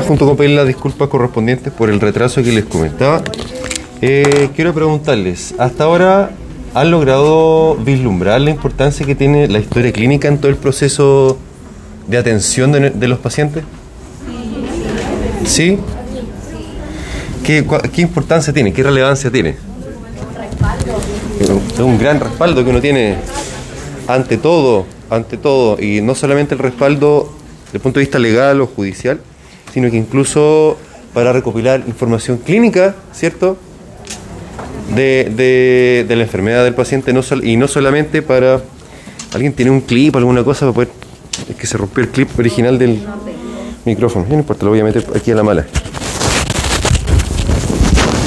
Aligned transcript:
junto 0.00 0.24
con 0.26 0.38
pedir 0.38 0.56
las 0.56 0.66
disculpas 0.66 1.08
correspondientes 1.08 1.70
por 1.70 1.90
el 1.90 2.00
retraso 2.00 2.42
que 2.42 2.50
les 2.50 2.64
comentaba, 2.64 3.22
eh, 4.00 4.48
quiero 4.56 4.72
preguntarles, 4.72 5.54
hasta 5.58 5.84
ahora 5.84 6.30
¿han 6.72 6.90
logrado 6.90 7.76
vislumbrar 7.76 8.40
la 8.40 8.50
importancia 8.50 9.04
que 9.04 9.14
tiene 9.14 9.48
la 9.48 9.58
historia 9.58 9.92
clínica 9.92 10.28
en 10.28 10.38
todo 10.38 10.48
el 10.48 10.56
proceso 10.56 11.36
de 12.08 12.16
atención 12.16 12.72
de, 12.72 13.08
los 13.08 13.18
pacientes? 13.18 13.64
¿Sí? 15.44 15.78
¿Qué, 17.44 17.66
¿Qué 17.92 18.00
importancia 18.00 18.52
tiene? 18.52 18.72
¿Qué 18.72 18.82
relevancia 18.82 19.30
tiene? 19.30 19.56
Es 21.38 21.78
un 21.78 21.98
gran 21.98 22.18
respaldo 22.18 22.64
que 22.64 22.70
uno 22.70 22.80
tiene 22.80 23.16
ante 24.08 24.38
todo, 24.38 24.86
ante 25.10 25.36
todo, 25.36 25.80
y 25.82 26.00
no 26.00 26.14
solamente 26.14 26.54
el 26.54 26.60
respaldo 26.60 27.30
desde 27.64 27.76
el 27.76 27.80
punto 27.80 27.98
de 27.98 28.04
vista 28.06 28.18
legal 28.18 28.60
o 28.62 28.66
judicial, 28.66 29.20
sino 29.72 29.90
que 29.90 29.96
incluso 29.96 30.76
para 31.14 31.32
recopilar 31.32 31.82
información 31.86 32.38
clínica, 32.38 32.94
¿cierto? 33.12 33.56
De, 34.94 36.04
de- 36.06 36.16
la 36.16 36.22
enfermedad 36.22 36.64
del 36.64 36.74
paciente 36.74 37.14
y 37.42 37.56
no 37.56 37.68
solamente 37.68 38.22
para... 38.22 38.60
¿Alguien 39.32 39.54
tiene 39.54 39.70
un 39.70 39.80
clip, 39.80 40.14
alguna 40.16 40.44
cosa 40.44 40.60
para 40.66 40.72
poder... 40.72 40.88
Es 41.48 41.56
que 41.56 41.66
se 41.66 41.78
rompió 41.78 42.04
el 42.04 42.10
clip 42.10 42.28
original 42.38 42.78
del 42.78 43.02
micrófono. 43.86 44.26
No 44.28 44.34
importa, 44.34 44.64
lo 44.64 44.70
voy 44.70 44.80
a 44.80 44.84
meter 44.84 45.06
aquí 45.16 45.30
a 45.30 45.34
la 45.34 45.42
mala. 45.42 45.66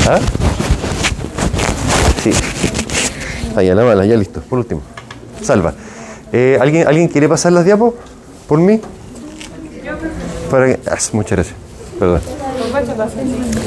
¿Ah? 0.07 0.19
Sí. 2.23 2.31
Ahí 3.55 3.69
a 3.69 3.75
la 3.75 3.83
mala, 3.83 4.05
ya 4.05 4.15
listo. 4.17 4.41
Por 4.41 4.59
último. 4.59 4.81
Salva. 5.43 5.73
Eh, 6.33 6.57
¿alguien, 6.59 6.87
¿Alguien 6.87 7.07
quiere 7.07 7.29
pasar 7.29 7.53
las 7.53 7.65
diapos? 7.65 7.93
¿Por 8.47 8.59
mí? 8.59 8.81
Para 10.49 10.65
que- 10.67 10.79
ah, 10.89 10.97
muchas 11.13 11.31
gracias. 11.31 11.55
Perdón. 11.99 12.21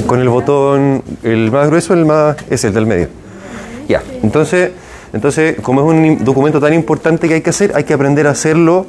Con 0.07 0.19
el 0.19 0.29
botón, 0.29 1.03
el 1.23 1.51
más 1.51 1.67
grueso, 1.67 1.93
el 1.93 2.05
más 2.05 2.37
es 2.49 2.63
el 2.63 2.73
del 2.73 2.85
medio. 2.85 3.07
Ya. 3.87 4.03
Entonces, 4.21 4.71
entonces, 5.13 5.55
como 5.61 5.81
es 5.81 5.87
un 5.87 6.23
documento 6.23 6.59
tan 6.59 6.73
importante 6.73 7.27
que 7.27 7.35
hay 7.35 7.41
que 7.41 7.49
hacer, 7.49 7.71
hay 7.75 7.83
que 7.83 7.93
aprender 7.93 8.27
a 8.27 8.31
hacerlo 8.31 8.85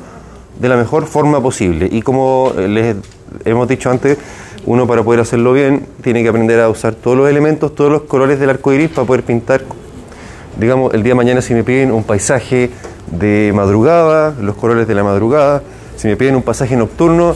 de 0.58 0.68
la 0.68 0.76
mejor 0.76 1.06
forma 1.06 1.40
posible. 1.42 1.88
Y 1.90 2.02
como 2.02 2.52
les 2.56 2.96
hemos 3.44 3.66
dicho 3.66 3.90
antes, 3.90 4.18
uno 4.66 4.86
para 4.86 5.02
poder 5.02 5.20
hacerlo 5.20 5.54
bien 5.54 5.86
tiene 6.02 6.22
que 6.22 6.28
aprender 6.28 6.60
a 6.60 6.68
usar 6.68 6.94
todos 6.94 7.16
los 7.16 7.28
elementos, 7.28 7.74
todos 7.74 7.90
los 7.90 8.02
colores 8.02 8.38
del 8.38 8.50
arco 8.50 8.72
iris 8.72 8.90
para 8.90 9.06
poder 9.06 9.22
pintar 9.22 9.62
digamos, 10.58 10.92
el 10.92 11.02
día 11.02 11.12
de 11.12 11.14
mañana 11.14 11.40
si 11.40 11.54
me 11.54 11.64
piden 11.64 11.90
un 11.90 12.04
paisaje 12.04 12.70
de 13.10 13.50
madrugada, 13.54 14.34
los 14.38 14.56
colores 14.56 14.86
de 14.86 14.94
la 14.94 15.02
madrugada, 15.02 15.62
si 15.96 16.06
me 16.08 16.16
piden 16.16 16.36
un 16.36 16.42
pasaje 16.42 16.76
nocturno, 16.76 17.34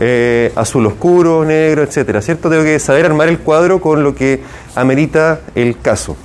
eh, 0.00 0.52
azul 0.54 0.86
oscuro, 0.86 1.44
negro, 1.44 1.82
etcétera, 1.82 2.20
¿cierto? 2.22 2.50
Tengo 2.50 2.64
que 2.64 2.78
saber 2.78 3.06
armar 3.06 3.28
el 3.28 3.38
cuadro 3.38 3.80
con 3.80 4.02
lo 4.02 4.14
que 4.14 4.40
amerita 4.74 5.40
el 5.54 5.78
caso. 5.80 6.16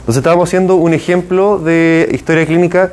Entonces 0.00 0.18
estábamos 0.18 0.48
haciendo 0.48 0.76
un 0.76 0.94
ejemplo 0.94 1.58
de 1.58 2.08
historia 2.12 2.46
clínica 2.46 2.92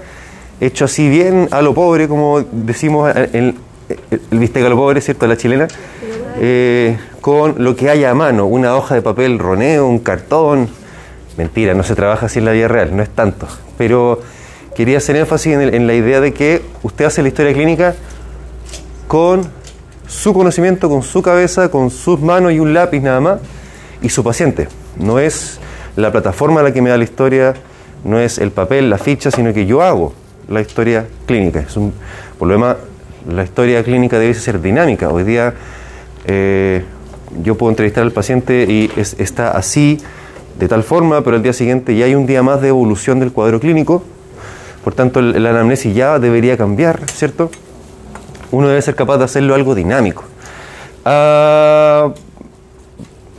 hecho 0.59 0.85
así 0.85 1.09
bien 1.09 1.47
a 1.51 1.61
lo 1.61 1.73
pobre, 1.73 2.07
como 2.07 2.41
decimos 2.41 3.13
en 3.15 3.55
el, 4.11 4.39
bistec 4.39 4.65
a 4.65 4.69
lo 4.69 4.75
pobre, 4.75 5.01
¿cierto? 5.01 5.25
A 5.25 5.29
la 5.29 5.37
chilena, 5.37 5.67
eh, 6.39 6.97
con 7.21 7.55
lo 7.63 7.75
que 7.75 7.89
haya 7.89 8.11
a 8.11 8.13
mano, 8.13 8.45
una 8.45 8.75
hoja 8.75 8.95
de 8.95 9.01
papel 9.01 9.39
roneo, 9.39 9.87
un 9.87 9.99
cartón, 9.99 10.69
Mentira, 11.37 11.73
no 11.73 11.83
se 11.83 11.95
trabaja 11.95 12.27
así 12.27 12.39
en 12.39 12.45
la 12.45 12.51
vida 12.51 12.67
real, 12.67 12.95
no 12.95 13.03
es 13.03 13.09
tanto. 13.09 13.47
Pero 13.77 14.21
quería 14.73 14.99
hacer 14.99 15.17
énfasis 15.17 15.53
en, 15.53 15.73
en 15.73 15.85
la 15.85 15.93
idea 15.93 16.21
de 16.21 16.33
que 16.33 16.61
usted 16.81 17.05
hace 17.05 17.21
la 17.21 17.27
historia 17.27 17.53
clínica 17.53 17.95
con 19.07 19.41
su 20.07 20.33
conocimiento, 20.33 20.89
con 20.89 21.01
su 21.03 21.21
cabeza, 21.21 21.69
con 21.69 21.89
sus 21.89 22.19
manos 22.21 22.51
y 22.53 22.59
un 22.59 22.73
lápiz 22.73 23.01
nada 23.01 23.19
más, 23.19 23.39
y 24.01 24.09
su 24.09 24.23
paciente. 24.23 24.67
No 24.97 25.19
es 25.19 25.59
la 25.95 26.11
plataforma 26.11 26.61
la 26.63 26.71
que 26.73 26.81
me 26.81 26.89
da 26.89 26.97
la 26.97 27.03
historia, 27.03 27.53
no 28.03 28.19
es 28.19 28.37
el 28.37 28.51
papel, 28.51 28.89
la 28.89 28.97
ficha, 28.97 29.31
sino 29.31 29.53
que 29.53 29.65
yo 29.65 29.81
hago 29.81 30.13
la 30.47 30.61
historia 30.61 31.07
clínica. 31.25 31.59
Es 31.61 31.75
un, 31.75 31.93
demás, 32.39 32.77
la 33.29 33.43
historia 33.43 33.83
clínica 33.83 34.19
debe 34.19 34.33
ser 34.35 34.61
dinámica. 34.61 35.09
Hoy 35.09 35.23
día 35.23 35.53
eh, 36.27 36.83
yo 37.43 37.55
puedo 37.55 37.71
entrevistar 37.71 38.03
al 38.03 38.11
paciente 38.11 38.65
y 38.69 38.91
es- 38.95 39.15
está 39.19 39.51
así, 39.51 39.97
de 40.59 40.67
tal 40.67 40.83
forma, 40.83 41.21
pero 41.23 41.35
al 41.35 41.43
día 41.43 41.53
siguiente 41.53 41.95
ya 41.95 42.05
hay 42.05 42.15
un 42.15 42.25
día 42.27 42.43
más 42.43 42.61
de 42.61 42.67
evolución 42.69 43.19
del 43.19 43.31
cuadro 43.31 43.59
clínico. 43.59 44.03
Por 44.83 44.93
tanto, 44.93 45.19
la 45.21 45.49
anamnesis 45.49 45.95
ya 45.95 46.19
debería 46.19 46.57
cambiar, 46.57 47.01
¿cierto? 47.11 47.49
Uno 48.55 48.69
debe 48.69 48.81
ser 48.81 48.95
capaz 48.95 49.17
de 49.17 49.25
hacerlo 49.25 49.53
algo 49.53 49.75
dinámico. 49.75 50.23
Ah, 51.03 52.13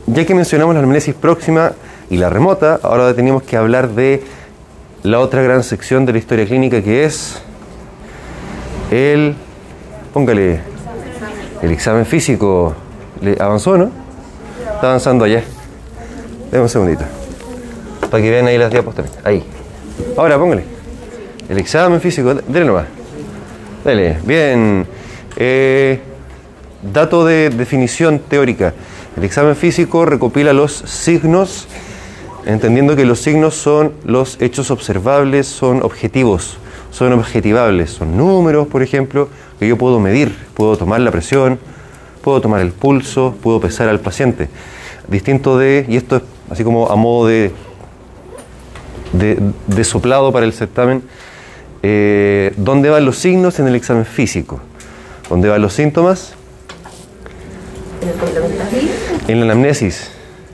ya 0.05 0.25
que 0.27 0.35
mencionamos 0.35 0.75
la 0.75 0.79
anamnesis 0.79 1.15
próxima 1.15 1.71
y 2.07 2.17
la 2.17 2.29
remota, 2.29 2.79
ahora 2.83 3.15
tenemos 3.15 3.41
que 3.41 3.57
hablar 3.57 3.89
de 3.89 4.23
la 5.01 5.19
otra 5.19 5.41
gran 5.41 5.63
sección 5.63 6.05
de 6.05 6.11
la 6.11 6.19
historia 6.19 6.45
clínica 6.45 6.83
que 6.83 7.03
es 7.03 7.41
el, 8.91 9.33
póngale, 10.13 10.59
el 11.63 11.71
examen 11.71 12.05
físico. 12.05 12.75
¿Le 13.19 13.37
avanzó, 13.39 13.75
no? 13.75 13.89
Está 14.75 14.89
avanzando 14.89 15.25
allá. 15.25 15.41
Deme 16.51 16.61
un 16.61 16.69
segundito. 16.69 17.05
Para 18.11 18.21
que 18.21 18.29
vean 18.29 18.45
ahí 18.45 18.59
las 18.59 18.69
diapos 18.69 18.93
también. 18.93 19.17
Ahí. 19.23 19.43
Ahora, 20.15 20.37
póngale. 20.37 20.63
El 21.49 21.57
examen 21.57 21.99
físico. 21.99 22.35
Dele 22.35 22.65
nomás. 22.65 22.85
Dele. 23.83 24.19
Bien. 24.23 24.85
Eh, 25.39 25.99
dato 26.81 27.25
de 27.25 27.51
definición 27.51 28.19
teórica. 28.19 28.73
El 29.15 29.23
examen 29.23 29.55
físico 29.55 30.05
recopila 30.05 30.51
los 30.51 30.71
signos, 30.73 31.67
entendiendo 32.45 32.95
que 32.95 33.05
los 33.05 33.19
signos 33.19 33.55
son 33.55 33.93
los 34.03 34.41
hechos 34.41 34.71
observables, 34.71 35.47
son 35.47 35.83
objetivos, 35.83 36.57
son 36.91 37.13
objetivables, 37.13 37.91
son 37.91 38.17
números, 38.17 38.67
por 38.67 38.81
ejemplo, 38.81 39.29
que 39.59 39.67
yo 39.67 39.77
puedo 39.77 39.99
medir, 39.99 40.35
puedo 40.53 40.75
tomar 40.75 41.01
la 41.01 41.11
presión, 41.11 41.59
puedo 42.21 42.41
tomar 42.41 42.61
el 42.61 42.71
pulso, 42.71 43.35
puedo 43.41 43.59
pesar 43.59 43.89
al 43.89 43.99
paciente. 43.99 44.49
Distinto 45.07 45.57
de, 45.57 45.85
y 45.87 45.97
esto 45.97 46.17
es 46.17 46.23
así 46.49 46.63
como 46.63 46.89
a 46.89 46.95
modo 46.95 47.27
de, 47.27 47.51
de, 49.13 49.83
soplado 49.83 50.31
para 50.31 50.45
el 50.45 50.53
certamen, 50.53 51.03
eh, 51.83 52.53
¿dónde 52.57 52.89
van 52.89 53.05
los 53.05 53.17
signos 53.17 53.59
en 53.59 53.67
el 53.67 53.75
examen 53.75 54.05
físico? 54.05 54.59
¿Dónde 55.29 55.49
van 55.49 55.61
los 55.61 55.73
síntomas? 55.73 56.33
En 59.27 59.39
la 59.39 59.45
anamnesis. 59.45 60.11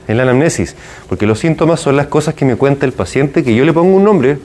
En 0.08 0.16
la 0.16 0.24
anamnesis. 0.24 0.74
Porque 1.08 1.26
los 1.26 1.38
síntomas 1.38 1.80
son 1.80 1.96
las 1.96 2.08
cosas 2.08 2.34
que 2.34 2.44
me 2.44 2.56
cuenta 2.56 2.86
el 2.86 2.92
paciente, 2.92 3.44
que 3.44 3.54
yo 3.54 3.64
le 3.64 3.72
pongo 3.72 3.96
un 3.96 4.04
nombre. 4.04 4.38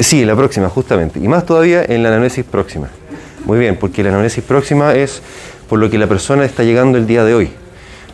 Sí, 0.00 0.20
en 0.22 0.28
la 0.28 0.36
próxima, 0.36 0.68
justamente. 0.68 1.18
Y 1.18 1.26
más 1.26 1.44
todavía 1.44 1.84
en 1.84 2.02
la 2.02 2.10
anamnesis 2.10 2.44
próxima. 2.44 2.88
Muy 3.44 3.58
bien, 3.58 3.76
porque 3.76 4.02
la 4.02 4.10
anamnesis 4.10 4.44
próxima 4.44 4.94
es 4.94 5.22
por 5.68 5.78
lo 5.78 5.90
que 5.90 5.98
la 5.98 6.06
persona 6.06 6.44
está 6.44 6.62
llegando 6.62 6.98
el 6.98 7.06
día 7.06 7.24
de 7.24 7.34
hoy. 7.34 7.50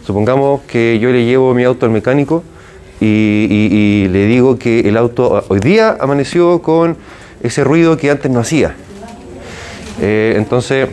Supongamos 0.07 0.63
que 0.63 0.99
yo 0.99 1.11
le 1.11 1.25
llevo 1.25 1.53
mi 1.55 1.65
auto 1.65 1.87
al 1.87 1.93
mecánico 1.93 2.43
y, 3.01 3.07
y- 3.51 3.75
y 4.05 4.09
le 4.09 4.27
digo 4.27 4.59
que 4.59 4.81
el 4.81 4.97
auto 4.97 5.45
hoy 5.49 5.61
día 5.61 5.97
amaneció 6.01 6.63
con 6.63 6.97
ese 7.43 7.65
ruido 7.65 7.97
que 7.97 8.11
antes 8.11 8.31
no 8.31 8.41
hacía. 8.41 8.75
Eh, 10.01 10.35
entonces, 10.37 10.89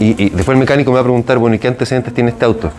y, 0.00 0.30
después 0.30 0.48
el 0.54 0.56
mecánico 0.56 0.90
me 0.90 0.96
va 0.96 1.00
a 1.00 1.04
preguntar, 1.04 1.38
bueno, 1.38 1.56
¿y 1.56 1.58
qué 1.58 1.68
antecedentes 1.68 2.12
tiene 2.12 2.30
este 2.30 2.44
auto? 2.44 2.70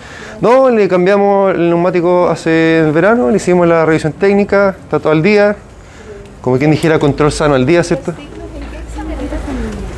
No, 0.42 0.70
le 0.70 0.88
cambiamos 0.88 1.54
el 1.54 1.70
neumático 1.70 2.28
hace 2.30 2.80
el 2.80 2.92
verano, 2.92 3.30
le 3.30 3.38
hicimos 3.38 3.68
la 3.68 3.86
revisión 3.86 4.14
técnica, 4.14 4.76
está 4.84 5.00
todo 5.00 5.12
al 5.12 5.22
día, 5.22 5.56
como 6.42 6.58
quien 6.58 6.72
dijera 6.72 7.00
control 7.00 7.32
sano 7.32 7.56
al 7.56 7.66
día, 7.66 7.84
¿cierto? 7.84 8.14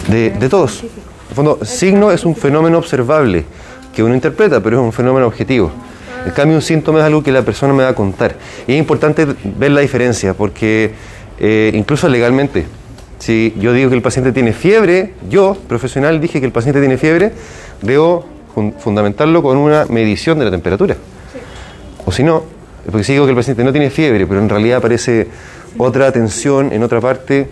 De, 0.08 0.30
de 0.30 0.50
todos. 0.50 0.84
En 0.84 0.90
el 1.30 1.36
fondo, 1.36 1.60
signo 1.64 2.12
es 2.12 2.26
un 2.26 2.36
fenómeno 2.36 2.78
observable 2.78 3.46
que 3.96 4.04
uno 4.04 4.14
interpreta, 4.14 4.62
pero 4.62 4.78
es 4.78 4.84
un 4.84 4.94
fenómeno 4.94 5.26
objetivo. 5.26 5.72
En 6.26 6.32
cambio, 6.32 6.56
un 6.56 6.62
síntoma 6.62 7.00
es 7.00 7.06
algo 7.06 7.24
que 7.24 7.32
la 7.32 7.44
persona 7.44 7.74
me 7.74 7.84
va 7.84 7.90
a 7.90 7.96
contar. 7.96 8.36
Y 8.68 8.74
es 8.74 8.80
importante 8.80 9.28
ver 9.58 9.72
la 9.72 9.82
diferencia, 9.82 10.34
porque 10.34 10.94
eh, 11.40 11.72
incluso 11.74 12.10
legalmente, 12.10 12.66
si 13.20 13.54
yo 13.60 13.74
digo 13.74 13.90
que 13.90 13.96
el 13.96 14.02
paciente 14.02 14.32
tiene 14.32 14.54
fiebre, 14.54 15.14
yo, 15.30 15.58
profesional, 15.68 16.20
dije 16.22 16.40
que 16.40 16.46
el 16.46 16.52
paciente 16.52 16.80
tiene 16.80 16.98
fiebre, 16.98 17.32
debo 17.82 18.26
fun- 18.54 18.74
fundamentarlo 18.78 19.42
con 19.42 19.58
una 19.58 19.86
medición 19.86 20.38
de 20.40 20.46
la 20.46 20.52
temperatura. 20.52 20.96
O 22.06 22.12
si 22.12 22.24
no, 22.24 22.44
porque 22.90 23.04
si 23.04 23.14
digo 23.14 23.26
que 23.26 23.32
el 23.32 23.36
paciente 23.38 23.64
no 23.64 23.72
tiene 23.72 23.90
fiebre, 23.90 24.28
pero 24.28 24.40
en 24.40 24.50
realidad 24.50 24.78
aparece 24.78 25.28
otra 25.78 26.12
tensión 26.12 26.72
en 26.72 26.84
otra 26.84 27.02
parte, 27.02 27.48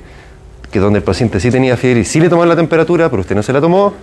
que 0.72 0.80
donde 0.80 1.00
el 1.00 1.04
paciente 1.04 1.40
sí 1.40 1.50
tenía 1.52 1.78
fiebre 1.78 2.02
y 2.02 2.06
sí 2.06 2.20
le 2.20 2.30
tomaron 2.30 2.50
la 2.50 2.56
temperatura, 2.56 3.10
pero 3.10 3.22
usted 3.22 3.36
no 3.36 3.44
se 3.44 3.54
la 3.54 3.62
tomó, 3.62 3.94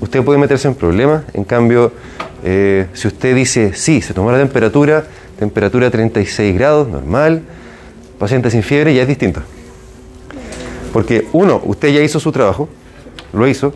usted 0.00 0.22
puede 0.22 0.38
meterse 0.38 0.68
en 0.68 0.74
problemas. 0.74 1.24
En 1.34 1.44
cambio, 1.44 1.92
eh, 2.44 2.86
si 2.92 3.08
usted 3.08 3.34
dice, 3.34 3.72
sí, 3.74 4.00
se 4.00 4.14
tomó 4.14 4.30
la 4.32 4.38
temperatura, 4.38 5.04
temperatura 5.38 5.90
36 5.90 6.54
grados, 6.54 6.88
normal, 6.88 7.42
paciente 8.18 8.50
sin 8.50 8.62
fiebre, 8.62 8.94
ya 8.94 9.02
es 9.02 9.08
distinto. 9.08 9.42
Porque 10.96 11.26
uno, 11.34 11.60
usted 11.64 11.88
ya 11.92 12.00
hizo 12.00 12.18
su 12.18 12.32
trabajo, 12.32 12.70
lo 13.34 13.46
hizo. 13.46 13.74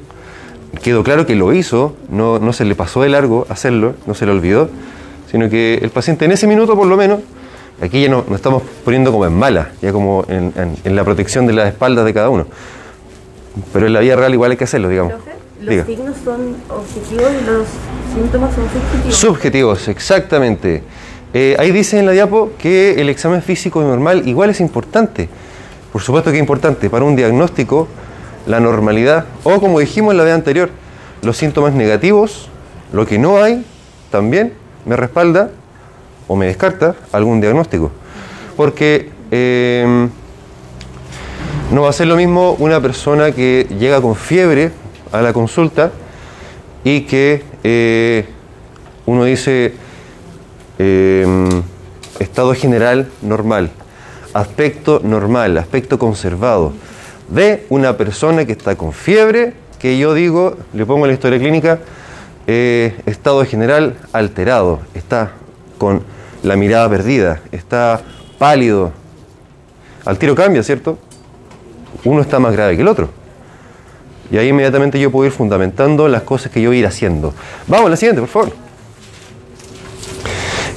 quedó 0.82 1.02
claro 1.04 1.26
que 1.26 1.34
lo 1.34 1.52
hizo, 1.52 1.94
no, 2.08 2.38
no 2.38 2.54
se 2.54 2.64
le 2.64 2.74
pasó 2.74 3.02
de 3.02 3.10
largo 3.10 3.44
hacerlo, 3.50 3.92
no 4.06 4.14
se 4.14 4.24
le 4.24 4.32
olvidó, 4.32 4.70
sino 5.30 5.50
que 5.50 5.74
el 5.82 5.90
paciente 5.90 6.24
en 6.24 6.32
ese 6.32 6.46
minuto 6.46 6.74
por 6.76 6.86
lo 6.86 6.96
menos, 6.96 7.20
aquí 7.82 8.00
ya 8.02 8.08
no, 8.08 8.24
nos 8.26 8.36
estamos 8.36 8.62
poniendo 8.86 9.12
como 9.12 9.26
en 9.26 9.34
mala, 9.34 9.72
ya 9.82 9.92
como 9.92 10.24
en, 10.28 10.50
en- 10.56 10.76
en 10.82 10.96
la 10.96 11.04
protección 11.04 11.46
de 11.46 11.52
las 11.52 11.68
espaldas 11.68 12.06
de 12.06 12.14
cada 12.14 12.30
uno. 12.30 12.46
Pero 13.74 13.86
en 13.86 13.92
la 13.92 14.00
vida 14.00 14.16
real 14.16 14.32
igual 14.32 14.52
hay 14.52 14.56
que 14.56 14.64
hacerlo, 14.64 14.88
digamos. 14.88 15.12
Los 15.60 15.68
Diga. 15.68 15.84
signos 15.84 16.16
son 16.24 16.56
objetivos 16.70 17.32
y 17.42 17.44
los 17.46 17.66
síntomas 18.16 18.54
son 18.54 18.64
subjetivos. 18.64 19.14
Subjetivos, 19.16 19.88
exactamente. 19.88 20.82
Eh, 21.34 21.54
ahí 21.58 21.70
dice 21.70 21.98
en 21.98 22.06
la 22.06 22.12
diapo 22.12 22.52
que 22.58 22.98
el 22.98 23.10
examen 23.10 23.42
físico 23.42 23.82
normal 23.82 24.26
igual 24.26 24.48
es 24.48 24.60
importante. 24.60 25.28
Por 25.92 26.02
supuesto 26.02 26.30
que 26.30 26.36
es 26.36 26.40
importante 26.40 26.88
para 26.88 27.04
un 27.04 27.16
diagnóstico, 27.16 27.88
la 28.46 28.60
normalidad, 28.60 29.26
o 29.44 29.60
como 29.60 29.80
dijimos 29.80 30.12
en 30.12 30.18
la 30.18 30.24
vez 30.24 30.34
anterior, 30.34 30.70
los 31.22 31.36
síntomas 31.36 31.74
negativos, 31.74 32.48
lo 32.92 33.06
que 33.06 33.18
no 33.18 33.42
hay, 33.42 33.64
también 34.10 34.54
me 34.84 34.96
respalda 34.96 35.50
o 36.28 36.36
me 36.36 36.46
descarta 36.46 36.94
algún 37.12 37.40
diagnóstico. 37.40 37.90
Porque 38.56 39.10
eh, 39.30 40.08
no 41.70 41.82
va 41.82 41.90
a 41.90 41.92
ser 41.92 42.06
lo 42.06 42.16
mismo 42.16 42.56
una 42.58 42.80
persona 42.80 43.32
que 43.32 43.66
llega 43.78 44.00
con 44.00 44.16
fiebre 44.16 44.72
a 45.12 45.22
la 45.22 45.32
consulta 45.32 45.92
y 46.84 47.02
que 47.02 47.44
eh, 47.62 48.26
uno 49.06 49.24
dice 49.24 49.74
eh, 50.78 51.62
estado 52.18 52.54
general 52.54 53.08
normal, 53.22 53.70
aspecto 54.32 55.00
normal, 55.02 55.56
aspecto 55.58 55.98
conservado, 55.98 56.72
de 57.28 57.66
una 57.68 57.96
persona 57.96 58.44
que 58.44 58.52
está 58.52 58.76
con 58.76 58.92
fiebre, 58.92 59.54
que 59.78 59.98
yo 59.98 60.14
digo, 60.14 60.56
le 60.72 60.84
pongo 60.84 61.06
en 61.06 61.10
la 61.10 61.14
historia 61.14 61.38
clínica, 61.38 61.78
eh, 62.46 62.94
estado 63.06 63.44
general 63.44 63.96
alterado, 64.12 64.80
está 64.94 65.32
con 65.78 66.02
la 66.42 66.56
mirada 66.56 66.88
perdida, 66.88 67.40
está 67.52 68.02
pálido, 68.38 68.92
al 70.04 70.18
tiro 70.18 70.34
cambia, 70.34 70.62
¿cierto? 70.62 70.98
Uno 72.04 72.22
está 72.22 72.38
más 72.38 72.52
grave 72.52 72.76
que 72.76 72.82
el 72.82 72.88
otro. 72.88 73.10
Y 74.30 74.38
ahí 74.38 74.48
inmediatamente 74.48 74.98
yo 74.98 75.10
puedo 75.10 75.26
ir 75.26 75.32
fundamentando 75.32 76.08
las 76.08 76.22
cosas 76.22 76.52
que 76.52 76.62
yo 76.62 76.70
voy 76.70 76.78
ir 76.78 76.86
haciendo. 76.86 77.34
Vamos 77.66 77.86
a 77.86 77.90
la 77.90 77.96
siguiente, 77.96 78.20
por 78.20 78.30
favor. 78.30 78.52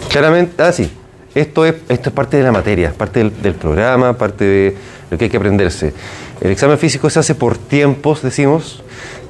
Claramente, 0.09 0.61
ah, 0.61 0.71
sí. 0.71 0.91
Esto 1.35 1.65
es, 1.65 1.75
esto 1.89 2.09
es 2.09 2.15
parte 2.15 2.38
de 2.38 2.44
la 2.44 2.51
materia, 2.51 2.89
es 2.89 2.94
parte 2.94 3.19
del, 3.19 3.41
del 3.41 3.56
programa, 3.56 4.18
parte 4.18 4.45
de 4.45 4.75
lo 5.09 5.18
que 5.18 5.25
hay 5.25 5.30
que 5.30 5.38
aprenderse. 5.38 5.94
El 6.41 6.51
examen 6.51 6.77
físico 6.77 7.09
se 7.09 7.19
hace 7.19 7.35
por 7.35 7.57
tiempos, 7.57 8.21
decimos, 8.21 8.83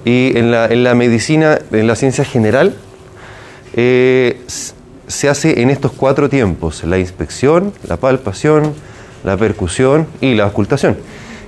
y 0.03 0.37
en 0.37 0.51
la, 0.51 0.65
en 0.65 0.83
la 0.83 0.95
medicina, 0.95 1.59
en 1.71 1.87
la 1.87 1.95
ciencia 1.95 2.25
general, 2.25 2.75
eh, 3.75 4.41
se 5.07 5.29
hace 5.29 5.61
en 5.61 5.69
estos 5.69 5.91
cuatro 5.91 6.29
tiempos: 6.29 6.83
la 6.83 6.97
inspección, 6.97 7.73
la 7.87 7.97
palpación, 7.97 8.73
la 9.23 9.37
percusión 9.37 10.07
y 10.19 10.35
la 10.35 10.43
auscultación. 10.43 10.97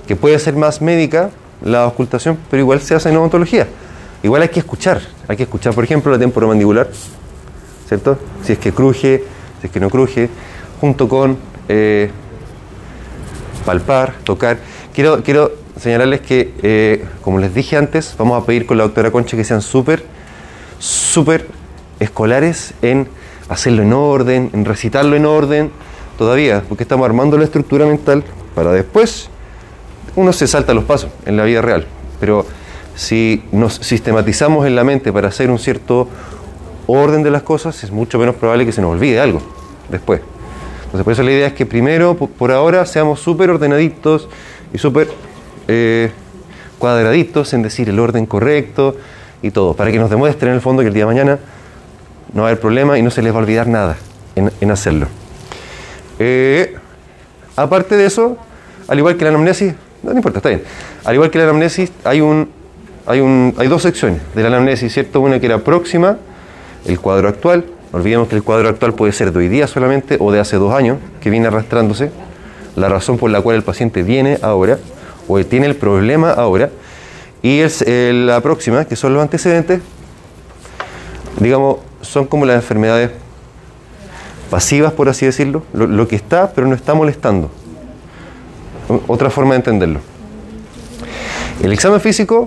Que 0.06 0.16
puede 0.16 0.38
ser 0.38 0.54
más 0.56 0.80
médica 0.80 1.30
la 1.62 1.84
auscultación, 1.84 2.38
pero 2.50 2.62
igual 2.62 2.80
se 2.80 2.94
hace 2.94 3.10
en 3.10 3.16
odontología. 3.16 3.66
Igual 4.22 4.42
hay 4.42 4.48
que 4.48 4.60
escuchar, 4.60 5.02
hay 5.28 5.36
que 5.36 5.42
escuchar, 5.42 5.74
por 5.74 5.84
ejemplo, 5.84 6.10
la 6.10 6.18
temporomandibular, 6.18 6.88
¿cierto? 7.88 8.18
Si 8.42 8.52
es 8.52 8.58
que 8.58 8.72
cruje, 8.72 9.24
si 9.60 9.66
es 9.66 9.72
que 9.72 9.80
no 9.80 9.90
cruje, 9.90 10.30
junto 10.80 11.08
con 11.08 11.36
eh, 11.68 12.10
palpar, 13.64 14.14
tocar. 14.24 14.58
Quiero, 14.94 15.22
quiero 15.22 15.52
señalarles 15.78 16.20
que, 16.20 16.54
eh, 16.62 17.04
como 17.22 17.38
les 17.38 17.54
dije 17.54 17.76
antes, 17.76 18.14
vamos 18.18 18.42
a 18.42 18.46
pedir 18.46 18.66
con 18.66 18.78
la 18.78 18.84
doctora 18.84 19.10
Concha 19.10 19.36
que 19.36 19.44
sean 19.44 19.62
súper, 19.62 20.04
súper 20.78 21.46
escolares 22.00 22.74
en 22.82 23.08
hacerlo 23.48 23.82
en 23.82 23.92
orden, 23.92 24.50
en 24.52 24.64
recitarlo 24.64 25.16
en 25.16 25.26
orden, 25.26 25.70
todavía, 26.18 26.62
porque 26.68 26.84
estamos 26.84 27.06
armando 27.06 27.36
la 27.36 27.44
estructura 27.44 27.86
mental 27.86 28.24
para 28.54 28.72
después 28.72 29.28
uno 30.16 30.32
se 30.32 30.46
salta 30.46 30.72
los 30.74 30.84
pasos 30.84 31.10
en 31.26 31.36
la 31.36 31.44
vida 31.44 31.60
real, 31.60 31.86
pero 32.18 32.46
si 32.94 33.44
nos 33.52 33.74
sistematizamos 33.74 34.66
en 34.66 34.74
la 34.74 34.82
mente 34.82 35.12
para 35.12 35.28
hacer 35.28 35.50
un 35.50 35.58
cierto 35.58 36.08
orden 36.86 37.22
de 37.22 37.30
las 37.30 37.42
cosas, 37.42 37.84
es 37.84 37.90
mucho 37.90 38.18
menos 38.18 38.34
probable 38.36 38.64
que 38.64 38.72
se 38.72 38.80
nos 38.80 38.92
olvide 38.92 39.20
algo 39.20 39.42
después. 39.90 40.22
Entonces, 40.96 41.04
por 41.04 41.12
eso 41.12 41.22
la 41.24 41.32
idea 41.32 41.46
es 41.48 41.52
que 41.52 41.66
primero, 41.66 42.16
po- 42.16 42.26
por 42.26 42.50
ahora, 42.50 42.86
seamos 42.86 43.20
súper 43.20 43.50
ordenaditos 43.50 44.28
y 44.72 44.78
súper 44.78 45.08
eh, 45.68 46.10
cuadraditos 46.78 47.52
en 47.52 47.60
decir 47.60 47.90
el 47.90 47.98
orden 48.00 48.24
correcto 48.24 48.96
y 49.42 49.50
todo, 49.50 49.74
para 49.74 49.92
que 49.92 49.98
nos 49.98 50.08
demuestren 50.08 50.50
en 50.50 50.54
el 50.54 50.62
fondo 50.62 50.80
que 50.80 50.88
el 50.88 50.94
día 50.94 51.02
de 51.02 51.08
mañana 51.12 51.38
no 52.32 52.42
va 52.42 52.48
a 52.48 52.50
haber 52.52 52.60
problema 52.62 52.98
y 52.98 53.02
no 53.02 53.10
se 53.10 53.20
les 53.20 53.30
va 53.30 53.36
a 53.36 53.40
olvidar 53.42 53.66
nada 53.66 53.98
en, 54.36 54.50
en 54.58 54.70
hacerlo. 54.70 55.06
Eh, 56.18 56.74
aparte 57.56 57.94
de 57.98 58.06
eso, 58.06 58.38
al 58.88 58.96
igual 58.96 59.18
que 59.18 59.24
la 59.24 59.30
anamnesis, 59.30 59.74
no, 60.02 60.12
no 60.12 60.16
importa, 60.16 60.38
está 60.38 60.48
bien. 60.48 60.62
Al 61.04 61.14
igual 61.14 61.30
que 61.30 61.36
la 61.36 61.44
anamnesis, 61.44 61.92
hay, 62.04 62.22
un, 62.22 62.48
hay, 63.06 63.20
un, 63.20 63.54
hay 63.58 63.68
dos 63.68 63.82
secciones 63.82 64.22
de 64.34 64.40
la 64.40 64.48
anamnesis, 64.48 64.94
¿cierto? 64.94 65.20
Una 65.20 65.38
que 65.40 65.44
era 65.46 65.58
próxima, 65.58 66.16
el 66.86 66.98
cuadro 67.00 67.28
actual. 67.28 67.66
Olvidemos 67.96 68.28
que 68.28 68.36
el 68.36 68.42
cuadro 68.42 68.68
actual 68.68 68.92
puede 68.92 69.10
ser 69.12 69.32
de 69.32 69.38
hoy 69.38 69.48
día 69.48 69.66
solamente 69.66 70.18
o 70.20 70.30
de 70.30 70.38
hace 70.38 70.56
dos 70.56 70.74
años, 70.74 70.98
que 71.18 71.30
viene 71.30 71.46
arrastrándose. 71.46 72.10
La 72.76 72.90
razón 72.90 73.16
por 73.16 73.30
la 73.30 73.40
cual 73.40 73.56
el 73.56 73.62
paciente 73.62 74.02
viene 74.02 74.38
ahora 74.42 74.78
o 75.26 75.42
tiene 75.42 75.64
el 75.64 75.76
problema 75.76 76.30
ahora. 76.32 76.68
Y 77.40 77.60
es, 77.60 77.82
eh, 77.86 78.12
la 78.12 78.42
próxima, 78.42 78.84
que 78.84 78.96
son 78.96 79.14
los 79.14 79.22
antecedentes, 79.22 79.80
digamos, 81.40 81.78
son 82.02 82.26
como 82.26 82.44
las 82.44 82.56
enfermedades 82.56 83.12
pasivas, 84.50 84.92
por 84.92 85.08
así 85.08 85.24
decirlo, 85.24 85.62
lo, 85.72 85.86
lo 85.86 86.06
que 86.06 86.16
está, 86.16 86.52
pero 86.54 86.66
no 86.66 86.74
está 86.74 86.92
molestando. 86.92 87.50
Otra 89.06 89.30
forma 89.30 89.52
de 89.52 89.56
entenderlo. 89.56 90.00
El 91.62 91.72
examen 91.72 92.02
físico, 92.02 92.46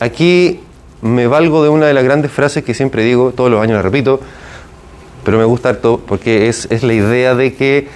aquí 0.00 0.58
me 1.00 1.28
valgo 1.28 1.62
de 1.62 1.68
una 1.68 1.86
de 1.86 1.94
las 1.94 2.02
grandes 2.02 2.32
frases 2.32 2.64
que 2.64 2.74
siempre 2.74 3.04
digo, 3.04 3.30
todos 3.30 3.52
los 3.52 3.62
años 3.62 3.76
la 3.76 3.82
repito, 3.82 4.18
pero 5.24 5.38
me 5.38 5.44
gusta 5.44 5.70
harto 5.70 6.00
porque 6.06 6.48
es, 6.48 6.66
es 6.70 6.82
la 6.82 6.92
idea 6.94 7.34
de 7.34 7.54
que 7.54 7.88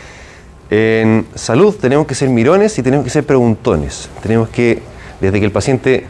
en 0.71 1.27
salud 1.35 1.75
tenemos 1.81 2.07
que 2.07 2.15
ser 2.15 2.29
mirones 2.31 2.79
y 2.79 2.83
tenemos 2.83 3.05
que 3.05 3.11
ser 3.11 3.25
preguntones. 3.25 4.09
Tenemos 4.23 4.49
que, 4.49 4.81
desde 5.21 5.39
que 5.39 5.45
el 5.47 5.53
paciente 5.53 6.07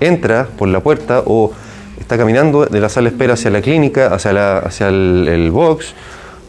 entra 0.00 0.48
por 0.58 0.68
la 0.68 0.80
puerta 0.80 1.22
o 1.26 1.52
está 2.00 2.16
caminando 2.18 2.66
de 2.66 2.80
la 2.80 2.88
sala 2.88 3.08
de 3.10 3.14
espera 3.14 3.34
hacia 3.34 3.50
la 3.50 3.60
clínica, 3.60 4.08
hacia, 4.14 4.32
la- 4.32 4.58
hacia 4.58 4.88
el, 4.88 5.50
box, 5.50 5.94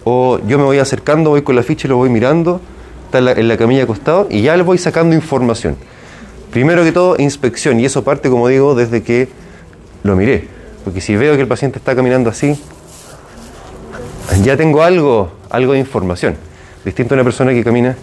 o 0.03 0.39
yo 0.48 0.57
me 0.57 0.63
voy 0.63 0.79
acercando, 0.79 1.29
voy 1.31 1.41
con 1.41 1.55
la 1.55 1.63
ficha 1.63 1.88
y 1.88 1.89
lo 1.89 1.98
voy 1.98 2.10
mirando, 2.10 2.62
está 3.05 3.19
en 3.19 3.25
la, 3.25 3.31
en 3.33 3.48
la 3.48 3.57
camilla 3.57 3.83
acostado 3.83 4.27
y 4.29 4.41
ya 4.41 4.55
le 4.57 4.63
voy 4.63 4.77
sacando 4.77 5.15
información. 5.15 5.75
Primero 6.51 6.83
que 6.83 6.91
todo, 6.91 7.15
inspección, 7.19 7.79
y 7.79 7.86
eso 7.86 8.03
parte, 8.03 8.29
como 8.29 8.48
digo, 8.48 8.75
desde 8.75 9.03
que 9.03 9.27
lo 10.03 10.15
miré. 10.15 10.48
Porque 10.86 11.01
si 11.01 11.15
veo 11.15 11.36
que 11.36 11.41
el 11.41 11.48
paciente 11.48 11.79
está 11.79 11.95
caminando 11.95 12.29
así, 12.29 12.57
ya 14.44 14.58
tengo 14.58 14.84
algo, 14.84 15.32
algo 15.50 15.74
de 15.74 15.79
información. 15.79 16.36
Distinto 16.84 17.13
a 17.13 17.15
una 17.15 17.24
persona 17.24 17.51
que 17.51 17.63
camina 17.63 17.96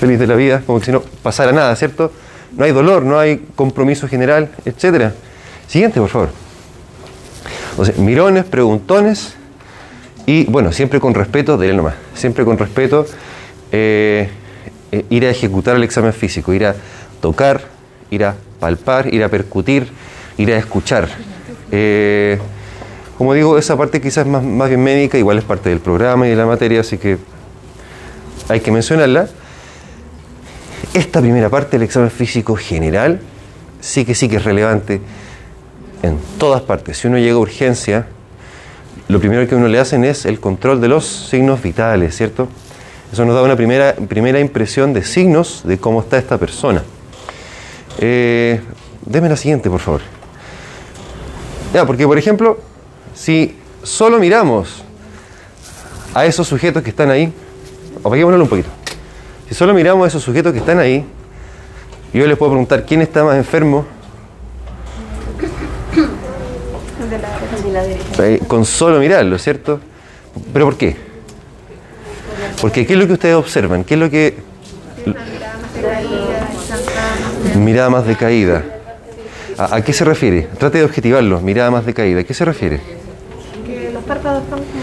feliz 0.00 0.18
de 0.18 0.26
la 0.26 0.34
vida, 0.34 0.62
como 0.66 0.80
que 0.80 0.86
si 0.86 0.92
no 0.92 1.00
pasara 1.00 1.52
nada, 1.52 1.74
¿cierto? 1.76 2.12
No 2.56 2.64
hay 2.64 2.72
dolor, 2.72 3.02
no 3.02 3.18
hay 3.18 3.46
compromiso 3.54 4.08
general, 4.08 4.50
etcétera. 4.64 5.14
Siguiente, 5.68 6.00
por 6.00 6.08
favor. 6.08 6.30
Mirones, 7.98 8.44
preguntones 8.44 9.34
y, 10.26 10.44
bueno, 10.44 10.72
siempre 10.72 11.00
con 11.00 11.14
respeto, 11.14 11.56
dele 11.56 11.74
nomás, 11.74 11.94
siempre 12.14 12.44
con 12.44 12.58
respeto, 12.58 13.06
eh, 13.70 14.28
eh, 14.90 15.04
ir 15.08 15.24
a 15.24 15.30
ejecutar 15.30 15.76
el 15.76 15.84
examen 15.84 16.12
físico, 16.12 16.52
ir 16.52 16.66
a 16.66 16.74
tocar, 17.20 17.62
ir 18.10 18.24
a 18.24 18.34
palpar, 18.60 19.12
ir 19.12 19.24
a 19.24 19.28
percutir, 19.28 19.90
ir 20.36 20.52
a 20.52 20.58
escuchar. 20.58 21.08
Eh, 21.70 22.38
como 23.18 23.34
digo, 23.34 23.58
esa 23.58 23.76
parte 23.76 24.00
quizás 24.00 24.26
más, 24.26 24.42
más 24.42 24.68
bien 24.68 24.82
médica, 24.82 25.18
igual 25.18 25.38
es 25.38 25.44
parte 25.44 25.68
del 25.68 25.80
programa 25.80 26.26
y 26.26 26.30
de 26.30 26.36
la 26.36 26.46
materia, 26.46 26.80
así 26.80 26.98
que 26.98 27.18
hay 28.48 28.60
que 28.60 28.70
mencionarla. 28.70 29.28
Esta 30.94 31.20
primera 31.20 31.48
parte 31.48 31.72
del 31.72 31.82
examen 31.82 32.10
físico 32.10 32.56
general 32.56 33.20
sí 33.80 34.04
que 34.04 34.14
sí 34.14 34.28
que 34.28 34.36
es 34.36 34.44
relevante 34.44 35.00
en 36.02 36.18
todas 36.38 36.62
partes. 36.62 36.98
Si 36.98 37.08
uno 37.08 37.18
llega 37.18 37.34
a 37.34 37.38
urgencia, 37.38 38.06
lo 39.08 39.20
primero 39.20 39.46
que 39.46 39.54
uno 39.54 39.68
le 39.68 39.78
hacen 39.78 40.04
es 40.04 40.24
el 40.24 40.40
control 40.40 40.80
de 40.80 40.88
los 40.88 41.06
signos 41.06 41.62
vitales, 41.62 42.16
¿cierto? 42.16 42.48
Eso 43.12 43.24
nos 43.24 43.34
da 43.34 43.42
una 43.42 43.56
primera, 43.56 43.94
primera 43.94 44.40
impresión 44.40 44.92
de 44.92 45.04
signos 45.04 45.62
de 45.64 45.78
cómo 45.78 46.00
está 46.00 46.18
esta 46.18 46.38
persona. 46.38 46.82
Eh, 47.98 48.60
deme 49.04 49.28
la 49.28 49.36
siguiente, 49.36 49.68
por 49.68 49.80
favor. 49.80 50.00
Ya, 51.74 51.86
porque 51.86 52.06
por 52.06 52.18
ejemplo, 52.18 52.58
si 53.14 53.56
solo 53.82 54.18
miramos 54.18 54.82
a 56.14 56.24
esos 56.26 56.46
sujetos 56.46 56.82
que 56.82 56.90
están 56.90 57.10
ahí, 57.10 57.32
apaguémoslo 58.04 58.42
un 58.42 58.48
poquito. 58.48 58.68
Si 59.48 59.54
solo 59.54 59.74
miramos 59.74 60.04
a 60.04 60.08
esos 60.08 60.22
sujetos 60.22 60.52
que 60.52 60.58
están 60.58 60.78
ahí, 60.78 61.04
yo 62.12 62.26
les 62.26 62.36
puedo 62.36 62.52
preguntar 62.52 62.84
quién 62.84 63.00
está 63.02 63.24
más 63.24 63.36
enfermo. 63.36 63.84
Eh, 68.18 68.40
Con 68.46 68.64
solo 68.64 68.98
mirarlo, 68.98 69.38
¿cierto? 69.38 69.80
¿Pero 70.52 70.64
por 70.66 70.76
qué? 70.76 70.96
Porque 72.60 72.86
¿qué 72.86 72.92
es 72.94 72.98
lo 72.98 73.06
que 73.06 73.14
ustedes 73.14 73.34
observan? 73.34 73.84
¿Qué 73.84 73.94
es 73.94 74.00
lo 74.00 74.10
que... 74.10 74.36
Mirada 77.56 77.90
más 77.90 78.06
decaída. 78.06 78.62
¿A, 79.58 79.76
a 79.76 79.84
qué 79.84 79.92
se 79.92 80.04
refiere? 80.04 80.48
Trate 80.58 80.78
de 80.78 80.84
objetivarlo. 80.84 81.40
Mirada 81.40 81.70
más 81.70 81.84
decaída. 81.84 82.20
¿A 82.20 82.24
qué 82.24 82.34
se 82.34 82.44
refiere? 82.44 82.80
Que 84.02 84.08
los 84.08 84.18
párpados 84.18 84.42
están 84.42 84.58
como... 84.58 84.82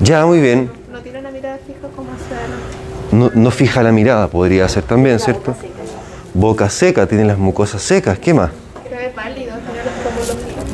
Ya, 0.00 0.26
muy 0.26 0.40
bien. 0.40 0.70
No 0.92 1.00
tiene 1.00 1.20
una 1.20 1.30
mirada 1.30 1.58
fija 1.66 1.88
como 1.94 2.10
hacia. 2.12 2.36
No, 3.12 3.30
no 3.34 3.50
fija 3.50 3.82
la 3.82 3.92
mirada, 3.92 4.28
podría 4.28 4.68
ser 4.68 4.82
también, 4.82 5.18
¿cierto? 5.18 5.54
Boca 6.34 6.68
seca, 6.68 7.06
tiene 7.06 7.24
las 7.24 7.38
mucosas 7.38 7.82
secas. 7.82 8.18
¿Qué 8.18 8.34
más? 8.34 8.50
Se 8.88 8.94
ve 8.94 9.12
pálido. 9.14 9.54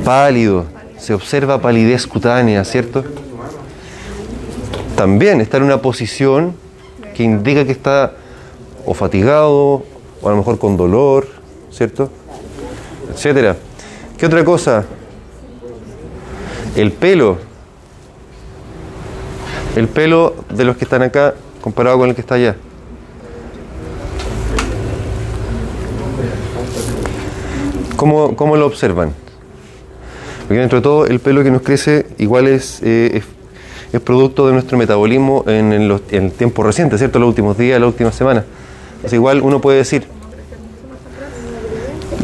Pálido. 0.04 0.66
Se 0.98 1.14
observa 1.14 1.60
palidez 1.60 2.06
cutánea, 2.06 2.64
¿cierto? 2.64 3.04
También 4.96 5.40
está 5.40 5.56
en 5.56 5.64
una 5.64 5.82
posición 5.82 6.54
que 7.14 7.22
indica 7.22 7.64
que 7.64 7.72
está 7.72 8.12
o 8.86 8.94
fatigado, 8.94 9.84
o 10.20 10.28
a 10.28 10.30
lo 10.30 10.36
mejor 10.36 10.58
con 10.58 10.76
dolor, 10.76 11.26
¿cierto? 11.70 12.10
Etcétera. 13.12 13.56
¿Qué 14.16 14.26
otra 14.26 14.44
cosa? 14.44 14.84
El 16.74 16.92
pelo. 16.92 17.51
El 19.76 19.88
pelo 19.88 20.34
de 20.54 20.64
los 20.64 20.76
que 20.76 20.84
están 20.84 21.02
acá 21.02 21.34
comparado 21.60 21.98
con 21.98 22.08
el 22.08 22.14
que 22.14 22.20
está 22.20 22.34
allá. 22.34 22.56
¿Cómo, 27.96 28.36
cómo 28.36 28.56
lo 28.56 28.66
observan? 28.66 29.12
Porque 30.46 30.60
dentro 30.60 30.78
de 30.78 30.82
todo 30.82 31.06
el 31.06 31.20
pelo 31.20 31.44
que 31.44 31.50
nos 31.50 31.62
crece 31.62 32.06
igual 32.18 32.48
es, 32.48 32.80
eh, 32.82 33.22
es, 33.92 34.00
producto 34.00 34.46
de 34.46 34.54
nuestro 34.54 34.78
metabolismo 34.78 35.44
en, 35.46 35.72
en 35.72 35.86
los- 35.86 36.00
en 36.10 36.24
el 36.24 36.32
tiempo 36.32 36.62
reciente, 36.62 36.96
¿cierto? 36.96 37.18
Los 37.18 37.28
últimos 37.28 37.58
días, 37.58 37.78
las 37.78 37.88
últimas 37.88 38.14
semanas. 38.14 38.44
Entonces 38.96 39.12
igual 39.12 39.42
uno 39.42 39.60
puede 39.60 39.78
decir, 39.78 40.04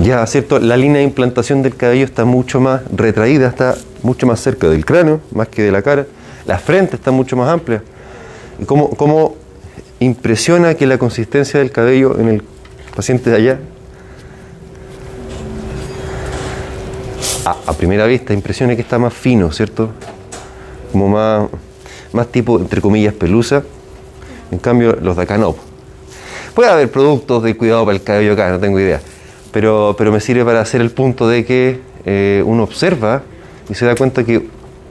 ya, 0.02 0.26
¿cierto? 0.26 0.59
La 0.59 0.76
línea 0.76 0.99
de 0.99 1.05
implantación 1.05 1.62
del 1.62 1.76
cabello 1.76 2.05
está 2.05 2.25
mucho 2.25 2.59
más 2.61 2.81
retraída, 2.95 3.49
está 3.49 3.76
mucho 4.02 4.26
más 4.26 4.40
cerca 4.40 4.69
del 4.69 4.85
cráneo, 4.87 5.21
más 5.33 5.49
que 5.49 5.62
de 5.62 5.71
la 5.71 5.83
cara. 5.83 6.07
La 6.49 6.59
frente 6.59 6.97
está 6.97 7.12
mucho 7.12 7.37
más 7.37 7.49
amplia. 7.49 7.83
¿Y 8.59 8.64
cómo, 8.64 8.90
cómo 8.90 9.37
impresiona 10.00 10.75
que 10.75 10.87
la 10.87 10.99
consistencia 10.99 11.61
del 11.61 11.71
cabello 11.71 12.19
en 12.19 12.28
el 12.28 12.43
paciente 12.97 13.31
de 13.31 13.37
allá 13.37 13.59
a, 17.45 17.73
primera 17.73 18.07
vista 18.07 18.35
impresiona 18.35 18.75
que 18.75 18.83
está 18.83 18.99
más 18.99 19.14
fino, 19.14 19.52
¿cierto? 19.52 19.90
Como 20.90 21.09
más, 21.09 21.49
más 22.12 22.26
tipo, 22.28 22.59
entre 22.59 22.81
comillas, 22.81 23.14
pelusa. 23.14 23.62
En 24.50 24.59
cambio, 24.59 24.97
los 25.00 25.17
de 25.17 25.23
acá 25.23 25.38
no. 25.38 25.55
Puede 26.55 26.71
haber 26.71 26.90
productos 26.90 27.43
de 27.43 27.57
cuidado 27.57 27.85
para 27.85 27.97
el 27.97 28.02
cabello 28.02 28.33
acá, 28.33 28.50
no 28.50 28.59
tengo 28.59 28.81
idea. 28.81 29.00
Pero, 29.52 29.95
pero 29.97 30.12
me 30.12 30.21
sirve 30.21 30.45
para 30.45 30.61
hacer 30.61 30.81
el 30.81 30.90
punto 30.90 31.28
de 31.28 31.45
que 31.45 31.81
eh, 32.05 32.43
uno 32.45 32.64
observa 32.64 33.23
y 33.69 33.75
se 33.75 33.87
da 33.87 33.95
cuenta 33.95 34.25
que 34.25 34.47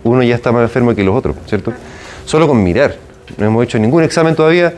uno 0.07 0.23
ya 0.23 0.35
está 0.35 0.51
más 0.51 0.63
enfermo 0.63 0.95
que 0.95 1.03
los 1.03 1.15
otros, 1.15 1.35
¿cierto? 1.47 1.73
Solo 2.25 2.47
con 2.47 2.63
mirar. 2.63 2.95
No 3.37 3.45
hemos 3.45 3.63
hecho 3.63 3.79
ningún 3.79 4.03
examen 4.03 4.35
todavía. 4.35 4.73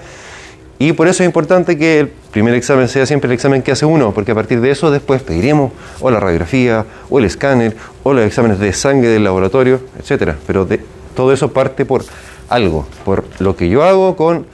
Y 0.79 0.93
por 0.93 1.07
eso 1.07 1.23
es 1.23 1.27
importante 1.27 1.77
que 1.77 1.99
el 1.99 2.07
primer 2.07 2.53
examen 2.53 2.87
sea 2.87 3.05
siempre 3.05 3.27
el 3.27 3.33
examen 3.33 3.61
que 3.61 3.71
hace 3.71 3.85
uno, 3.85 4.13
porque 4.13 4.31
a 4.31 4.35
partir 4.35 4.61
de 4.61 4.71
eso 4.71 4.91
después 4.91 5.21
pediremos 5.21 5.73
o 5.99 6.09
la 6.09 6.21
radiografía, 6.21 6.85
o 7.09 7.19
el 7.19 7.25
escáner, 7.25 7.75
o 8.03 8.13
los 8.13 8.25
exámenes 8.25 8.59
de 8.59 8.71
sangre 8.71 9.09
del 9.09 9.25
laboratorio, 9.25 9.81
etcétera. 9.99 10.37
Pero 10.47 10.65
de, 10.65 10.79
todo 11.15 11.33
eso 11.33 11.51
parte 11.51 11.85
por 11.85 12.05
algo, 12.47 12.87
por 13.03 13.25
lo 13.39 13.57
que 13.57 13.67
yo 13.67 13.83
hago 13.83 14.15
con 14.15 14.45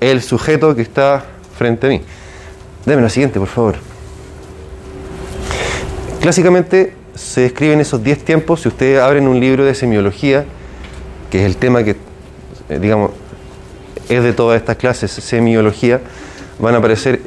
el 0.00 0.22
sujeto 0.22 0.76
que 0.76 0.82
está 0.82 1.24
frente 1.58 1.86
a 1.88 1.90
mí. 1.90 2.00
Deme 2.86 3.02
la 3.02 3.08
siguiente, 3.08 3.40
por 3.40 3.48
favor. 3.48 3.74
Clásicamente 6.20 7.01
se 7.14 7.42
describen 7.42 7.80
esos 7.80 8.02
10 8.02 8.24
tiempos. 8.24 8.62
Si 8.62 8.68
ustedes 8.68 9.00
abren 9.00 9.28
un 9.28 9.38
libro 9.40 9.64
de 9.64 9.74
semiología, 9.74 10.44
que 11.30 11.40
es 11.40 11.46
el 11.46 11.56
tema 11.56 11.82
que, 11.84 11.96
eh, 12.68 12.78
digamos, 12.80 13.10
es 14.08 14.22
de 14.22 14.32
todas 14.32 14.60
estas 14.60 14.76
clases, 14.76 15.10
semiología, 15.10 16.00
van 16.58 16.74
a 16.74 16.78
aparecer 16.78 17.20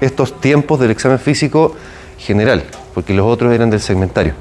estos 0.00 0.40
tiempos 0.40 0.80
del 0.80 0.90
examen 0.90 1.18
físico 1.18 1.74
general, 2.18 2.64
porque 2.94 3.14
los 3.14 3.26
otros 3.26 3.52
eran 3.52 3.70
del 3.70 3.80
segmentario. 3.80 4.34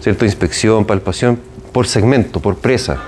¿Cierto? 0.00 0.24
Inspección, 0.24 0.84
palpación 0.84 1.38
por 1.72 1.86
segmento, 1.86 2.40
por 2.40 2.56
presa, 2.56 2.98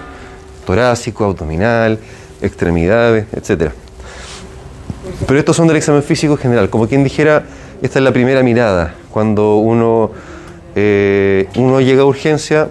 torácico, 0.67 1.25
abdominal, 1.25 1.99
extremidades, 2.41 3.27
etcétera. 3.33 3.73
Pero 5.27 5.39
estos 5.39 5.57
son 5.57 5.67
del 5.69 5.77
examen 5.77 6.03
físico 6.03 6.37
general, 6.37 6.71
como 6.71 6.89
quien 6.89 7.05
dijera, 7.05 7.45
esta 7.83 7.99
es 7.99 8.05
la 8.05 8.13
primera 8.13 8.43
mirada, 8.43 8.95
cuando 9.11 9.57
uno, 9.57 10.13
eh, 10.75 11.49
uno 11.57 11.81
llega 11.81 12.02
a 12.02 12.04
urgencia 12.04 12.69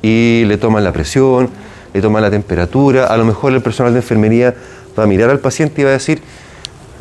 y 0.00 0.44
le 0.46 0.56
toman 0.56 0.84
la 0.84 0.92
presión, 0.92 1.50
le 1.92 2.00
toman 2.00 2.22
la 2.22 2.30
temperatura, 2.30 3.06
a 3.06 3.16
lo 3.16 3.24
mejor 3.24 3.52
el 3.52 3.62
personal 3.62 3.92
de 3.92 4.00
enfermería 4.00 4.54
va 4.98 5.04
a 5.04 5.06
mirar 5.06 5.30
al 5.30 5.40
paciente 5.40 5.82
y 5.82 5.84
va 5.84 5.90
a 5.90 5.94
decir, 5.94 6.20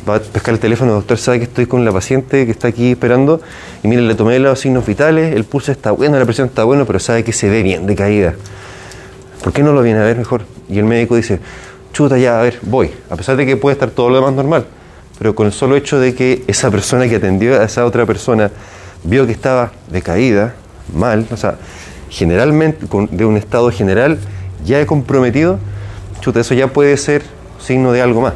va 0.08 0.15
a 0.15 0.20
pescar 0.20 0.53
el 0.53 0.60
teléfono, 0.60 0.93
doctor, 0.93 1.17
sabe 1.17 1.39
que 1.39 1.46
estoy 1.46 1.65
con 1.65 1.86
la 1.86 1.91
paciente 1.91 2.46
que 2.46 2.51
está 2.51 2.67
aquí 2.67 2.91
esperando, 2.91 3.41
y 3.84 3.88
mire, 3.88 4.01
le 4.01 4.15
tomé 4.15 4.39
los 4.39 4.60
signos 4.60 4.86
vitales, 4.86 5.36
el 5.36 5.43
pulso 5.43 5.72
está 5.72 5.91
bueno, 5.91 6.17
la 6.17 6.25
presión 6.25 6.48
está 6.48 6.63
bueno, 6.63 6.86
pero 6.86 7.00
sabe 7.00 7.24
que 7.24 7.34
se 7.34 7.50
ve 7.50 7.63
bien 7.63 7.86
decaída. 7.86 8.34
¿Por 9.43 9.53
qué 9.53 9.63
no 9.63 9.74
lo 9.74 9.81
viene 9.81 10.00
a 10.00 10.03
ver 10.03 10.17
mejor? 10.17 10.43
Y 10.70 10.77
el 10.77 10.86
médico 10.86 11.15
dice, 11.15 11.39
chuta 11.93 12.17
ya, 12.17 12.39
a 12.39 12.43
ver, 12.43 12.60
voy, 12.62 12.91
a 13.10 13.15
pesar 13.15 13.36
de 13.38 13.46
que 13.46 13.58
puede 13.58 13.74
estar 13.74 13.89
todo 13.89 14.10
lo 14.10 14.15
demás 14.15 14.34
normal, 14.34 14.65
pero 15.17 15.34
con 15.36 15.48
el 15.48 15.53
solo 15.53 15.75
hecho 15.75 16.00
de 16.00 16.13
que 16.13 16.43
esa 16.48 16.70
persona 16.70 17.08
que 17.08 17.15
atendió 17.15 17.60
a 17.60 17.63
esa 17.63 17.86
otra 17.86 18.05
persona 18.05 18.51
vio 19.03 19.25
que 19.25 19.31
estaba 19.31 19.72
decaída, 19.89 20.53
mal, 20.96 21.27
o 21.31 21.38
sea, 21.38 21.55
generalmente, 22.10 22.86
de 23.12 23.25
un 23.25 23.38
estado 23.38 23.72
general 23.72 24.20
ya 24.65 24.86
comprometido, 24.86 25.60
chuta, 26.20 26.41
eso 26.41 26.53
ya 26.53 26.67
puede 26.67 26.96
ser 26.98 27.24
signo 27.60 27.91
de 27.91 28.01
algo 28.01 28.22
más, 28.22 28.34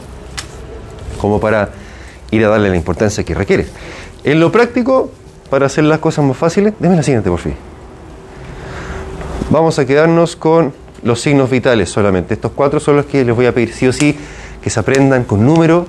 como 1.20 1.40
para 1.40 1.70
ir 2.32 2.44
a 2.46 2.50
darle 2.50 2.70
la 2.70 2.76
importancia 2.76 3.24
que 3.24 3.34
requiere. 3.34 3.68
En 4.24 4.40
lo 4.40 4.52
práctico, 4.52 5.12
para 5.50 5.68
hacer 5.68 5.84
las 5.84 6.00
cosas 6.00 6.26
más 6.26 6.38
fáciles, 6.38 6.74
déme 6.80 6.96
la 6.96 7.04
siguiente, 7.04 7.30
por 7.30 7.40
fin. 7.40 7.54
Vamos 9.52 9.78
a 9.78 9.86
quedarnos 9.86 10.36
con 10.36 10.74
los 11.04 11.22
signos 11.22 11.52
vitales 11.52 11.90
solamente. 11.90 12.34
Estos 12.34 12.52
cuatro 12.54 12.80
son 12.80 12.96
los 12.96 13.06
que 13.06 13.24
les 13.24 13.36
voy 13.36 13.46
a 13.46 13.54
pedir 13.54 13.72
sí 13.72 13.88
o 13.88 13.94
sí 13.94 14.18
que 14.64 14.72
se 14.72 14.80
aprendan 14.80 15.24
con 15.24 15.46
número, 15.46 15.86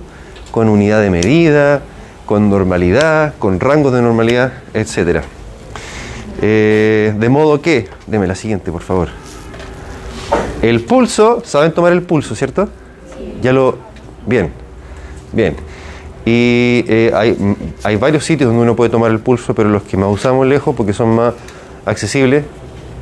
con 0.51 0.69
unidad 0.69 1.01
de 1.01 1.09
medida, 1.09 1.81
con 2.27 2.51
normalidad, 2.51 3.35
con 3.39 3.59
rangos 3.61 3.93
de 3.93 4.03
normalidad, 4.03 4.53
etc. 4.75 5.23
de 6.41 7.29
modo 7.31 7.63
que, 7.63 7.89
deme 8.07 8.27
la 8.27 8.35
siguiente, 8.35 8.71
por 8.71 8.83
favor. 8.83 9.09
El 10.63 10.81
pulso, 10.83 11.43
¿saben 11.45 11.73
tomar 11.73 11.93
el 11.93 12.03
pulso, 12.03 12.35
cierto? 12.35 12.69
Ya 13.41 13.53
lo. 13.53 13.79
Bien, 14.27 14.51
bien. 15.33 15.55
Y 16.25 16.85
eh, 16.89 17.13
hay, 17.15 17.37
hay 17.85 17.97
varios 17.97 18.25
sitios 18.25 18.49
donde 18.49 18.63
uno 18.63 18.75
puede 18.75 18.91
tomar 18.91 19.13
el 19.13 19.21
pulso, 19.21 19.55
pero 19.55 19.69
los 19.69 19.85
que 19.85 19.97
más 19.97 20.09
usamos 20.11 20.45
lejos, 20.47 20.75
porque 20.75 20.93
son 20.93 21.11
más 21.11 21.35
accesibles 21.85 22.45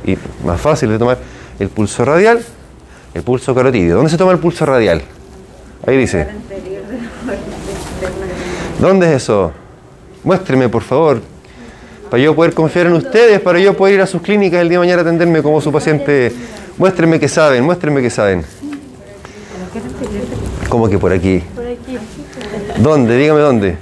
y 0.05 0.15
más 0.45 0.61
fáciles 0.61 0.93
de 0.93 0.99
tomar, 0.99 1.17
el 1.57 1.69
pulso 1.69 2.05
radial, 2.05 2.45
el 3.15 3.23
pulso 3.23 3.55
carotídeo. 3.55 3.95
¿Dónde 3.95 4.11
se 4.11 4.17
toma 4.17 4.31
el 4.31 4.37
pulso 4.37 4.65
radial? 4.65 5.01
Ahí 5.87 5.97
dice. 5.97 6.27
¿Dónde 8.79 9.07
es 9.07 9.23
eso? 9.23 9.51
Muéstreme, 10.23 10.67
por 10.67 10.81
favor, 10.81 11.21
para 12.09 12.21
yo 12.21 12.35
poder 12.35 12.53
confiar 12.53 12.87
en 12.87 12.93
ustedes, 12.93 13.39
para 13.39 13.59
yo 13.59 13.75
poder 13.75 13.95
ir 13.95 14.01
a 14.01 14.07
sus 14.07 14.21
clínicas 14.21 14.61
el 14.61 14.69
día 14.69 14.77
de 14.77 14.85
mañana 14.85 15.01
a 15.01 15.05
atenderme 15.05 15.41
como 15.41 15.61
su 15.61 15.71
paciente. 15.71 16.31
Muéstrenme 16.77 17.19
que 17.19 17.29
saben, 17.29 17.63
muéstrenme 17.63 18.01
que 18.01 18.09
saben. 18.09 18.43
¿Cómo 20.67 20.89
que 20.89 20.97
por 20.97 21.13
aquí? 21.13 21.41
Por 21.55 21.65
aquí. 21.65 21.97
¿Dónde? 22.77 23.17
Dígame 23.17 23.39
dónde. 23.39 23.69
Es 23.69 23.77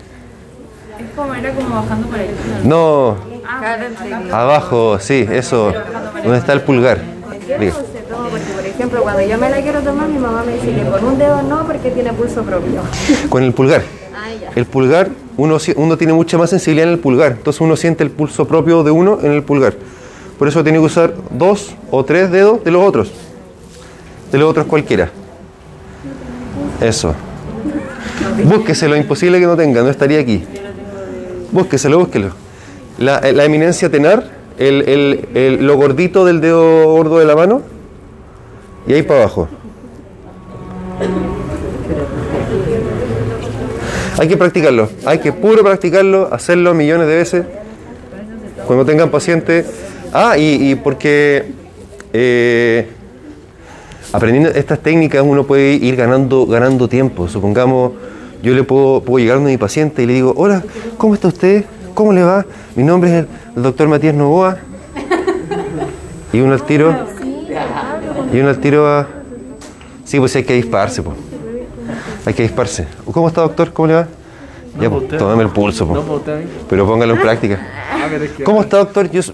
como, 1.16 1.34
era 1.34 1.52
como 1.54 1.76
bajando 1.76 2.08
por 2.08 2.20
aquí. 2.20 2.30
No, 2.64 3.18
anterior. 3.48 4.34
abajo, 4.34 5.00
sí, 5.00 5.28
eso. 5.32 5.74
¿Dónde 6.22 6.38
está 6.38 6.54
el 6.54 6.62
pulgar? 6.62 7.00
Diga. 7.60 7.74
Se 7.74 8.00
toma 8.10 8.30
porque, 8.30 8.46
por 8.54 8.66
ejemplo, 8.66 9.02
cuando 9.02 9.22
yo 9.22 9.38
me 9.38 9.50
la 9.50 9.62
quiero 9.62 9.82
tomar, 9.82 10.08
mi 10.08 10.20
mamá 10.20 10.44
me 10.46 10.54
dice 10.54 10.74
que 10.76 10.90
con 10.90 11.04
un 11.04 11.18
dedo 11.18 11.42
no, 11.42 11.66
porque 11.66 11.90
tiene 11.90 12.14
pulso 12.14 12.44
propio. 12.44 12.82
Con 13.30 13.44
el 13.44 13.54
pulgar. 13.54 13.82
El 14.56 14.66
pulgar, 14.66 15.10
uno, 15.38 15.58
uno 15.76 15.98
tiene 15.98 16.14
mucha 16.14 16.38
más 16.38 16.50
sensibilidad 16.50 16.88
en 16.88 16.94
el 16.94 17.00
pulgar, 17.00 17.34
entonces 17.34 17.60
uno 17.62 17.76
siente 17.76 18.04
el 18.04 18.12
pulso 18.12 18.48
propio 18.48 18.84
de 18.84 18.92
uno 18.92 19.20
en 19.22 19.32
el 19.32 19.44
pulgar. 19.44 19.74
Por 20.38 20.48
eso 20.48 20.64
tiene 20.64 20.80
que 20.80 20.86
usar 20.86 21.14
dos 21.32 21.76
o 21.92 22.04
tres 22.04 22.32
dedos 22.32 22.64
de 22.64 22.72
los 22.72 22.84
otros. 22.88 23.12
De 24.32 24.38
los 24.38 24.50
otros 24.50 24.66
cualquiera. 24.66 25.10
Eso. 26.82 27.14
Búsqueselo, 28.46 28.96
imposible 28.96 29.40
que 29.40 29.46
no 29.46 29.56
tenga, 29.56 29.82
no 29.84 29.90
estaría 29.90 30.20
aquí. 30.20 30.44
Búsqueselo, 31.52 32.00
búsquelo. 32.00 32.30
La, 32.98 33.20
eh, 33.20 33.34
la 33.34 33.46
eminencia 33.46 33.90
tenar 33.90 34.24
el, 34.58 34.82
el- 34.90 35.30
el- 35.34 35.66
lo 35.66 35.76
gordito 35.78 36.26
del 36.26 36.42
dedo 36.42 36.86
gordo 36.92 37.20
de 37.20 37.26
la 37.26 37.36
mano 37.36 37.62
y 38.88 38.94
ahí 38.94 39.04
para 39.04 39.22
abajo. 39.22 39.48
Hay 44.20 44.28
que 44.28 44.38
practicarlo, 44.38 44.90
hay 45.06 45.18
que 45.20 45.32
puro 45.34 45.64
practicarlo, 45.64 46.30
hacerlo 46.32 46.74
millones 46.74 47.08
de 47.08 47.16
veces 47.16 47.46
cuando 48.66 48.86
tengan 48.86 49.10
pacientes. 49.10 49.66
Ah, 50.14 50.38
y, 50.38 50.76
porque 50.76 51.46
eh, 52.14 52.88
aprendiendo 54.12 54.52
estas 54.52 54.80
técnicas 54.80 55.24
uno 55.26 55.44
puede 55.44 55.74
ir 55.74 55.96
ganando, 55.96 56.46
ganando 56.46 56.88
tiempo. 56.88 57.28
Supongamos, 57.28 57.94
yo 58.44 58.54
le 58.54 58.64
puedo, 58.64 59.02
puedo 59.02 59.24
llegar 59.24 59.38
a 59.38 59.42
mi 59.42 59.58
paciente 59.58 60.04
y 60.04 60.06
le 60.06 60.14
digo, 60.14 60.34
hola, 60.38 60.64
¿cómo 60.98 61.16
está 61.16 61.30
usted? 61.30 61.66
¿Cómo 61.94 62.14
le 62.14 62.24
va? 62.24 62.46
Mi 62.76 62.84
nombre 62.84 63.20
es 63.20 63.26
el 63.56 63.64
doctor 63.64 63.88
Matías 63.88 64.14
Novoa. 64.14 64.58
Y 66.32 66.40
uno 66.40 66.54
al 66.54 66.64
tiro. 66.64 66.96
Y 68.32 68.40
uno 68.40 68.50
al 68.50 68.60
tiro 68.60 68.88
a... 68.88 69.08
Sí, 70.06 70.20
pues 70.20 70.36
hay 70.36 70.44
que 70.44 70.54
dispararse, 70.54 71.02
pues. 71.02 71.33
Hay 72.26 72.34
que 72.34 72.44
dispararse. 72.44 72.88
¿Cómo 73.12 73.28
está, 73.28 73.42
doctor? 73.42 73.72
¿Cómo 73.74 73.88
le 73.88 73.94
va? 73.96 74.08
Ya, 74.82 74.90
pues, 74.90 75.08
tómame 75.18 75.44
el 75.44 75.50
pulso, 75.50 75.86
pues. 75.88 76.04
No, 76.04 76.18
pues. 76.18 76.46
Pero 76.70 76.88
póngalo 76.88 77.14
en 77.14 77.22
práctica. 77.22 77.60
Ah, 77.94 78.08
es 78.12 78.32
que- 78.32 78.44
¿Cómo 78.44 78.62
está, 78.62 78.78
doctor? 78.78 79.10
Yo 79.12 79.20
s- 79.20 79.32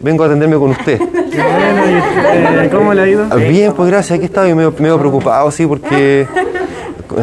vengo 0.00 0.22
a 0.22 0.26
atenderme 0.26 0.56
con 0.56 0.70
usted. 0.70 1.00
Bueno, 1.36 1.82
y, 1.86 2.64
eh, 2.64 2.70
¿Cómo 2.72 2.94
le 2.94 3.02
ha 3.02 3.08
ido? 3.08 3.26
Ah, 3.30 3.34
Bien, 3.36 3.72
pues 3.74 3.90
gracias. 3.90 4.16
Aquí 4.16 4.24
estaba 4.26 4.48
yo 4.48 4.56
medio, 4.56 4.72
medio 4.78 4.98
preocupado, 4.98 5.50
sí, 5.50 5.66
porque... 5.66 6.26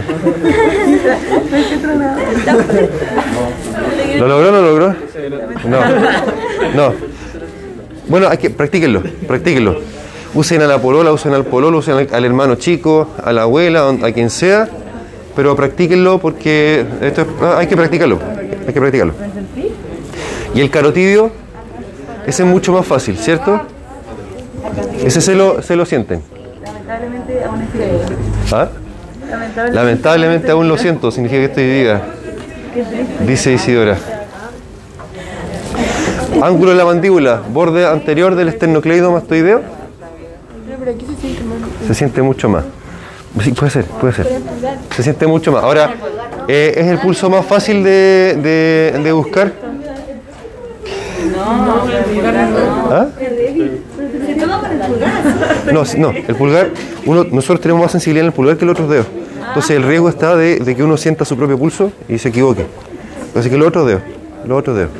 ¿Lo 4.19 4.27
logró 4.27 4.49
o 4.49 4.51
no 4.51 4.61
lo 4.61 4.67
logró? 4.67 4.95
No. 5.65 5.79
No. 6.75 6.93
Bueno, 8.07 8.27
hay 8.29 8.37
que 8.37 8.49
practíquenlo, 8.49 9.01
practíquenlo. 9.27 9.77
Usen 10.35 10.61
a 10.61 10.67
la 10.67 10.79
polola, 10.79 11.11
usen 11.11 11.33
al 11.33 11.45
pololo, 11.45 11.77
usen 11.79 11.95
al, 11.95 12.07
al 12.11 12.25
hermano 12.25 12.55
chico, 12.55 13.07
a 13.23 13.31
la 13.33 13.43
abuela, 13.43 13.89
a 13.89 14.11
quien 14.11 14.29
sea, 14.29 14.67
pero 15.35 15.55
practíquenlo 15.55 16.19
porque 16.19 16.85
esto 17.01 17.21
es- 17.21 17.27
ah, 17.41 17.57
hay 17.59 17.67
que 17.67 17.75
practicarlo, 17.75 18.19
hay 18.67 18.73
que 18.73 18.79
practicarlo. 18.79 19.13
Y 20.55 20.61
el 20.61 20.69
carotidio, 20.69 21.31
ese 22.27 22.43
es 22.43 22.49
mucho 22.49 22.71
más 22.73 22.85
fácil, 22.85 23.17
¿cierto? 23.17 23.61
Ese 25.03 25.21
se 25.21 25.35
lo, 25.35 25.61
se 25.61 25.75
lo 25.75 25.85
sienten. 25.85 26.21
Lamentablemente 26.63 27.43
aún 27.43 27.61
¿Ah? 28.51 28.67
Lamentablemente 29.71 30.51
aún 30.51 30.67
lo 30.67 30.77
siento, 30.77 31.11
significa 31.11 31.39
que 31.39 31.45
estoy 31.45 31.65
viva. 31.71 32.01
Dice 33.25 33.53
Isidora. 33.53 33.97
Ángulo 36.41 36.71
de 36.71 36.77
la 36.77 36.85
mandíbula, 36.85 37.41
borde 37.51 37.85
anterior 37.85 38.35
del 38.35 38.49
esternocleido 38.49 39.11
mastoideo. 39.11 39.61
Se 41.87 41.93
siente 41.93 42.21
mucho 42.21 42.49
más. 42.49 42.63
Sí, 43.41 43.51
puede 43.51 43.71
ser, 43.71 43.85
puede 43.85 44.13
ser. 44.13 44.27
Se 44.95 45.01
siente 45.03 45.25
mucho 45.25 45.51
más. 45.51 45.63
Ahora, 45.63 45.93
eh, 46.47 46.73
¿es 46.77 46.87
el 46.87 46.99
pulso 46.99 47.29
más 47.29 47.45
fácil 47.45 47.83
de, 47.83 48.37
de- 48.93 48.99
de 49.03 49.11
buscar? 49.11 49.51
¿Ah? 52.91 53.07
No, 55.71 55.85
sí, 55.85 55.97
no, 55.97 56.11
el 56.11 56.35
pulgar, 56.35 56.69
uno, 57.05 57.23
nosotros 57.31 57.61
tenemos 57.61 57.81
más 57.81 57.91
sensibilidad 57.91 58.23
en 58.25 58.27
el 58.27 58.33
pulgar 58.33 58.57
que 58.57 58.63
en 58.63 58.67
los 58.67 58.75
otros 58.75 58.89
dedos. 58.89 59.07
Entonces 59.47 59.71
el 59.77 59.83
riesgo 59.83 60.09
está 60.09 60.35
de, 60.35 60.59
de 60.59 60.75
que 60.75 60.83
uno 60.83 60.95
sienta 60.97 61.25
su 61.25 61.35
propio 61.35 61.57
pulso 61.57 61.91
y 62.07 62.17
se 62.19 62.29
equivoque. 62.29 62.65
Así 63.35 63.49
que 63.49 63.57
los 63.57 63.67
otros 63.67 63.87
dedos, 63.87 64.01
los 64.45 64.59
otros 64.59 64.77
dedos. 64.77 64.91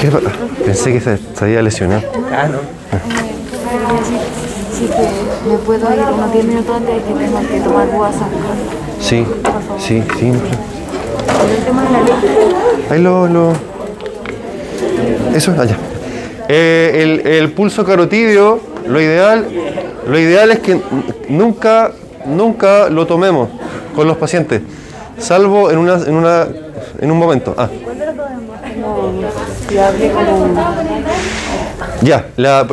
¿Qué 0.00 0.10
Pensé 0.64 0.92
que 0.92 1.00
se, 1.00 1.18
se 1.34 1.44
había 1.44 1.62
lesionado. 1.62 2.02
Ah, 2.32 2.48
no. 2.48 2.58
Sí, 4.78 4.86
que 4.86 5.50
me 5.50 5.58
puedo 5.58 5.92
ir 5.92 6.00
unos 6.00 6.32
10 6.32 6.44
minutos 6.44 6.76
antes 6.76 6.94
de 6.94 7.02
que 7.02 7.14
tengo 7.14 7.40
que 7.40 7.60
tomar 7.60 7.88
WhatsApp. 7.88 8.28
Sí, 9.00 9.26
sí, 9.78 10.04
sí. 10.18 10.26
El 10.26 11.64
tema 11.64 11.82
de 11.82 11.90
la 11.90 12.00
ley. 12.02 12.12
Ahí 12.90 13.02
lo... 13.02 13.26
lo... 13.26 13.52
Eso, 15.34 15.52
allá. 15.58 15.76
Eh, 16.48 17.22
el, 17.24 17.26
el 17.26 17.52
pulso 17.52 17.84
carotidio, 17.84 18.60
lo 18.86 19.00
ideal, 19.00 19.48
lo 20.06 20.18
ideal 20.18 20.52
es 20.52 20.60
que 20.60 20.80
nunca, 21.28 21.90
nunca 22.24 22.88
lo 22.88 23.06
tomemos 23.06 23.48
con 23.96 24.06
los 24.06 24.16
pacientes, 24.16 24.62
salvo 25.18 25.72
en 25.72 25.78
una, 25.78 25.94
en 25.94 26.14
una, 26.14 26.46
en 27.00 27.10
un 27.10 27.18
momento. 27.18 27.52
Ah, 27.58 27.68
ya. 32.00 32.26
La, 32.36 32.66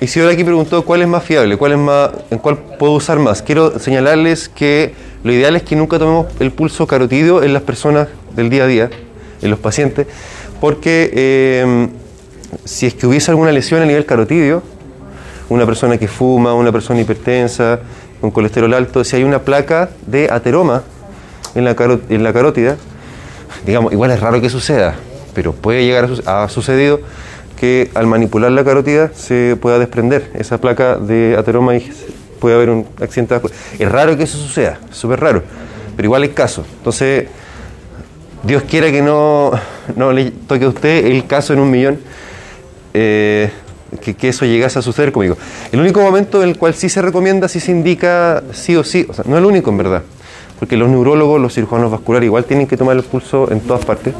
Isidora 0.00 0.32
aquí 0.32 0.44
preguntó 0.44 0.84
cuál 0.84 1.02
es 1.02 1.08
más 1.08 1.24
fiable, 1.24 1.56
cuál 1.56 1.72
es 1.72 1.78
más, 1.78 2.10
en 2.30 2.38
cuál 2.38 2.56
puedo 2.78 2.92
usar 2.92 3.18
más. 3.18 3.42
Quiero 3.42 3.78
señalarles 3.80 4.48
que 4.48 4.94
lo 5.24 5.32
ideal 5.32 5.56
es 5.56 5.64
que 5.64 5.74
nunca 5.74 5.98
tomemos 5.98 6.26
el 6.38 6.52
pulso 6.52 6.86
carotidio 6.86 7.42
en 7.42 7.52
las 7.52 7.62
personas 7.62 8.06
del 8.36 8.48
día 8.48 8.64
a 8.64 8.66
día, 8.68 8.90
en 9.42 9.50
los 9.50 9.58
pacientes, 9.58 10.06
porque 10.60 11.10
eh, 11.12 11.88
si 12.64 12.86
es 12.86 12.94
que 12.94 13.08
hubiese 13.08 13.32
alguna 13.32 13.50
lesión 13.50 13.82
a 13.82 13.86
nivel 13.86 14.06
carotidio, 14.06 14.62
una 15.48 15.66
persona 15.66 15.98
que 15.98 16.06
fuma, 16.06 16.54
una 16.54 16.70
persona 16.70 17.00
hipertensa, 17.00 17.80
con 18.20 18.30
colesterol 18.30 18.72
alto, 18.74 19.02
si 19.02 19.16
hay 19.16 19.24
una 19.24 19.40
placa 19.40 19.90
de 20.06 20.28
ateroma 20.30 20.82
en 21.56 21.64
la, 21.64 21.74
en 22.08 22.22
carótida, 22.32 22.76
digamos, 23.66 23.92
igual 23.92 24.12
es 24.12 24.20
raro 24.20 24.40
que 24.40 24.48
suceda, 24.48 24.94
pero 25.34 25.52
puede 25.52 25.84
llegar 25.84 26.04
a, 26.04 26.08
su- 26.08 26.22
sucedido 26.48 27.00
que 27.58 27.90
al 27.94 28.06
manipular 28.06 28.50
la 28.52 28.64
carótida 28.64 29.10
se 29.14 29.56
pueda 29.60 29.78
desprender 29.78 30.30
esa 30.34 30.58
placa 30.58 30.96
de 30.96 31.36
ateroma 31.36 31.76
y 31.76 31.90
puede 32.38 32.54
haber 32.54 32.70
un 32.70 32.86
accidente. 33.00 33.34
después. 33.34 33.52
Es 33.78 33.90
raro 33.90 34.16
que 34.16 34.22
eso 34.22 34.38
suceda, 34.38 34.78
súper 34.90 35.20
raro, 35.20 35.42
pero 35.96 36.06
igual 36.06 36.22
hay 36.22 36.28
casos. 36.30 36.66
Entonces, 36.78 37.26
Dios 38.44 38.62
quiera 38.62 38.90
que 38.90 39.02
no, 39.02 39.50
no 39.96 40.12
le 40.12 40.30
toque 40.30 40.64
a 40.64 40.68
usted 40.68 41.06
el 41.06 41.26
caso 41.26 41.52
en 41.52 41.58
un 41.58 41.70
millón, 41.70 41.98
eh, 42.94 43.50
que, 44.00 44.14
que 44.14 44.28
eso 44.28 44.44
llegase 44.44 44.78
a 44.78 44.82
suceder 44.82 45.12
conmigo. 45.12 45.36
El 45.72 45.80
único 45.80 46.00
momento 46.00 46.42
en 46.42 46.50
el 46.50 46.58
cual 46.58 46.74
sí 46.74 46.88
se 46.88 47.02
recomienda, 47.02 47.48
sí 47.48 47.58
se 47.58 47.72
indica 47.72 48.42
sí 48.52 48.76
o 48.76 48.84
sí, 48.84 49.06
o 49.08 49.14
sea, 49.14 49.24
no 49.26 49.36
el 49.36 49.44
único 49.44 49.70
en 49.70 49.78
verdad, 49.78 50.02
porque 50.58 50.76
los 50.76 50.88
neurólogos, 50.88 51.40
los 51.40 51.54
cirujanos 51.54 51.90
vasculares 51.90 52.26
igual 52.26 52.44
tienen 52.44 52.66
que 52.66 52.76
tomar 52.76 52.96
el 52.96 53.02
pulso 53.02 53.50
en 53.50 53.60
todas 53.60 53.84
partes. 53.84 54.14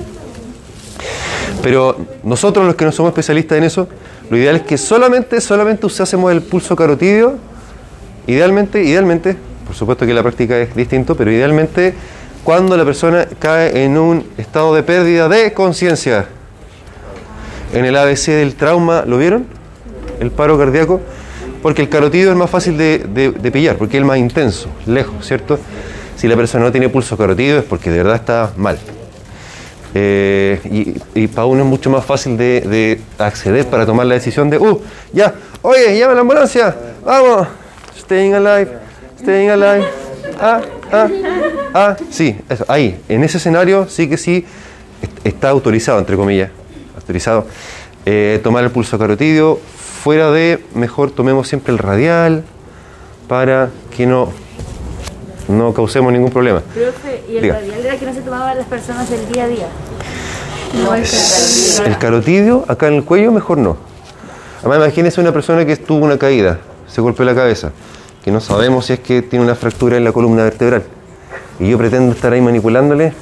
Pero 1.63 1.97
nosotros 2.23 2.65
los 2.67 2.75
que 2.77 2.85
no 2.85 2.93
somos 2.93 3.11
especialistas 3.11 3.59
en 3.59 3.65
eso, 3.65 3.89
lo 4.31 4.37
ideal 4.37 4.57
es 4.57 4.63
que 4.63 4.79
solamente, 4.79 5.41
solamente 5.41 5.87
usásemos 5.87 6.31
el 6.33 6.43
pulso 6.43 6.77
carotidio, 6.77 7.35
idealmente, 8.27 8.83
idealmente, 8.83 9.37
por 9.67 9.75
supuesto 9.75 10.07
que 10.07 10.15
la 10.15 10.23
práctica 10.23 10.57
es 10.59 10.75
distinto, 10.75 11.17
pero 11.17 11.31
idealmente 11.33 11.95
cuando 12.45 12.77
la 12.77 12.85
persona 12.85 13.27
cae 13.39 13.85
en 13.85 13.99
un 13.99 14.25
estado 14.39 14.75
de 14.75 14.83
pérdida 14.83 15.29
de 15.29 15.53
conciencia. 15.53 16.27
En 17.75 17.85
el 17.85 17.97
ABC 17.97 18.29
del 18.29 18.55
trauma, 18.55 19.05
¿lo 19.07 19.19
vieron? 19.19 19.45
El 20.21 20.31
paro 20.31 20.57
cardíaco, 20.57 21.03
porque 21.61 21.83
el 21.83 21.91
carotidio 21.91 22.31
es 22.31 22.37
más 22.37 22.49
fácil 22.49 22.79
de, 22.79 23.01
de- 23.13 23.33
de 23.33 23.51
pillar, 23.51 23.77
porque 23.77 23.97
es 23.99 24.01
el 24.01 24.07
más 24.07 24.17
intenso, 24.19 24.69
lejos, 24.87 25.27
¿cierto? 25.27 25.59
Si 26.17 26.27
la 26.29 26.37
persona 26.37 26.65
no 26.65 26.73
tiene 26.73 26.89
pulso 26.89 27.17
carotidio 27.19 27.59
es 27.59 27.65
porque 27.65 27.91
de 27.91 27.99
verdad 27.99 28.17
está 28.17 28.53
mal. 28.57 28.79
Eh, 29.95 30.95
y, 31.15 31.27
para 31.29 31.47
uno 31.47 31.63
es 31.63 31.67
mucho 31.69 31.89
más 31.89 32.05
fácil 32.05 32.37
de, 32.37 32.61
de 32.61 33.01
acceder 33.19 33.67
para 33.67 33.87
tomar 33.87 34.07
la 34.07 34.15
decisión 34.15 34.51
de, 34.51 34.59
uh, 34.59 34.81
ya, 35.13 35.35
oye, 35.63 35.99
llama 35.99 36.15
la 36.15 36.21
ambulancia, 36.21 36.77
vamos, 37.05 37.49
staying 37.99 38.35
alive, 38.35 38.69
staying 39.19 39.49
alive, 39.51 39.87
ah, 40.41 40.61
ah, 40.93 41.09
ah, 41.73 41.97
sí, 42.11 42.37
eso, 42.51 42.67
ahí, 42.69 43.01
en 43.09 43.25
ese 43.25 43.39
escenario 43.39 43.89
sí 43.89 44.09
que 44.09 44.19
sí 44.19 44.45
est- 45.03 45.27
está 45.27 45.49
autorizado, 45.49 45.99
entre 45.99 46.17
comillas, 46.17 46.51
autorizado, 46.95 47.47
eh, 48.05 48.41
tomar 48.43 48.65
el 48.65 48.71
pulso 48.71 48.99
carotidio, 48.99 49.59
fuera 50.03 50.31
de, 50.31 50.63
mejor 50.75 51.11
tomemos 51.11 51.49
siempre 51.49 51.73
el 51.73 51.79
radial 51.79 52.45
para 53.27 53.71
que 53.97 54.07
no, 54.07 54.33
no 55.49 55.73
causemos 55.73 56.13
ningún 56.13 56.31
problema. 56.31 56.61
Profe, 56.61 57.25
y 57.29 57.37
el 57.37 57.43
Diga. 57.43 57.55
radial 57.55 57.81
era 57.81 57.97
que 57.97 58.07
no 58.07 58.15
se 58.15 58.21
tomaban 58.21 58.57
las 58.57 58.67
personas 58.67 59.09
del 59.11 59.27
día 59.33 59.45
a 59.45 59.49
día. 59.49 59.67
No 60.85 60.95
es 60.95 61.81
El 61.85 61.97
carotidio, 61.99 62.65
acá 62.69 62.89
en 62.89 62.95
el 62.95 63.05
cuello, 63.05 63.33
mejor 63.33 63.59
no. 63.59 63.77
Además, 64.61 64.79
imagínese 64.79 65.21
una 65.21 65.33
persona 65.33 65.65
que 65.65 65.77
tuvo 65.77 66.05
una 66.05 66.19
caída, 66.19 66.59
se 66.87 67.01
golpeó 67.01 67.25
la 67.25 67.35
cabeza, 67.35 67.73
que 68.23 68.31
no 68.31 68.41
sabemos 68.41 68.87
si 68.87 68.93
es 68.95 69.01
que 69.01 69.23
tiene 69.23 69.45
una 69.45 69.55
fractura 69.55 69.97
en 69.97 70.05
la 70.05 70.13
columna 70.13 70.45
vertebral. 70.45 70.83
Y 71.59 71.71
yo 71.71 71.79
pretendo 71.79 72.13
estar 72.13 72.33
ahí 72.33 72.41
manipulándole. 72.41 73.13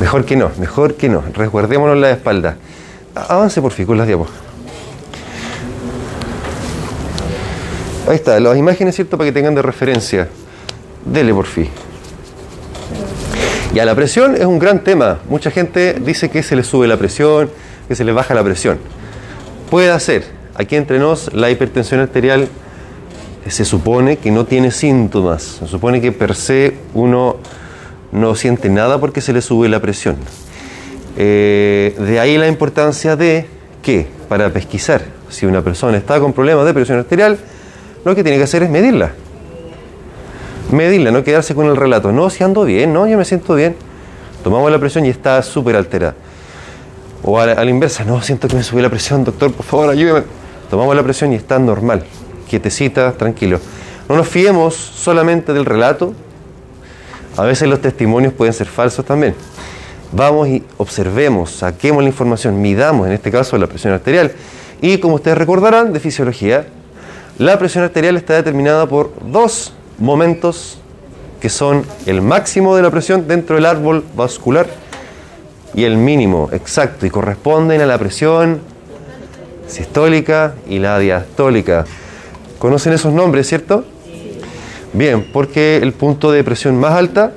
Mejor 0.00 0.24
que 0.24 0.36
no, 0.36 0.50
mejor 0.58 0.94
que 0.94 1.08
no. 1.08 1.22
Resguardémonos 1.34 1.96
la 1.98 2.10
espalda. 2.10 2.56
Avance 3.14 3.60
por 3.60 3.72
fin 3.72 3.86
con 3.86 3.98
las 3.98 4.06
diapos. 4.06 4.28
Ahí 8.10 8.16
está, 8.16 8.40
las 8.40 8.56
imágenes, 8.56 8.96
¿cierto? 8.96 9.16
Para 9.16 9.28
que 9.28 9.32
tengan 9.32 9.54
de 9.54 9.62
referencia. 9.62 10.26
Dele 11.04 11.32
por 11.32 11.46
fin. 11.46 11.68
Ya, 13.72 13.84
la 13.84 13.94
presión 13.94 14.34
es 14.34 14.46
un 14.46 14.58
gran 14.58 14.82
tema. 14.82 15.20
Mucha 15.28 15.52
gente 15.52 15.94
dice 15.94 16.28
que 16.28 16.42
se 16.42 16.56
le 16.56 16.64
sube 16.64 16.88
la 16.88 16.96
presión, 16.96 17.48
que 17.86 17.94
se 17.94 18.02
le 18.02 18.10
baja 18.10 18.34
la 18.34 18.42
presión. 18.42 18.78
Puede 19.70 19.92
hacer. 19.92 20.24
Aquí 20.56 20.74
entre 20.74 20.98
nos, 20.98 21.32
la 21.32 21.52
hipertensión 21.52 22.00
arterial 22.00 22.48
se 23.46 23.64
supone 23.64 24.16
que 24.16 24.32
no 24.32 24.44
tiene 24.44 24.72
síntomas. 24.72 25.60
Se 25.60 25.68
supone 25.68 26.00
que 26.00 26.10
per 26.10 26.34
se 26.34 26.74
uno 26.94 27.36
no 28.10 28.34
siente 28.34 28.70
nada 28.70 28.98
porque 28.98 29.20
se 29.20 29.32
le 29.32 29.40
sube 29.40 29.68
la 29.68 29.78
presión. 29.78 30.16
Eh, 31.16 31.94
de 31.96 32.18
ahí 32.18 32.38
la 32.38 32.48
importancia 32.48 33.14
de 33.14 33.46
que 33.84 34.08
para 34.28 34.52
pesquisar 34.52 35.02
si 35.28 35.46
una 35.46 35.62
persona 35.62 35.96
está 35.96 36.18
con 36.18 36.32
problemas 36.32 36.66
de 36.66 36.74
presión 36.74 36.98
arterial, 36.98 37.38
lo 38.04 38.14
que 38.14 38.22
tiene 38.22 38.38
que 38.38 38.44
hacer 38.44 38.62
es 38.62 38.70
medirla. 38.70 39.12
Medirla, 40.72 41.10
no 41.10 41.24
quedarse 41.24 41.54
con 41.54 41.66
el 41.66 41.76
relato. 41.76 42.12
No, 42.12 42.30
si 42.30 42.44
ando 42.44 42.64
bien, 42.64 42.92
no, 42.92 43.06
yo 43.06 43.18
me 43.18 43.24
siento 43.24 43.54
bien. 43.54 43.76
Tomamos 44.42 44.70
la 44.70 44.78
presión 44.78 45.04
y 45.04 45.08
está 45.08 45.42
súper 45.42 45.76
alterada. 45.76 46.14
O 47.22 47.38
a 47.38 47.46
la, 47.46 47.64
inversa, 47.64 48.04
no, 48.04 48.22
siento 48.22 48.48
que 48.48 48.56
me 48.56 48.62
subió 48.62 48.82
la 48.82 48.88
presión, 48.88 49.24
doctor, 49.24 49.52
por 49.52 49.66
favor, 49.66 49.90
ayúdeme. 49.90 50.22
Tomamos 50.70 50.96
la 50.96 51.02
presión 51.02 51.32
y 51.32 51.36
está 51.36 51.58
normal, 51.58 52.04
quietecita, 52.48 53.12
tranquilo. 53.12 53.60
No 54.08 54.16
nos 54.16 54.28
fiemos 54.28 54.74
solamente 54.74 55.52
del 55.52 55.66
relato. 55.66 56.14
A 57.36 57.42
veces 57.42 57.68
los 57.68 57.80
testimonios 57.80 58.32
pueden 58.32 58.54
ser 58.54 58.66
falsos 58.66 59.04
también. 59.04 59.34
Vamos 60.12 60.48
y 60.48 60.64
observemos, 60.78 61.50
saquemos 61.50 62.02
la 62.02 62.08
información, 62.08 62.60
midamos, 62.60 63.06
en 63.06 63.12
este 63.12 63.30
caso, 63.30 63.58
la 63.58 63.66
presión 63.66 63.92
arterial. 63.92 64.32
Y 64.80 64.98
como 64.98 65.16
ustedes 65.16 65.36
recordarán 65.36 65.92
de 65.92 66.00
fisiología, 66.00 66.66
la 67.40 67.58
presión 67.58 67.84
arterial 67.84 68.18
está 68.18 68.34
determinada 68.34 68.86
por 68.86 69.12
dos 69.24 69.72
momentos 69.96 70.76
que 71.40 71.48
son 71.48 71.86
el 72.04 72.20
máximo 72.20 72.76
de 72.76 72.82
la 72.82 72.90
presión 72.90 73.26
dentro 73.26 73.56
del 73.56 73.64
árbol 73.64 74.04
vascular 74.14 74.66
y 75.72 75.84
el 75.84 75.96
mínimo 75.96 76.50
exacto 76.52 77.06
y 77.06 77.10
corresponden 77.10 77.80
a 77.80 77.86
la 77.86 77.96
presión 77.96 78.60
sistólica 79.66 80.52
y 80.68 80.80
la 80.80 80.98
diastólica. 80.98 81.86
¿Conocen 82.58 82.92
esos 82.92 83.14
nombres, 83.14 83.48
cierto? 83.48 83.86
Bien, 84.92 85.26
porque 85.32 85.78
el 85.78 85.94
punto 85.94 86.30
de 86.32 86.44
presión 86.44 86.78
más 86.78 86.92
alta, 86.92 87.32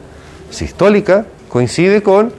sistólica, 0.50 1.28
coincide 1.48 2.04
con 2.04 2.34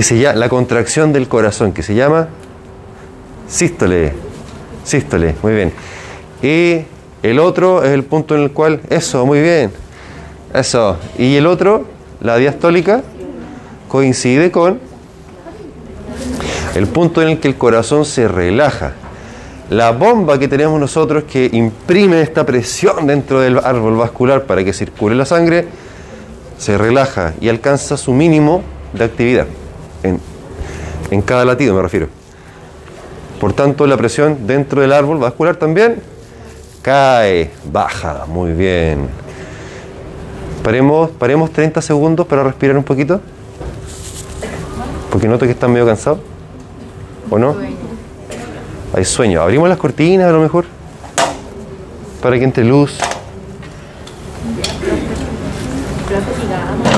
se 0.00 0.18
llama, 0.20 0.36
la 0.38 0.48
contracción 0.48 1.12
del 1.12 1.26
corazón, 1.26 1.72
que 1.72 1.82
se 1.82 1.96
llama 1.96 2.28
sístole. 3.48 4.25
Sístole, 4.86 5.34
muy 5.42 5.52
bien. 5.52 5.72
Y 6.42 6.84
el 7.24 7.40
otro 7.40 7.82
es 7.82 7.90
el 7.90 8.04
punto 8.04 8.36
en 8.36 8.42
el 8.42 8.52
cual, 8.52 8.80
eso, 8.88 9.26
muy 9.26 9.40
bien. 9.40 9.72
Eso. 10.54 10.96
Y 11.18 11.34
el 11.34 11.48
otro, 11.48 11.84
la 12.20 12.36
diastólica, 12.36 13.02
coincide 13.88 14.52
con 14.52 14.78
el 16.76 16.86
punto 16.86 17.20
en 17.20 17.30
el 17.30 17.40
que 17.40 17.48
el 17.48 17.56
corazón 17.56 18.04
se 18.04 18.28
relaja. 18.28 18.92
La 19.70 19.90
bomba 19.90 20.38
que 20.38 20.46
tenemos 20.46 20.78
nosotros 20.78 21.24
que 21.24 21.50
imprime 21.52 22.22
esta 22.22 22.46
presión 22.46 23.08
dentro 23.08 23.40
del 23.40 23.58
árbol 23.58 23.96
vascular 23.96 24.44
para 24.44 24.62
que 24.62 24.72
circule 24.72 25.16
la 25.16 25.24
sangre, 25.24 25.66
se 26.58 26.78
relaja 26.78 27.34
y 27.40 27.48
alcanza 27.48 27.96
su 27.96 28.12
mínimo 28.12 28.62
de 28.92 29.04
actividad. 29.04 29.46
En, 30.04 30.20
en 31.10 31.22
cada 31.22 31.44
latido 31.44 31.74
me 31.74 31.82
refiero. 31.82 32.06
Por 33.40 33.52
tanto, 33.52 33.86
la 33.86 33.96
presión 33.96 34.46
dentro 34.46 34.80
del 34.80 34.92
árbol 34.92 35.18
vascular 35.18 35.56
también 35.56 36.00
cae, 36.82 37.50
baja, 37.64 38.24
muy 38.26 38.52
bien. 38.52 39.08
Paremos, 40.62 41.10
paremos 41.10 41.50
30 41.50 41.82
segundos 41.82 42.26
para 42.26 42.42
respirar 42.44 42.76
un 42.76 42.84
poquito. 42.84 43.20
Porque 45.10 45.28
noto 45.28 45.44
que 45.44 45.52
están 45.52 45.72
medio 45.72 45.84
cansados. 45.84 46.18
¿O 47.30 47.38
no? 47.38 47.56
Hay 48.94 49.04
sueño. 49.04 49.42
Abrimos 49.42 49.68
las 49.68 49.78
cortinas 49.78 50.28
a 50.28 50.32
lo 50.32 50.40
mejor. 50.40 50.64
Para 52.22 52.38
que 52.38 52.44
entre 52.44 52.64
luz. 52.64 52.98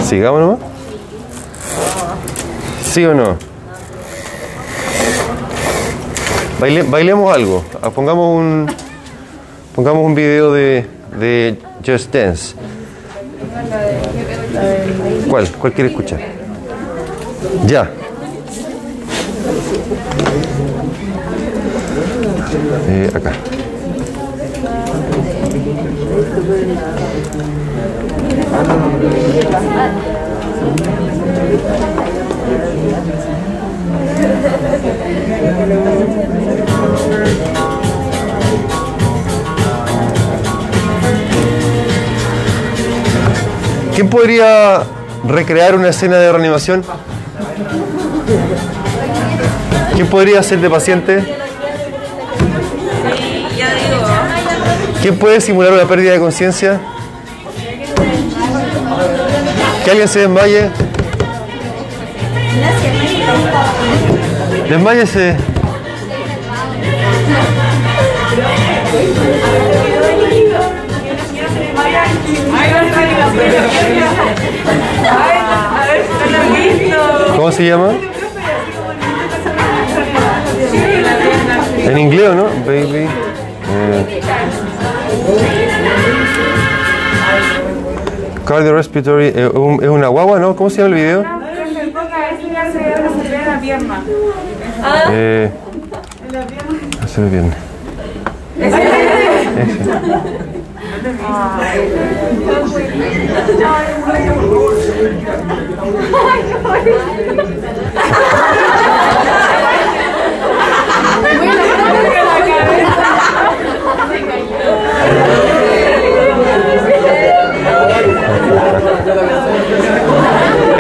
Sigamos 0.05 0.40
nomás. 0.40 0.59
¿Sí 2.85 3.05
o 3.05 3.14
no? 3.14 3.47
Baile- 6.61 6.83
bailemos 6.83 7.33
algo. 7.35 7.64
Ah, 7.83 7.90
Pongamos 7.90 8.37
un, 8.38 8.66
pongamos 9.75 10.05
un 10.05 10.14
video 10.14 10.53
de, 10.53 10.87
de 11.18 11.59
Just 11.87 12.12
Dance. 12.12 12.55
¿Cuál? 15.31 15.49
¿Cuál 15.61 15.73
quiere 15.73 15.90
escuchar? 15.90 16.21
Ya. 17.66 17.90
Eh, 22.88 23.11
acá. 23.14 23.33
¿Quién 43.94 44.09
podría 44.09 44.83
recrear 45.24 45.74
una 45.74 45.88
escena 45.88 46.18
de 46.18 46.31
reanimación? 46.31 46.85
¿Quién 49.94 50.07
podría 50.07 50.42
ser 50.42 50.61
de 50.61 50.70
paciente? 50.70 51.35
¿Quién 55.02 55.18
puede 55.18 55.40
simular 55.40 55.72
una 55.72 55.85
pérdida 55.85 56.12
de 56.12 56.20
conciencia? 56.20 56.81
¿Que 59.85 59.90
alguien 59.90 60.09
se 60.09 60.20
desmaye? 60.20 60.70
Desmáyese. 64.68 65.37
¿Cómo 77.37 77.52
se 77.52 77.66
llama? 77.66 77.92
¿En 81.85 81.98
inglés 81.98 82.35
no? 82.35 82.44
Baby. 82.66 83.07
Eh, 83.70 84.20
cardiorespiratory. 88.46 89.33
eh, 89.35 89.48
un- 89.48 89.83
es 89.83 89.88
una 89.88 90.09
guagua, 90.09 90.38
¿no? 90.38 90.57
¿Cómo 90.57 90.70
se 90.70 90.78
llama 90.83 90.88
el 90.88 90.94
video? 90.94 91.24
Eh, 95.10 95.50
hace 97.02 97.20
bien. 97.28 97.52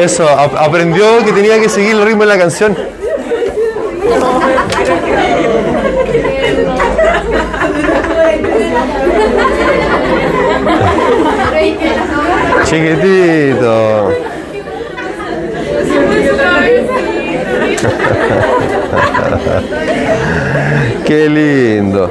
Eso, 0.00 0.28
ap- 0.28 0.54
aprendió 0.56 1.24
que 1.24 1.32
tenía 1.32 1.60
que 1.60 1.68
seguir 1.68 1.92
el 1.96 2.04
ritmo 2.04 2.22
de 2.22 2.28
la 2.28 2.38
canción. 2.38 2.76
Chiquitito. 12.64 14.12
Qué 21.06 21.28
lindo. 21.30 22.10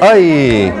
¡Ay! 0.00 0.72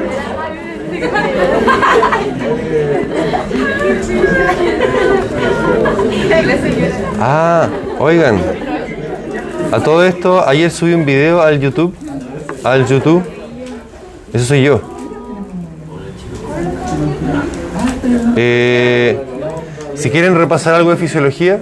Ah, 7.20 7.68
oigan. 8.00 8.61
A 9.72 9.80
todo 9.80 10.04
esto, 10.04 10.46
ayer 10.46 10.70
subí 10.70 10.92
un 10.92 11.04
video 11.04 11.40
al 11.42 11.58
YouTube. 11.60 11.94
Al 12.64 12.86
YouTube. 12.86 13.22
Eso 14.32 14.44
soy 14.44 14.62
yo. 14.62 14.80
Eh, 18.36 19.18
Si 19.94 20.10
quieren 20.10 20.34
repasar 20.36 20.74
algo 20.74 20.90
de 20.90 20.96
fisiología, 20.96 21.60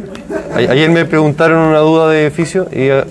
ayer 0.54 0.88
me 0.90 1.04
preguntaron 1.04 1.58
una 1.58 1.78
duda 1.80 2.08
de 2.08 2.30
fisio 2.30 2.68
y 2.72 2.82
eh, 2.88 3.04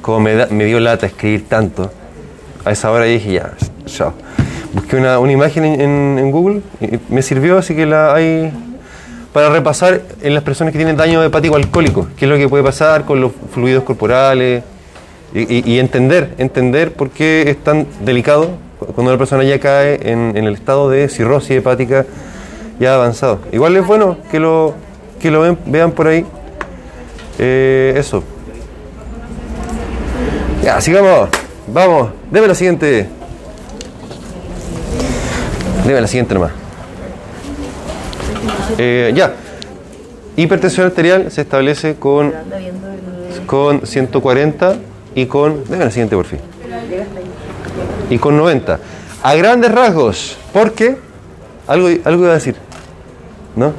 como 0.00 0.20
me, 0.20 0.34
da- 0.34 0.48
me 0.50 0.64
dio 0.64 0.80
lata 0.80 1.06
escribir 1.06 1.46
tanto, 1.48 1.92
a 2.64 2.72
esa 2.72 2.90
hora 2.90 3.04
dije 3.04 3.32
ya. 3.34 3.52
Busqué 4.72 4.96
una, 4.96 5.18
una 5.20 5.32
imagen 5.32 5.64
en, 5.64 5.80
en- 5.80 6.18
en 6.18 6.30
Google 6.32 6.62
y 6.80 6.98
me 7.12 7.22
sirvió, 7.22 7.58
así 7.58 7.76
que 7.76 7.86
la 7.86 8.14
hay 8.14 8.50
para 9.32 9.48
repasar 9.50 10.02
en 10.20 10.34
las 10.34 10.42
personas 10.42 10.72
que 10.72 10.78
tienen 10.78 10.96
daño 10.96 11.22
hepático 11.24 11.56
alcohólico, 11.56 12.08
qué 12.16 12.26
es 12.26 12.30
lo 12.30 12.36
que 12.36 12.48
puede 12.48 12.62
pasar 12.62 13.04
con 13.04 13.20
los 13.20 13.32
fluidos 13.52 13.82
corporales 13.84 14.62
y, 15.34 15.78
entender, 15.78 16.34
entender 16.36 16.92
por 16.92 17.08
qué 17.08 17.48
es 17.48 17.56
tan 17.64 17.86
delicado 18.04 18.50
cuando 18.94 19.12
una 19.12 19.18
persona 19.18 19.42
ya 19.44 19.58
cae 19.58 19.98
en, 20.10 20.36
en 20.36 20.44
el 20.44 20.52
estado 20.54 20.90
de 20.90 21.08
cirrosis 21.08 21.52
hepática 21.52 22.04
ya 22.78 22.94
avanzado. 22.96 23.38
Igual 23.52 23.76
es 23.76 23.86
bueno 23.86 24.18
que 24.30 24.38
lo, 24.40 24.74
que 25.20 25.30
lo 25.30 25.40
ven- 25.40 25.58
vean 25.66 25.92
por 25.92 26.08
ahí. 26.08 26.26
Eh, 27.38 27.94
eso. 27.96 28.22
Ya, 30.62 30.80
sigamos. 30.80 31.28
Vamos, 31.68 32.10
deme 32.30 32.48
la 32.48 32.54
siguiente. 32.54 33.08
Deme 35.86 36.00
la 36.00 36.06
siguiente 36.06 36.34
nomás. 36.34 36.52
Eh, 38.78 39.12
ya. 39.14 39.32
Hipertensión 40.36 40.86
arterial 40.86 41.30
se 41.30 41.42
establece 41.42 41.96
con, 41.96 42.32
con 43.46 43.86
140 43.86 44.76
y 45.14 45.26
con. 45.26 45.64
Deme 45.68 45.84
la 45.84 45.90
siguiente 45.90 46.16
por 46.16 46.24
fin. 46.24 46.40
Y 48.10 48.18
con 48.18 48.36
90. 48.36 48.78
A 49.22 49.34
grandes 49.34 49.72
rasgos. 49.72 50.36
Porque. 50.52 50.96
Algo, 51.66 51.88
algo 52.04 52.22
iba 52.22 52.32
a 52.32 52.34
decir. 52.34 52.56
¿No? 53.54 53.72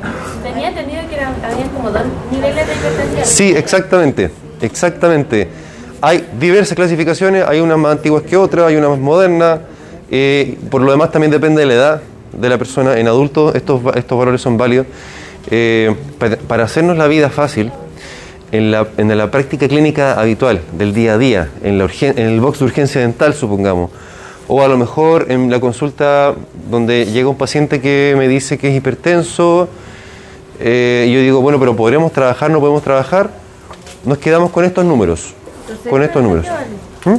Tenía 0.43 0.69
entendido 0.69 1.01
que 1.09 1.15
era, 1.15 1.33
habían 1.43 1.69
como 1.69 1.89
dos 1.89 2.03
niveles 2.31 2.67
de 2.67 2.73
hipertensión. 2.73 3.25
Sí, 3.25 3.53
exactamente, 3.55 4.29
exactamente. 4.61 5.49
Hay 5.99 6.27
diversas 6.39 6.75
clasificaciones, 6.75 7.45
hay 7.47 7.59
unas 7.59 7.77
más 7.77 7.93
antiguas 7.93 8.23
que 8.23 8.37
otras, 8.37 8.67
hay 8.67 8.75
unas 8.75 8.91
más 8.91 8.99
modernas. 8.99 9.59
eh, 10.11 10.57
por 10.69 10.81
lo 10.81 10.91
demás 10.91 11.11
también 11.11 11.31
depende 11.31 11.61
de 11.61 11.65
la 11.65 11.73
edad 11.73 12.01
de 12.33 12.49
la 12.49 12.57
persona. 12.57 12.97
En 12.99 13.07
adultos 13.07 13.55
estos, 13.55 13.81
estos 13.95 14.17
valores 14.17 14.41
son 14.41 14.57
válidos. 14.57 14.87
Eh, 15.51 15.93
pa- 16.19 16.37
para 16.47 16.63
hacernos 16.63 16.97
la 16.97 17.07
vida 17.07 17.29
fácil, 17.29 17.71
en 18.51 18.69
la, 18.71 18.87
en 18.97 19.17
la 19.17 19.31
práctica 19.31 19.67
clínica 19.67 20.13
habitual 20.19 20.61
del 20.77 20.93
día 20.93 21.13
a 21.13 21.17
día, 21.17 21.49
en, 21.63 21.77
la 21.79 21.85
urgen- 21.85 22.17
en 22.17 22.27
el 22.27 22.39
box 22.39 22.59
de 22.59 22.65
urgencia 22.65 23.01
dental, 23.01 23.33
supongamos, 23.33 23.89
o 24.47 24.61
a 24.61 24.67
lo 24.67 24.77
mejor 24.77 25.25
en 25.31 25.49
la 25.49 25.59
consulta 25.59 26.35
donde 26.69 27.05
llega 27.07 27.27
un 27.29 27.37
paciente 27.37 27.81
que 27.81 28.13
me 28.17 28.27
dice 28.27 28.57
que 28.59 28.69
es 28.69 28.75
hipertenso, 28.75 29.67
eh, 30.59 31.09
yo 31.11 31.19
digo, 31.19 31.41
bueno, 31.41 31.59
pero 31.59 31.75
¿podremos 31.75 32.11
trabajar? 32.11 32.51
¿No 32.51 32.59
podemos 32.59 32.83
trabajar? 32.83 33.31
Nos 34.05 34.17
quedamos 34.19 34.51
con 34.51 34.65
estos 34.65 34.85
números. 34.85 35.33
Con 35.89 36.03
estos 36.03 36.21
números. 36.21 36.45
¿Mm? 37.05 37.15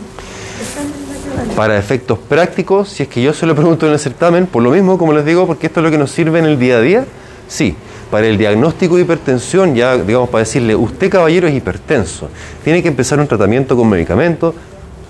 Para 1.56 1.78
efectos 1.78 2.18
prácticos, 2.18 2.88
si 2.88 3.04
es 3.04 3.08
que 3.08 3.22
yo 3.22 3.32
se 3.32 3.46
lo 3.46 3.54
pregunto 3.54 3.86
en 3.86 3.92
el 3.92 3.98
certamen, 4.00 4.46
por 4.46 4.60
lo 4.62 4.70
mismo, 4.70 4.98
como 4.98 5.12
les 5.12 5.24
digo, 5.24 5.46
porque 5.46 5.68
esto 5.68 5.80
es 5.80 5.84
lo 5.84 5.90
que 5.90 5.98
nos 5.98 6.10
sirve 6.10 6.40
en 6.40 6.46
el 6.46 6.58
día 6.58 6.78
a 6.78 6.80
día, 6.80 7.04
sí. 7.46 7.76
Para 8.10 8.26
el 8.26 8.36
diagnóstico 8.36 8.96
de 8.96 9.02
hipertensión, 9.02 9.74
ya 9.74 9.96
digamos 9.96 10.28
para 10.30 10.40
decirle, 10.40 10.74
usted 10.74 11.10
caballero 11.10 11.46
es 11.46 11.54
hipertenso, 11.54 12.28
tiene 12.64 12.82
que 12.82 12.88
empezar 12.88 13.20
un 13.20 13.28
tratamiento 13.28 13.76
con 13.76 13.88
medicamentos 13.88 14.54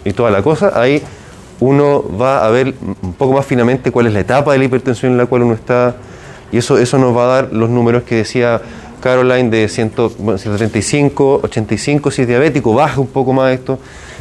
y 0.05 0.13
toda 0.13 0.31
la 0.31 0.43
cosa, 0.43 0.73
ahí 0.79 1.03
uno 1.61 2.05
va 2.21 2.47
a 2.47 2.51
ver 2.51 2.75
un 3.03 3.15
poco 3.15 3.33
más 3.33 3.47
finamente 3.47 3.91
cuál 3.91 4.07
es 4.07 4.13
la 4.13 4.21
etapa 4.21 4.53
de 4.53 4.59
la 4.59 4.65
hipertensión 4.65 5.13
en 5.13 5.19
la 5.19 5.27
cual 5.27 5.43
uno 5.43 5.55
está 5.55 5.97
y 6.53 6.59
eso, 6.59 6.79
eso 6.79 6.99
nos 6.99 7.17
va 7.17 7.25
a 7.25 7.27
dar 7.27 7.53
los 7.53 7.71
números 7.71 8.03
que 8.05 8.17
decía 8.17 8.61
Caroline 9.01 9.51
de 9.51 9.69
100, 9.69 9.93
bueno, 10.19 10.39
135, 10.39 11.41
85 11.43 12.11
si 12.11 12.23
es 12.23 12.29
diabético, 12.29 12.75
baja 12.75 13.01
un 13.01 13.07
poco 13.07 13.33
más 13.33 13.53
esto, 13.53 13.79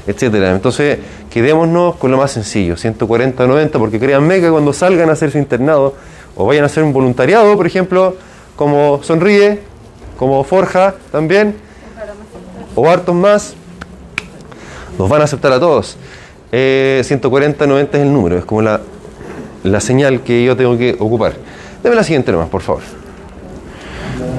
etcétera. 0.08 0.52
Entonces, 0.52 1.00
quedémonos 1.30 1.96
con 1.96 2.12
lo 2.12 2.18
más 2.18 2.32
sencillo, 2.32 2.78
140, 2.78 3.48
90, 3.48 3.80
porque 3.80 4.00
créanme 4.00 4.42
que 4.42 4.50
cuando 4.50 4.74
salgan 4.74 5.10
a 5.10 5.14
hacer 5.14 5.32
su 5.32 5.38
internado 5.38 5.96
o 6.36 6.46
vayan 6.46 6.64
a 6.64 6.68
hacer 6.68 6.84
un 6.84 6.94
voluntariado, 6.94 7.56
por 7.56 7.68
ejemplo, 7.68 8.16
como 8.56 9.02
Sonríe, 9.04 9.62
como 10.18 10.44
Forja 10.44 10.96
también, 11.12 11.56
o 12.76 12.90
hartos 12.90 13.16
más, 13.16 13.56
nos 14.98 15.10
van 15.10 15.22
a 15.22 15.24
aceptar 15.26 15.52
a 15.52 15.60
todos. 15.60 15.98
Eh, 16.52 17.02
140, 17.04 17.66
90 17.66 17.98
es 17.98 18.04
el 18.04 18.14
número, 18.14 18.38
es 18.38 18.46
como 18.46 18.62
la, 18.62 18.82
la 19.64 19.80
señal 19.80 20.22
que 20.22 20.44
yo 20.44 20.56
tengo 20.56 20.78
que 20.78 20.96
ocupar. 21.00 21.34
Deme 21.82 21.96
la 21.96 22.04
siguiente 22.04 22.32
nomás, 22.32 22.50
por 22.50 22.62
favor. 22.62 22.82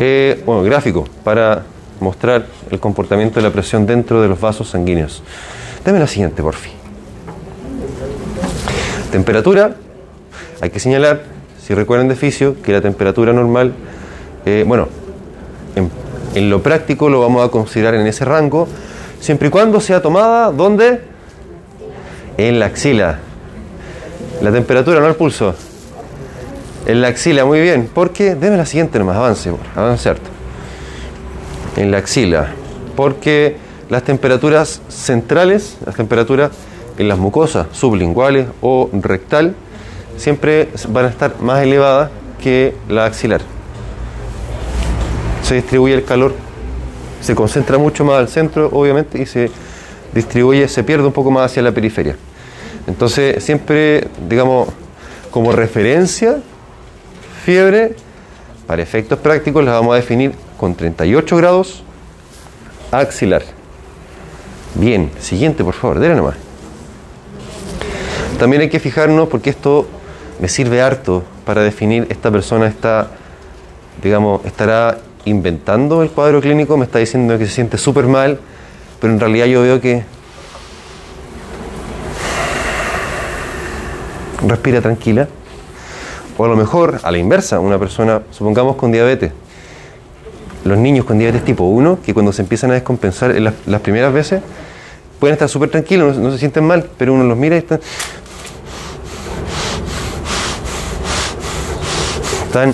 Eh, 0.00 0.42
bueno, 0.46 0.62
gráfico, 0.62 1.06
para 1.22 1.64
mostrar 2.04 2.46
el 2.70 2.78
comportamiento 2.78 3.40
de 3.40 3.42
la 3.42 3.50
presión 3.50 3.86
dentro 3.86 4.22
de 4.22 4.28
los 4.28 4.40
vasos 4.40 4.68
sanguíneos. 4.68 5.22
Deme 5.84 5.98
la 5.98 6.06
siguiente, 6.06 6.42
por 6.42 6.54
fin. 6.54 6.72
Temperatura, 9.10 9.74
hay 10.60 10.70
que 10.70 10.78
señalar, 10.78 11.22
si 11.60 11.74
recuerdan 11.74 12.08
de 12.08 12.14
fisio, 12.14 12.60
que 12.62 12.72
la 12.72 12.80
temperatura 12.80 13.32
normal, 13.32 13.72
eh, 14.44 14.64
bueno, 14.66 14.88
en, 16.34 16.50
lo 16.50 16.62
práctico 16.62 17.08
lo 17.08 17.20
vamos 17.20 17.46
a 17.46 17.50
considerar 17.50 17.94
en 17.94 18.06
ese 18.06 18.24
rango, 18.24 18.68
siempre 19.20 19.48
y 19.48 19.50
cuando 19.50 19.80
sea 19.80 20.02
tomada, 20.02 20.50
¿dónde? 20.50 21.00
En 22.36 22.58
la 22.58 22.66
axila. 22.66 23.18
La 24.42 24.52
temperatura, 24.52 25.00
no 25.00 25.06
el 25.06 25.14
pulso. 25.14 25.54
En 26.86 27.00
la 27.00 27.08
axila, 27.08 27.44
muy 27.44 27.60
bien. 27.60 27.88
Porque, 27.92 28.34
deme 28.34 28.56
la 28.56 28.66
siguiente 28.66 28.98
nomás, 28.98 29.16
avance, 29.16 29.50
avance. 29.76 30.33
En 31.76 31.90
la 31.90 31.98
axila. 31.98 32.48
Porque 32.96 33.56
las 33.90 34.02
temperaturas 34.04 34.80
centrales, 34.88 35.76
las 35.84 35.96
temperaturas 35.96 36.50
en 36.98 37.08
las 37.08 37.18
mucosas 37.18 37.66
sublinguales 37.72 38.46
o 38.60 38.88
rectal, 38.92 39.54
siempre 40.16 40.68
van 40.88 41.06
a 41.06 41.08
estar 41.08 41.40
más 41.40 41.62
elevadas 41.62 42.10
que 42.40 42.74
la 42.88 43.06
axilar. 43.06 43.40
Se 45.42 45.56
distribuye 45.56 45.94
el 45.94 46.04
calor, 46.04 46.34
se 47.20 47.34
concentra 47.34 47.78
mucho 47.78 48.04
más 48.04 48.18
al 48.18 48.28
centro, 48.28 48.68
obviamente, 48.72 49.20
y 49.20 49.26
se 49.26 49.50
distribuye, 50.14 50.68
se 50.68 50.84
pierde 50.84 51.06
un 51.06 51.12
poco 51.12 51.30
más 51.30 51.50
hacia 51.50 51.62
la 51.62 51.72
periferia. 51.72 52.16
Entonces, 52.86 53.42
siempre, 53.42 54.08
digamos, 54.28 54.68
como 55.30 55.52
referencia, 55.52 56.36
fiebre, 57.44 57.96
para 58.66 58.82
efectos 58.82 59.18
prácticos, 59.18 59.64
la 59.64 59.72
vamos 59.72 59.94
a 59.94 59.96
definir 59.96 60.32
con 60.64 60.74
38 60.74 61.36
grados 61.36 61.82
axilar. 62.90 63.42
Bien, 64.74 65.10
siguiente, 65.20 65.62
por 65.62 65.74
favor, 65.74 65.98
dele 65.98 66.14
nomás. 66.14 66.36
También 68.38 68.62
hay 68.62 68.70
que 68.70 68.80
fijarnos, 68.80 69.28
porque 69.28 69.50
esto 69.50 69.86
me 70.40 70.48
sirve 70.48 70.80
harto 70.80 71.22
para 71.44 71.60
definir 71.60 72.06
esta 72.08 72.30
persona 72.30 72.66
está, 72.66 73.10
digamos, 74.02 74.42
estará 74.46 75.00
inventando 75.26 76.02
el 76.02 76.08
cuadro 76.08 76.40
clínico, 76.40 76.78
me 76.78 76.86
está 76.86 76.98
diciendo 76.98 77.36
que 77.36 77.44
se 77.44 77.52
siente 77.52 77.76
súper 77.76 78.06
mal, 78.06 78.40
pero 79.02 79.12
en 79.12 79.20
realidad 79.20 79.44
yo 79.44 79.60
veo 79.60 79.82
que 79.82 80.02
respira 84.48 84.80
tranquila. 84.80 85.28
O 86.38 86.44
a 86.46 86.48
lo 86.48 86.56
mejor, 86.56 87.00
a 87.02 87.10
la 87.10 87.18
inversa, 87.18 87.60
una 87.60 87.78
persona, 87.78 88.22
supongamos 88.30 88.76
con 88.76 88.90
diabetes, 88.92 89.30
los 90.64 90.78
niños 90.78 91.04
con 91.04 91.18
diabetes 91.18 91.44
tipo 91.44 91.64
1, 91.64 91.98
que 92.04 92.14
cuando 92.14 92.32
se 92.32 92.42
empiezan 92.42 92.70
a 92.70 92.74
descompensar 92.74 93.36
en 93.36 93.44
las, 93.44 93.80
primeras 93.82 94.12
veces, 94.12 94.42
pueden 95.20 95.34
estar 95.34 95.48
súper 95.48 95.70
tranquilos, 95.70 96.16
no, 96.16 96.24
no 96.24 96.32
se 96.32 96.38
sienten 96.38 96.64
mal, 96.64 96.88
pero 96.98 97.14
uno 97.14 97.24
los 97.24 97.36
mira 97.36 97.56
y 97.56 97.58
están... 97.58 97.80
Están 102.46 102.72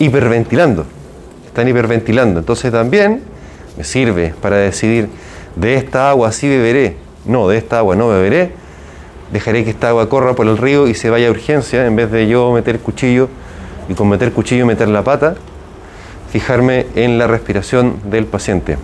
hiperventilando, 0.00 0.86
están 1.46 1.68
hiperventilando. 1.68 2.40
Entonces 2.40 2.72
también 2.72 3.22
me 3.76 3.84
sirve 3.84 4.34
para 4.40 4.56
decidir, 4.56 5.08
de 5.56 5.74
esta 5.74 6.10
agua 6.10 6.32
sí 6.32 6.48
beberé, 6.48 6.96
no, 7.24 7.48
de 7.48 7.58
esta 7.58 7.78
agua 7.78 7.96
no 7.96 8.08
beberé, 8.08 8.52
dejaré 9.32 9.64
que 9.64 9.70
esta 9.70 9.90
agua 9.90 10.08
corra 10.08 10.34
por 10.34 10.46
el 10.46 10.58
río 10.58 10.88
y 10.88 10.94
se 10.94 11.10
vaya 11.10 11.28
a 11.28 11.30
urgencia, 11.30 11.86
en 11.86 11.96
vez 11.96 12.10
de 12.10 12.28
yo 12.28 12.52
meter 12.52 12.78
cuchillo 12.80 13.28
y 13.88 13.94
con 13.94 14.08
meter 14.08 14.32
cuchillo 14.32 14.66
meter 14.66 14.88
la 14.88 15.02
pata, 15.02 15.34
fijarme 16.30 16.86
en 16.94 17.18
la 17.18 17.26
respiración 17.26 18.00
del 18.04 18.26
paciente. 18.26 18.76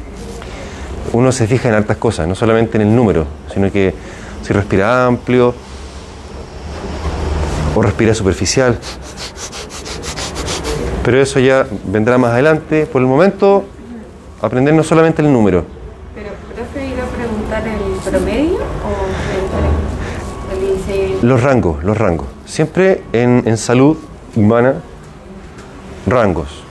Uno 1.13 1.31
se 1.33 1.47
fija 1.47 1.69
en 1.69 1.75
hartas 1.75 1.97
cosas, 1.99 2.27
no 2.27 2.35
solamente 2.35 2.77
en 2.77 2.89
el 2.89 2.97
número, 2.97 3.27
sino 3.53 3.71
que 3.71 3.95
si 4.43 4.53
respira 4.53 5.07
amplio 5.07 5.55
o 7.75 7.83
respira 7.83 8.15
superficial. 8.15 8.79
Pero 11.05 11.21
eso 11.21 11.39
ya 11.39 11.67
vendrá 11.87 12.17
más 12.19 12.33
adelante. 12.33 12.87
Por 12.87 13.03
el 13.03 13.07
momento, 13.07 13.65
aprender 14.41 14.75
no 14.75 14.83
solamente 14.83 15.21
el 15.23 15.33
número. 15.33 15.65
Pero, 16.15 16.31
profe, 16.55 16.87
iba 16.87 17.03
a 17.03 17.07
preguntar 17.09 17.63
el 17.69 18.11
promedio 18.11 18.57
o 18.57 18.95
el, 20.91 21.21
el. 21.21 21.29
Los 21.29 21.43
rangos, 21.43 21.85
los 21.85 21.97
rangos. 21.97 22.27
Siempre 22.47 23.03
en, 23.13 23.43
en 23.47 23.57
salud 23.57 23.99
humana, 24.35 24.77
rangos. 26.07 26.64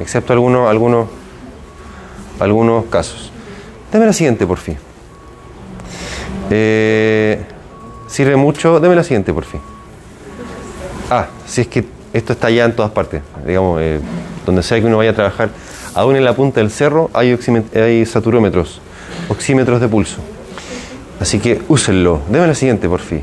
Excepto 0.00 0.32
algunos, 0.32 0.68
algunos, 0.68 1.08
algunos 2.40 2.84
casos. 2.86 3.32
Deme 3.92 4.06
la 4.06 4.12
siguiente, 4.12 4.46
por 4.46 4.58
fin. 4.58 4.76
Eh, 6.50 7.40
sirve 8.06 8.36
mucho. 8.36 8.80
Deme 8.80 8.94
la 8.94 9.02
siguiente, 9.02 9.32
por 9.32 9.44
fin. 9.44 9.60
Ah, 11.10 11.26
si 11.46 11.62
es 11.62 11.68
que 11.68 11.84
esto 12.12 12.32
está 12.32 12.50
ya 12.50 12.64
en 12.64 12.74
todas 12.74 12.90
partes, 12.90 13.22
digamos, 13.46 13.80
eh, 13.80 14.00
donde 14.44 14.62
sea 14.62 14.80
que 14.80 14.86
uno 14.86 14.98
vaya 14.98 15.10
a 15.10 15.14
trabajar, 15.14 15.50
aún 15.94 16.16
en 16.16 16.24
la 16.24 16.34
punta 16.34 16.60
del 16.60 16.70
cerro 16.70 17.10
hay, 17.14 17.38
hay 17.74 18.06
saturómetros, 18.06 18.80
oxímetros 19.28 19.80
de 19.80 19.88
pulso. 19.88 20.18
Así 21.20 21.38
que 21.38 21.62
úsenlo. 21.68 22.20
Deme 22.28 22.46
la 22.46 22.54
siguiente, 22.54 22.88
por 22.88 23.00
fin. 23.00 23.22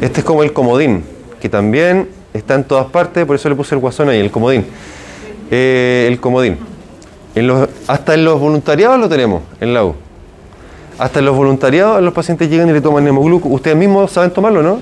Este 0.00 0.20
es 0.20 0.26
como 0.26 0.42
el 0.42 0.52
comodín, 0.52 1.04
que 1.40 1.48
también 1.48 2.08
está 2.34 2.54
en 2.54 2.64
todas 2.64 2.86
partes, 2.86 3.24
por 3.24 3.36
eso 3.36 3.48
le 3.48 3.54
puse 3.54 3.74
el 3.74 3.80
guasón 3.80 4.08
ahí, 4.08 4.18
el 4.18 4.30
comodín. 4.30 4.66
Eh, 5.54 6.06
el 6.08 6.18
comodín. 6.18 6.56
Hasta 7.86 8.14
en 8.14 8.24
los 8.24 8.40
voluntariados 8.40 8.98
lo 8.98 9.06
tenemos, 9.06 9.42
en 9.60 9.74
la 9.74 9.84
U. 9.84 9.94
Hasta 10.98 11.18
en 11.18 11.26
los 11.26 11.36
voluntariados 11.36 12.02
los 12.02 12.14
pacientes 12.14 12.48
llegan 12.48 12.70
y 12.70 12.72
le 12.72 12.80
toman 12.80 13.06
hemogluco. 13.06 13.50
Ustedes 13.50 13.76
mismos 13.76 14.10
saben 14.10 14.30
tomarlo, 14.30 14.62
¿no? 14.62 14.80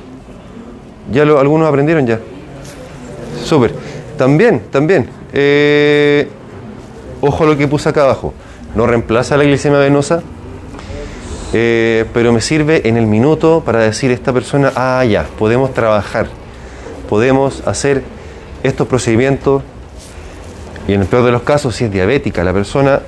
Ya 1.11 1.23
algunos 1.23 1.69
aprendieron 1.69 2.07
ya. 2.07 2.21
Súper. 3.45 3.75
También, 4.17 4.63
también. 4.71 5.09
eh, 5.33 6.29
ojo 7.21 7.43
a 7.43 7.47
lo 7.49 7.57
que 7.57 7.67
puse 7.67 7.89
acá 7.89 8.05
abajo. 8.05 8.33
No 8.77 8.87
reemplaza 8.87 9.37
la 9.37 9.43
glicemia 9.43 9.81
venosa, 9.81 10.23
eh, 11.53 12.05
pero 12.15 12.33
me 12.33 12.41
sirve 12.41 12.89
en 12.89 12.97
el 12.97 13.07
minuto 13.07 13.65
para 13.67 13.81
decir 13.81 14.13
a 14.13 14.15
esta 14.15 14.33
persona, 14.33 14.73
ah, 14.77 15.05
ya, 15.05 15.27
podemos 15.37 15.75
trabajar, 15.75 16.29
podemos 17.09 17.67
hacer 17.67 18.05
estos 18.63 18.87
procedimientos. 18.87 19.65
Y 20.91 20.95
en 20.95 21.03
el 21.03 21.07
peor 21.07 21.25
de 21.25 21.31
los 21.31 21.43
casos, 21.43 21.77
si 21.77 21.85
es 21.85 21.93
diabética 21.93 22.43
la 22.43 22.53
persona, 22.53 22.99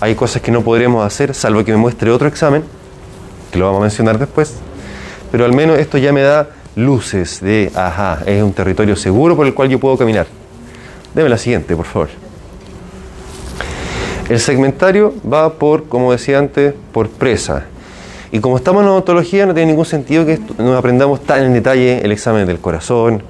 hay 0.00 0.14
cosas 0.14 0.40
que 0.40 0.52
no 0.52 0.62
podremos 0.62 1.04
hacer, 1.04 1.34
salvo 1.34 1.64
que 1.64 1.72
me 1.72 1.76
muestre 1.76 2.08
otro 2.12 2.28
examen, 2.28 2.62
que 3.50 3.58
lo 3.58 3.64
vamos 3.64 3.80
a 3.80 3.82
mencionar 3.82 4.16
después. 4.16 4.54
Pero 5.32 5.44
al 5.44 5.52
menos 5.52 5.76
esto 5.80 5.98
ya 5.98 6.12
me 6.12 6.22
da 6.22 6.50
luces 6.76 7.40
de, 7.40 7.72
ajá, 7.74 8.20
es 8.26 8.40
un 8.40 8.52
territorio 8.52 8.94
seguro 8.94 9.34
por 9.34 9.44
el 9.44 9.54
cual 9.54 9.70
yo 9.70 9.80
puedo 9.80 9.98
caminar. 9.98 10.28
Deme 11.16 11.28
la 11.28 11.36
siguiente, 11.36 11.74
por 11.74 11.84
favor. 11.84 12.10
El 14.28 14.38
segmentario 14.38 15.14
va 15.28 15.54
por, 15.54 15.88
como 15.88 16.12
decía 16.12 16.38
antes, 16.38 16.74
por 16.92 17.08
presa. 17.08 17.64
Y 18.30 18.38
como 18.38 18.56
estamos 18.56 18.84
en 18.84 18.90
odontología, 18.90 19.46
no 19.46 19.52
tiene 19.52 19.72
ningún 19.72 19.84
sentido 19.86 20.24
que 20.24 20.38
nos 20.58 20.78
aprendamos 20.78 21.24
tan 21.24 21.42
en 21.42 21.54
detalle 21.54 22.04
el 22.04 22.12
examen 22.12 22.46
del 22.46 22.60
corazón, 22.60 23.20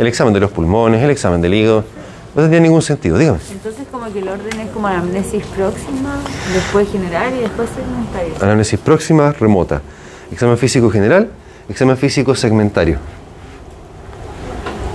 el 0.00 0.08
examen 0.08 0.34
de 0.34 0.40
los 0.40 0.50
pulmones, 0.50 1.00
el 1.00 1.10
examen 1.10 1.40
del 1.40 1.54
hígado. 1.54 1.84
No 2.34 2.42
tiene 2.48 2.60
ningún 2.60 2.80
sentido, 2.80 3.18
dígame. 3.18 3.38
Entonces 3.50 3.86
como 3.90 4.10
que 4.10 4.18
el 4.20 4.28
orden 4.28 4.60
es 4.60 4.70
como 4.70 4.86
anamnesis 4.86 5.44
próxima, 5.54 6.16
después 6.54 6.88
general 6.90 7.34
y 7.36 7.40
después 7.40 7.68
segmentario. 7.74 8.32
Análisis 8.40 8.78
próxima, 8.80 9.32
remota. 9.32 9.82
Examen 10.30 10.56
físico 10.56 10.88
general, 10.90 11.28
examen 11.68 11.96
físico 11.98 12.34
segmentario. 12.34 12.98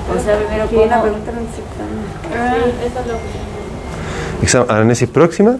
O 0.10 0.20
sea, 0.24 0.38
primero 0.40 0.64
hay 0.68 0.78
una 0.88 1.02
pregunta 1.02 1.32
en 1.32 1.38
el 1.38 1.46
sector. 1.46 1.86
Sí, 2.24 2.88
eso 2.88 3.00
es 3.00 3.08
lo 3.08 3.14
que... 3.14 4.46
Exam- 4.48 4.66
análisis 4.70 5.08
próxima. 5.10 5.52
Eh, 5.52 5.58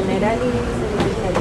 general 0.00 0.38
y 0.38 0.50
segmentario. 0.80 1.40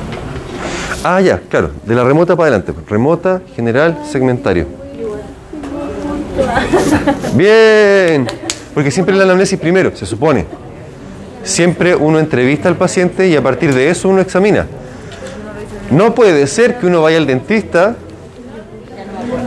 Ah, 1.05 1.21
ya, 1.21 1.39
claro. 1.39 1.71
De 1.85 1.95
la 1.95 2.03
remota 2.03 2.35
para 2.35 2.49
adelante. 2.49 2.73
Remota, 2.89 3.41
general, 3.55 3.97
segmentario. 4.11 4.83
Bien. 7.36 8.28
Porque 8.74 8.91
siempre 8.91 9.15
la 9.15 9.24
anamnesis 9.24 9.60
primero, 9.60 9.96
se 9.96 10.06
supone. 10.06 10.46
Siempre 11.43 11.96
uno 11.96 12.19
entrevista 12.19 12.69
al 12.69 12.78
paciente 12.78 13.28
y 13.28 13.36
a 13.36 13.43
partir 13.43 13.74
de 13.74 13.89
eso 13.89 14.10
uno 14.10 14.22
examina. 14.22 14.65
No 15.91 16.15
puede 16.15 16.48
ser 16.48 16.78
que 16.78 16.88
uno 16.88 17.02
vaya 17.02 17.17
al 17.17 17.28
dentista 17.28 17.96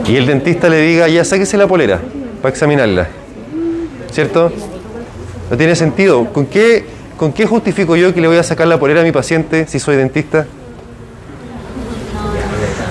y 0.07 0.15
el 0.15 0.25
dentista 0.25 0.69
le 0.69 0.81
diga, 0.81 1.07
ya 1.07 1.25
sáquese 1.25 1.57
la 1.57 1.67
polera 1.67 1.99
para 2.41 2.53
examinarla. 2.53 3.07
¿Cierto? 4.11 4.51
No 5.49 5.57
tiene 5.57 5.75
sentido. 5.75 6.31
¿Con 6.31 6.45
qué, 6.45 6.85
¿Con 7.17 7.33
qué 7.33 7.45
justifico 7.45 7.95
yo 7.95 8.13
que 8.13 8.21
le 8.21 8.27
voy 8.27 8.37
a 8.37 8.43
sacar 8.43 8.67
la 8.67 8.79
polera 8.79 9.01
a 9.01 9.03
mi 9.03 9.11
paciente 9.11 9.65
si 9.67 9.79
soy 9.79 9.95
dentista? 9.95 10.45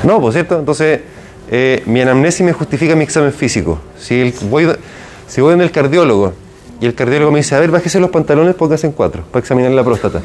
No, 0.02 0.20
pues 0.20 0.34
cierto. 0.34 0.58
Entonces, 0.58 1.00
eh, 1.50 1.82
mi 1.86 2.00
anamnesis 2.00 2.44
me 2.44 2.52
justifica 2.52 2.94
mi 2.96 3.04
examen 3.04 3.32
físico. 3.32 3.78
Si, 3.98 4.20
el- 4.20 4.34
voy, 4.50 4.68
si 5.28 5.40
voy 5.40 5.50
donde 5.52 5.64
el 5.64 5.70
cardiólogo 5.70 6.32
y 6.80 6.86
el 6.86 6.94
cardiólogo 6.94 7.30
me 7.32 7.38
dice, 7.38 7.54
a 7.54 7.60
ver, 7.60 7.70
bájese 7.70 8.00
los 8.00 8.10
pantalones, 8.10 8.54
póngase 8.54 8.86
en 8.86 8.92
cuatro, 8.92 9.22
para 9.30 9.40
examinar 9.40 9.70
la 9.72 9.84
próstata. 9.84 10.20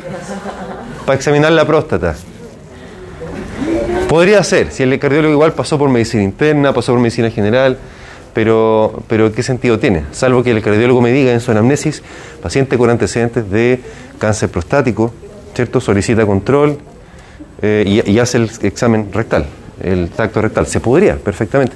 Para 1.06 1.16
examinar 1.16 1.52
la 1.52 1.66
próstata. 1.66 2.16
Podría 4.10 4.44
ser, 4.44 4.72
si 4.72 4.84
el 4.84 5.00
cardiólogo 5.00 5.34
igual 5.34 5.54
pasó 5.54 5.78
por 5.78 5.90
medicina 5.90 6.24
interna, 6.24 6.74
pasó 6.74 6.92
por 6.92 7.00
medicina 7.00 7.30
general, 7.32 7.78
pero, 8.34 9.02
pero 9.08 9.32
¿qué 9.32 9.42
sentido 9.44 9.80
tiene? 9.80 10.04
Salvo 10.12 10.44
que 10.44 10.52
el 10.52 10.62
cardiólogo 10.62 11.02
me 11.02 11.12
diga 11.12 11.32
en 11.32 11.40
su 11.40 11.52
anamnesis, 11.52 12.04
paciente 12.42 12.78
con 12.78 12.90
antecedentes 12.90 13.50
de 13.50 13.80
cáncer 14.20 14.50
prostático, 14.50 15.14
¿cierto? 15.56 15.80
Solicita 15.80 16.26
control 16.26 16.78
eh, 17.62 18.04
y 18.06 18.20
hace 18.20 18.38
el 18.38 18.52
examen 18.64 19.12
rectal, 19.14 19.46
el 19.84 20.10
tacto 20.10 20.41
rectal. 20.41 20.67
Se 20.67 20.80
podría, 20.80 21.15
perfectamente. 21.15 21.76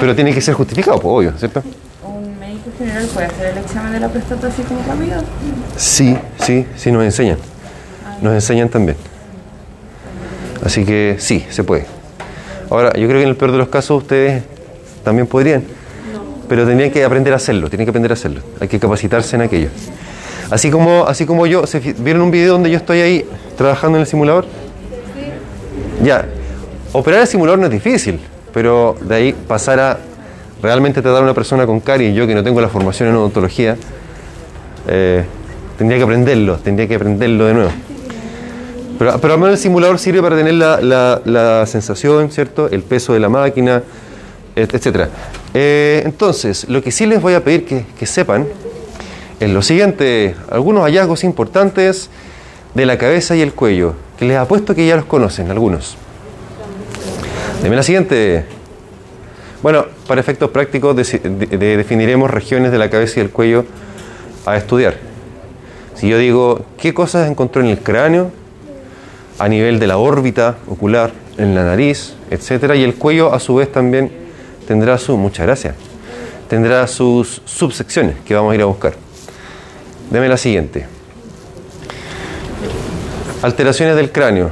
Pero 0.00 0.14
tiene 0.14 0.32
que 0.34 0.40
ser 0.40 0.54
justificado, 0.54 0.98
pues, 0.98 1.12
obvio, 1.12 1.38
¿cierto? 1.38 1.62
¿Un 2.02 2.38
médico 2.38 2.70
general 2.78 3.06
puede 3.06 3.26
hacer 3.26 3.46
el 3.46 3.58
examen 3.58 3.92
de 3.92 4.00
la 4.00 4.08
próstata 4.08 4.48
así 4.48 4.62
como 4.62 4.80
rápido? 4.86 5.22
Sí, 5.76 6.16
sí, 6.40 6.66
sí 6.76 6.92
nos 6.92 7.04
enseñan. 7.04 7.38
Nos 8.20 8.34
enseñan 8.34 8.68
también. 8.68 8.96
Así 10.64 10.84
que 10.84 11.16
sí, 11.18 11.44
se 11.50 11.62
puede. 11.62 11.86
Ahora, 12.70 12.92
yo 12.94 13.06
creo 13.06 13.18
que 13.18 13.22
en 13.22 13.28
el 13.28 13.36
peor 13.36 13.52
de 13.52 13.58
los 13.58 13.68
casos 13.68 14.02
ustedes 14.02 14.42
también 15.04 15.26
podrían. 15.26 15.64
Pero 16.48 16.66
tendrían 16.66 16.90
que 16.90 17.04
aprender 17.04 17.32
a 17.32 17.36
hacerlo, 17.36 17.68
tienen 17.68 17.86
que 17.86 17.90
aprender 17.90 18.12
a 18.12 18.14
hacerlo. 18.14 18.40
Hay 18.60 18.68
que 18.68 18.78
capacitarse 18.78 19.36
en 19.36 19.42
aquello. 19.42 19.68
Así 20.50 20.70
como, 20.70 21.06
así 21.06 21.24
como 21.24 21.46
yo, 21.46 21.66
¿se 21.66 21.80
¿vieron 21.80 22.22
un 22.22 22.30
video 22.30 22.52
donde 22.52 22.70
yo 22.70 22.76
estoy 22.76 23.00
ahí 23.00 23.26
trabajando 23.56 23.96
en 23.96 24.02
el 24.02 24.06
simulador? 24.06 24.46
Ya, 26.02 26.26
operar 26.94 27.20
el 27.22 27.26
simulador 27.26 27.58
no 27.58 27.66
es 27.66 27.72
difícil, 27.72 28.20
pero 28.52 28.96
de 29.00 29.14
ahí 29.14 29.32
pasar 29.32 29.80
a 29.80 29.98
realmente 30.62 31.02
tratar 31.02 31.20
a 31.20 31.24
una 31.24 31.34
persona 31.34 31.66
con 31.66 31.80
caries, 31.80 32.14
yo 32.14 32.26
que 32.26 32.34
no 32.34 32.42
tengo 32.42 32.60
la 32.60 32.68
formación 32.68 33.08
en 33.10 33.16
odontología, 33.16 33.76
eh, 34.88 35.24
tendría 35.76 35.98
que 35.98 36.04
aprenderlo, 36.04 36.56
tendría 36.56 36.88
que 36.88 36.94
aprenderlo 36.94 37.46
de 37.46 37.54
nuevo. 37.54 37.70
Pero, 38.98 39.12
al 39.12 39.38
menos 39.40 39.50
el 39.50 39.58
simulador 39.58 39.98
sirve 39.98 40.22
para 40.22 40.36
tener 40.36 40.54
la, 40.54 41.64
sensación, 41.66 42.30
¿cierto? 42.30 42.68
El 42.70 42.82
peso 42.82 43.12
de 43.12 43.18
la 43.20 43.28
máquina, 43.28 43.82
et- 44.54 44.72
etcétera. 44.72 45.08
Eh, 45.52 46.02
entonces, 46.04 46.68
lo 46.68 46.80
que 46.80 46.92
sí 46.92 47.04
les 47.06 47.20
voy 47.20 47.34
a 47.34 47.42
pedir 47.42 47.66
que, 47.66 47.84
que 47.98 48.06
sepan 48.06 48.46
es 49.40 49.50
lo 49.50 49.62
siguiente, 49.62 50.36
algunos 50.48 50.84
hallazgos 50.84 51.24
importantes 51.24 52.08
de 52.74 52.86
la 52.86 52.96
cabeza 52.96 53.34
y 53.34 53.40
el 53.42 53.52
cuello, 53.52 53.94
que 54.16 54.26
les 54.26 54.36
apuesto 54.36 54.76
que 54.76 54.86
ya 54.86 54.94
los 54.94 55.06
conocen, 55.06 55.50
algunos. 55.50 55.96
Deme 57.64 57.76
la 57.76 57.82
siguiente. 57.82 58.44
Bueno, 59.62 59.86
para 60.06 60.20
efectos 60.20 60.50
prácticos 60.50 60.94
definiremos 60.94 62.30
regiones 62.30 62.70
de 62.70 62.76
la 62.76 62.90
cabeza 62.90 63.20
y 63.20 63.22
el 63.22 63.30
cuello 63.30 63.64
a 64.44 64.58
estudiar. 64.58 64.96
Si 65.94 66.06
yo 66.06 66.18
digo, 66.18 66.66
¿qué 66.76 66.92
cosas 66.92 67.26
encontró 67.26 67.62
en 67.62 67.68
el 67.68 67.78
cráneo? 67.78 68.30
A 69.38 69.48
nivel 69.48 69.78
de 69.78 69.86
la 69.86 69.96
órbita 69.96 70.58
ocular, 70.66 71.12
en 71.38 71.54
la 71.54 71.64
nariz, 71.64 72.12
etcétera, 72.30 72.76
y 72.76 72.84
el 72.84 72.96
cuello 72.96 73.32
a 73.32 73.40
su 73.40 73.54
vez 73.54 73.72
también 73.72 74.12
tendrá 74.68 74.98
su, 74.98 75.16
muchas 75.16 75.46
gracias, 75.46 75.74
tendrá 76.50 76.86
sus 76.86 77.40
subsecciones 77.46 78.16
que 78.26 78.34
vamos 78.34 78.52
a 78.52 78.56
ir 78.56 78.60
a 78.60 78.66
buscar. 78.66 78.92
Deme 80.10 80.28
la 80.28 80.36
siguiente. 80.36 80.84
Alteraciones 83.40 83.96
del 83.96 84.12
cráneo. 84.12 84.50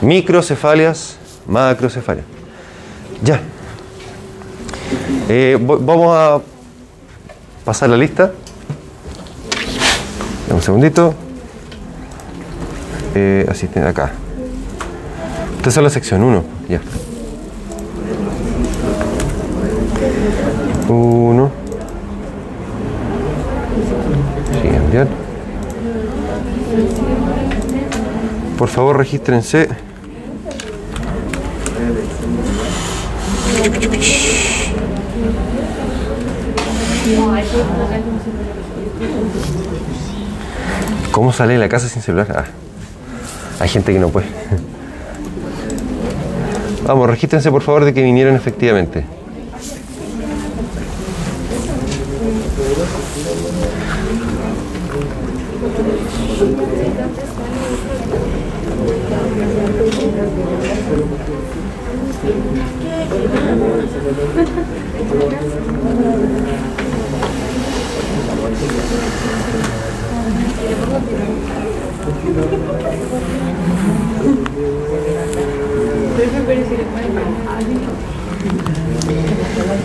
Microcefalias, 0.00 1.18
macrocefalias. 1.48 2.26
Ya. 3.24 3.40
Eh, 5.28 5.58
vamos 5.60 6.14
a 6.16 6.40
pasar 7.64 7.90
la 7.90 7.96
lista. 7.96 8.30
Un 10.50 10.62
segundito. 10.62 11.14
Eh, 13.14 13.46
asistente 13.48 13.88
acá. 13.88 14.12
Esta 15.56 15.70
es 15.70 15.76
la 15.76 15.90
sección 15.90 16.22
1. 16.22 16.44
Ya. 16.68 16.80
Uno. 20.88 21.50
Sí, 24.62 24.68
enviar. 24.68 25.08
Por 28.56 28.68
favor, 28.68 28.96
regístrense. 28.98 29.87
¿Cómo 41.10 41.32
sale 41.32 41.54
de 41.54 41.58
la 41.58 41.68
casa 41.68 41.88
sin 41.88 42.02
celular? 42.02 42.28
Ah, 42.36 42.44
hay 43.60 43.68
gente 43.68 43.92
que 43.92 43.98
no 43.98 44.10
puede. 44.10 44.28
Vamos, 46.86 47.10
regístrense 47.10 47.50
por 47.50 47.62
favor 47.62 47.84
de 47.84 47.92
que 47.92 48.02
vinieron 48.02 48.36
efectivamente. 48.36 49.17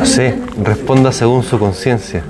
Sí, 0.04 0.34
responda 0.62 1.12
según 1.12 1.44
su 1.44 1.58
conciencia. 1.58 2.24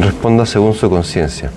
Responda 0.00 0.46
según 0.46 0.74
su 0.74 0.90
conciencia. 0.90 1.50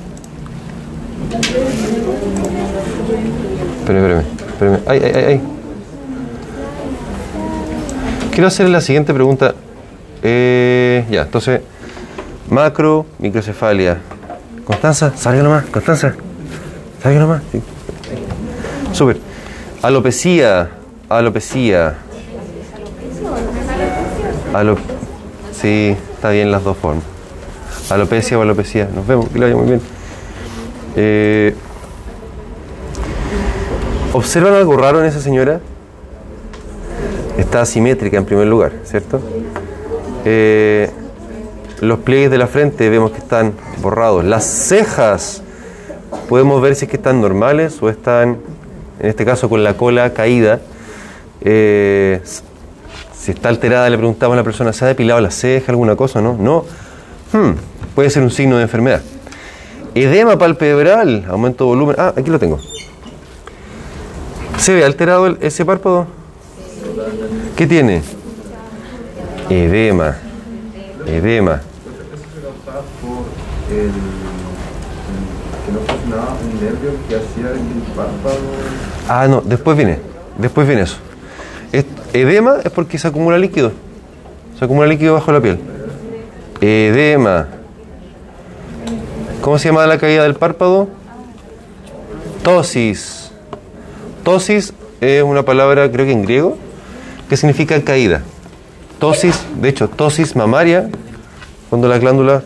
Espérame, 3.80 4.24
espérame, 4.24 4.24
espérame. 4.48 4.80
Ay, 4.88 5.02
ay, 5.04 5.24
ay. 5.26 5.42
Quiero 8.32 8.48
hacerle 8.48 8.72
la 8.72 8.82
siguiente 8.82 9.14
pregunta. 9.14 9.56
Eh, 10.24 11.06
ya, 11.12 11.24
entonces, 11.24 11.62
macro, 12.50 13.06
microcefalia. 13.20 13.98
Constanza, 14.66 15.14
salga 15.18 15.44
nomás, 15.44 15.66
Constanza. 15.66 16.16
Salga 17.04 17.20
nomás. 17.20 17.42
Alopecia, 19.82 20.72
alopecia. 21.08 21.96
Alo 24.54 24.78
sí, 25.54 25.96
está 26.16 26.32
bien 26.32 26.52
las 26.52 26.66
dos 26.66 26.76
formas. 26.76 27.04
Alopecia 27.90 28.38
o 28.38 28.42
alopecia. 28.42 28.90
Nos 28.94 29.08
vemos, 29.08 29.30
que 29.30 29.40
lo 29.40 29.46
vaya 29.46 29.56
muy 29.56 29.68
bien. 29.68 29.82
Eh, 30.98 31.56
¿Observan 34.12 34.54
algo 34.54 34.76
raro 34.76 35.00
en 35.00 35.06
esa 35.06 35.22
señora? 35.22 35.62
Está 37.38 37.62
asimétrica 37.62 38.18
en 38.18 38.26
primer 38.26 38.48
lugar, 38.48 38.74
¿cierto? 38.84 39.22
Eh, 40.26 40.90
los 41.80 42.00
pliegues 42.00 42.32
de 42.32 42.38
la 42.38 42.48
frente 42.48 42.90
vemos 42.90 43.12
que 43.12 43.20
están 43.20 43.54
borrados. 43.82 44.26
Las 44.26 44.44
cejas, 44.44 45.42
podemos 46.28 46.62
ver 46.62 46.76
si 46.76 46.84
es 46.84 46.92
que 46.92 46.98
están 46.98 47.22
normales 47.22 47.82
o 47.82 47.90
están, 47.90 48.40
en 49.00 49.10
este 49.10 49.26
caso, 49.26 49.50
con 49.50 49.64
la 49.64 49.76
cola 49.76 50.14
caída. 50.14 50.60
Eh, 51.42 52.22
si 53.18 53.32
está 53.32 53.50
alterada, 53.50 53.90
le 53.90 53.98
preguntamos 53.98 54.34
a 54.34 54.38
la 54.38 54.44
persona, 54.44 54.74
¿se 54.74 54.86
ha 54.86 54.88
depilado 54.88 55.20
la 55.22 55.32
ceja, 55.32 55.72
alguna 55.72 55.96
cosa? 55.96 56.22
No, 56.22 56.38
no. 56.38 56.66
Hmm, 57.32 57.52
puede 57.96 58.10
ser 58.10 58.24
un 58.24 58.32
signo 58.32 58.58
de 58.58 58.64
enfermedad. 58.64 59.02
Edema 59.96 60.38
palpebral, 60.38 61.26
aumento 61.30 61.66
de 61.66 61.70
volumen. 61.70 61.96
Ah, 61.98 62.14
aquí 62.16 62.30
lo 62.30 62.40
tengo. 62.40 62.60
¿Se 64.58 64.74
ve 64.74 64.84
alterado 64.84 65.38
ese 65.42 65.66
párpado? 65.66 66.08
¿Qué 67.56 67.66
tiene? 67.68 68.02
Edema. 69.50 70.18
Edema. 71.08 71.62
el, 73.72 74.29
no 75.72 75.80
un 75.80 76.64
nervio 76.64 76.92
que 77.08 77.16
hacía 77.16 77.52
párpado. 77.96 78.38
Ah, 79.08 79.28
no, 79.28 79.42
después 79.42 79.76
viene. 79.78 80.00
Después 80.38 80.68
viene 80.68 80.84
eso. 80.84 80.98
Es- 81.72 81.86
edema 82.14 82.58
es 82.64 82.72
porque 82.72 82.98
se 82.98 83.08
acumula 83.08 83.38
líquido. 83.38 83.72
Se 84.58 84.66
acumula 84.66 84.88
líquido 84.88 85.14
bajo 85.14 85.32
la 85.32 85.42
piel. 85.42 85.60
Edema. 86.62 87.48
¿Cómo 89.42 89.58
se 89.58 89.70
llama 89.70 89.86
la 89.88 89.98
caída 89.98 90.24
del 90.24 90.36
párpado? 90.36 90.88
Tosis. 92.44 93.32
Tosis 94.24 94.74
es 95.02 95.24
una 95.24 95.44
palabra, 95.44 95.90
creo 95.92 96.06
que 96.06 96.12
en 96.12 96.24
griego, 96.24 96.58
que 97.30 97.38
significa 97.38 97.82
caída. 97.82 98.22
Tosis, 99.00 99.40
de 99.62 99.70
hecho, 99.70 99.88
tosis 99.88 100.36
mamaria, 100.36 100.90
cuando 101.70 101.88
la 101.88 101.98
glándula 102.00 102.44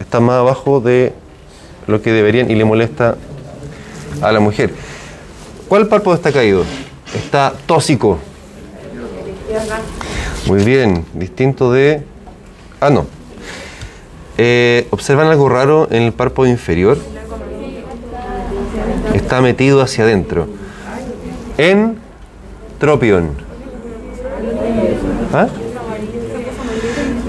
está 0.00 0.20
más 0.20 0.36
abajo 0.36 0.80
de 0.80 1.12
lo 1.88 2.00
que 2.00 2.12
deberían 2.12 2.50
y 2.50 2.54
le 2.54 2.64
molesta 2.64 3.16
a 4.22 4.30
la 4.30 4.38
mujer. 4.38 4.70
¿Cuál 5.68 5.88
párpado 5.88 6.14
está 6.14 6.30
caído? 6.30 6.64
Está 7.14 7.54
tóxico. 7.66 8.18
Muy 10.46 10.62
bien, 10.62 11.04
distinto 11.14 11.72
de... 11.72 12.02
Ah, 12.80 12.90
no. 12.90 13.06
Eh, 14.36 14.86
¿Observan 14.90 15.26
algo 15.26 15.48
raro 15.48 15.88
en 15.90 16.02
el 16.02 16.12
párpado 16.12 16.46
inferior? 16.46 16.98
Está 19.14 19.40
metido 19.40 19.82
hacia 19.82 20.04
adentro. 20.04 20.46
En 21.56 21.98
tropion. 22.78 23.30
¿Ah? 25.32 25.48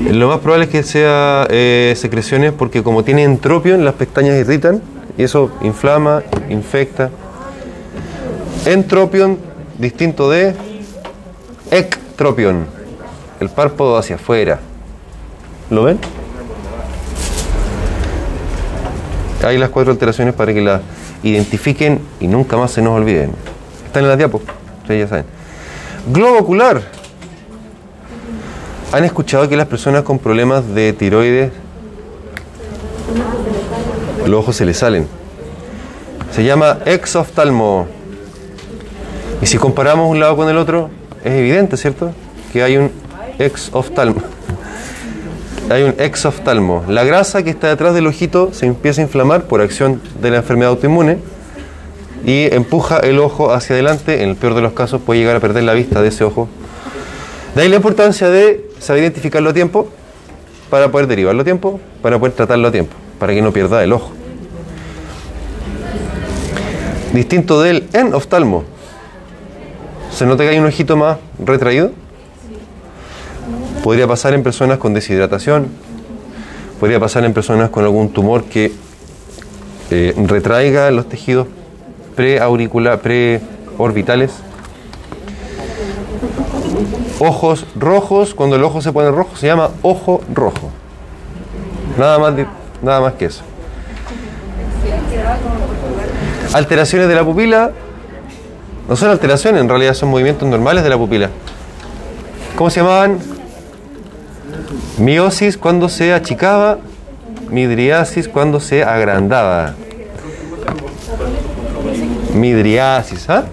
Lo 0.08 0.30
más 0.30 0.40
probable 0.40 0.66
es 0.66 0.72
que 0.72 0.84
sea 0.84 1.46
eh, 1.50 1.94
secreciones 1.98 2.54
porque 2.54 2.84
como 2.84 3.04
tiene 3.04 3.24
entropion, 3.24 3.84
las 3.84 3.96
pestañas 3.96 4.38
irritan 4.38 4.82
y 5.18 5.24
eso 5.24 5.52
inflama, 5.62 6.24
infecta. 6.50 7.10
Entropion, 8.66 9.38
distinto 9.78 10.30
de 10.30 10.56
ectropion, 11.70 12.66
el 13.40 13.50
párpado 13.50 13.98
hacia 13.98 14.16
afuera. 14.16 14.60
¿Lo 15.70 15.84
ven? 15.84 16.00
Hay 19.44 19.58
las 19.58 19.70
cuatro 19.70 19.92
alteraciones 19.92 20.34
para 20.34 20.54
que 20.54 20.62
las 20.62 20.82
identifiquen 21.24 22.00
y 22.20 22.28
nunca 22.28 22.58
más 22.58 22.72
se 22.72 22.82
nos 22.82 22.94
olviden. 22.94 23.32
Están 23.86 24.04
en 24.04 24.10
la 24.10 24.18
diapo, 24.18 24.42
ustedes 24.82 25.02
ya 25.02 25.08
saben. 25.08 25.26
Globo 26.12 26.40
ocular. 26.40 26.99
¿Han 28.92 29.04
escuchado 29.06 29.48
que 29.48 29.56
las 29.56 29.68
personas 29.68 30.02
con 30.02 30.18
problemas 30.18 30.74
de 30.74 30.94
tiroides 30.94 31.52
los 34.26 34.40
ojos 34.40 34.56
se 34.56 34.66
les 34.66 34.78
salen? 34.78 35.06
Se 36.32 36.44
llama 36.44 36.80
exoftalmo. 36.86 37.86
Y 39.44 39.46
si 39.46 39.60
comparamos 39.60 40.10
un 40.10 40.20
lado 40.20 40.36
con 40.36 40.50
el 40.50 40.58
otro, 40.58 40.90
es 41.24 41.34
evidente, 41.34 41.78
¿cierto? 41.78 42.14
Que 42.52 42.64
hay 42.64 42.78
un 42.78 42.92
exoftalmo. 43.38 44.24
Hay 45.70 45.84
un 45.84 45.94
exoftalmo. 46.00 46.84
La 46.88 47.04
grasa 47.04 47.44
que 47.44 47.52
está 47.52 47.68
detrás 47.68 47.94
del 47.94 48.08
ojito 48.08 48.50
se 48.54 48.66
empieza 48.66 49.02
a 49.02 49.04
inflamar 49.04 49.44
por 49.44 49.62
acción 49.62 50.02
de 50.20 50.32
la 50.32 50.38
enfermedad 50.38 50.72
autoinmune 50.72 51.20
y 52.26 52.52
empuja 52.56 52.98
el 52.98 53.20
ojo 53.20 53.54
hacia 53.54 53.76
adelante. 53.76 54.24
En 54.24 54.30
el 54.30 54.36
peor 54.36 54.56
de 54.56 54.62
los 54.62 54.74
casos 54.74 55.00
puede 55.00 55.20
llegar 55.20 55.36
a 55.36 55.40
perder 55.40 55.64
la 55.64 55.74
vista 55.74 56.02
de 56.02 56.08
ese 56.08 56.24
ojo. 56.24 56.50
De 57.54 57.62
ahí 57.62 57.70
la 57.70 57.76
importancia 57.76 58.30
de 58.30 58.69
saber 58.80 59.04
identificarlo 59.04 59.50
a 59.50 59.54
tiempo 59.54 59.90
para 60.70 60.92
poder 60.92 61.08
derivarlo 61.08 61.42
a 61.42 61.44
tiempo, 61.44 61.80
para 62.02 62.20
poder 62.20 62.34
tratarlo 62.34 62.68
a 62.68 62.72
tiempo, 62.72 62.96
para 63.20 63.34
que 63.34 63.42
no 63.42 63.52
pierda 63.52 63.84
el 63.84 63.94
ojo. 63.94 64.12
Distinto 67.14 67.62
del 67.62 67.90
enoftalmo. 67.94 68.64
¿Se 70.12 70.26
nota 70.26 70.44
que 70.44 70.50
hay 70.50 70.60
un 70.60 70.66
ojito 70.66 70.96
más 70.96 71.18
retraído? 71.44 71.92
Podría 73.84 74.08
pasar 74.08 74.34
en 74.34 74.44
personas 74.44 74.78
con 74.78 74.94
deshidratación, 74.94 75.68
podría 76.80 77.00
pasar 77.00 77.24
en 77.26 77.34
personas 77.34 77.70
con 77.70 77.84
algún 77.84 78.10
tumor 78.10 78.44
que 78.44 78.72
eh, 79.92 80.14
retraiga 80.28 80.92
los 80.92 81.10
tejidos 81.10 81.48
preauricular, 82.16 83.00
preorbitales. 83.00 84.32
Ojos 87.20 87.66
rojos, 87.76 88.34
cuando 88.34 88.56
el 88.56 88.64
ojo 88.64 88.82
se 88.82 88.94
pone 88.94 89.12
rojo 89.12 89.36
se 89.36 89.48
llama 89.48 89.72
ojo 89.82 90.22
rojo. 90.34 90.72
Nada 91.98 92.18
más, 92.18 92.34
nada 92.82 93.02
más 93.02 93.14
que 93.14 93.26
eso. 93.26 93.44
Alteraciones 96.54 97.08
de 97.10 97.16
la 97.16 97.24
pupila. 97.24 97.72
No 98.88 98.96
son 98.96 99.10
alteraciones, 99.12 99.62
en 99.62 99.70
realidad 99.70 99.94
son 99.94 100.10
movimientos 100.10 100.48
normales 100.48 100.84
de 100.84 100.90
la 100.90 100.98
pupila. 100.98 101.30
¿Cómo 102.56 102.70
se 102.70 102.80
llamaban? 102.80 103.20
Miosis 104.98 105.58
cuando 105.58 105.90
se 105.90 106.14
achicaba, 106.14 106.80
midriasis 107.50 108.28
cuando 108.28 108.60
se 108.60 108.84
agrandaba. 108.84 109.76
Midriasis, 112.34 113.30
¿ah? 113.30 113.46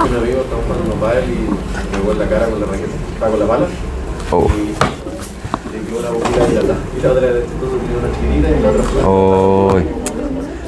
Un 0.00 0.16
amigo 0.16 0.40
estaba 0.40 0.62
jugando 0.62 0.96
mobile 0.96 1.26
y 1.26 1.92
me 1.92 1.98
pegó 1.98 2.12
en 2.12 2.18
la 2.18 2.26
cara 2.26 2.46
con 2.46 2.60
la 2.60 2.66
raqueta, 2.66 2.88
estaba 3.12 3.30
con 3.30 3.40
la 3.40 3.46
pala. 3.46 3.66
Oh. 4.30 4.46
Y 4.56 5.76
le 5.76 5.84
quedó 5.86 5.98
una 5.98 6.10
boquita 6.10 6.48
y 6.48 6.54
la, 6.54 6.74
y 6.96 7.02
la 7.02 7.10
otra 7.10 7.28
tiene 7.28 7.98
una 7.98 8.08
esquinita 8.10 8.48
y 8.48 8.62
la 8.62 8.70
otra 8.70 8.82
fue. 8.82 9.02
Oh. 9.04 9.78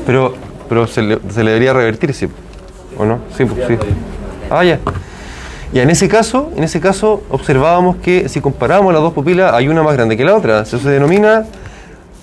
Pero, 0.07 0.35
pero 0.69 0.87
se 0.87 1.03
le, 1.03 1.19
se 1.31 1.43
le 1.43 1.51
debería 1.51 1.73
revertir, 1.73 2.13
sí. 2.13 2.29
¿O 2.99 3.05
no? 3.05 3.21
Sí, 3.37 3.45
pues, 3.45 3.67
sí. 3.67 3.79
Ah, 4.51 4.65
ya. 4.65 4.79
Y 5.73 5.81
en 5.81 5.89
ese 5.89 6.09
caso, 6.09 6.51
en 6.55 6.65
ese 6.65 6.81
caso 6.81 7.23
observábamos 7.31 7.97
que 7.97 8.29
si 8.29 8.43
comparamos 8.43 8.93
las 8.93 9.01
dos 9.01 9.15
pupilas 9.15 9.55
hay 9.55 9.69
una 9.69 9.83
más 9.83 9.95
grande 9.95 10.19
que 10.19 10.25
la 10.25 10.37
otra. 10.37 10.61
Eso 10.61 10.79
se 10.79 10.91
denomina 10.91 11.47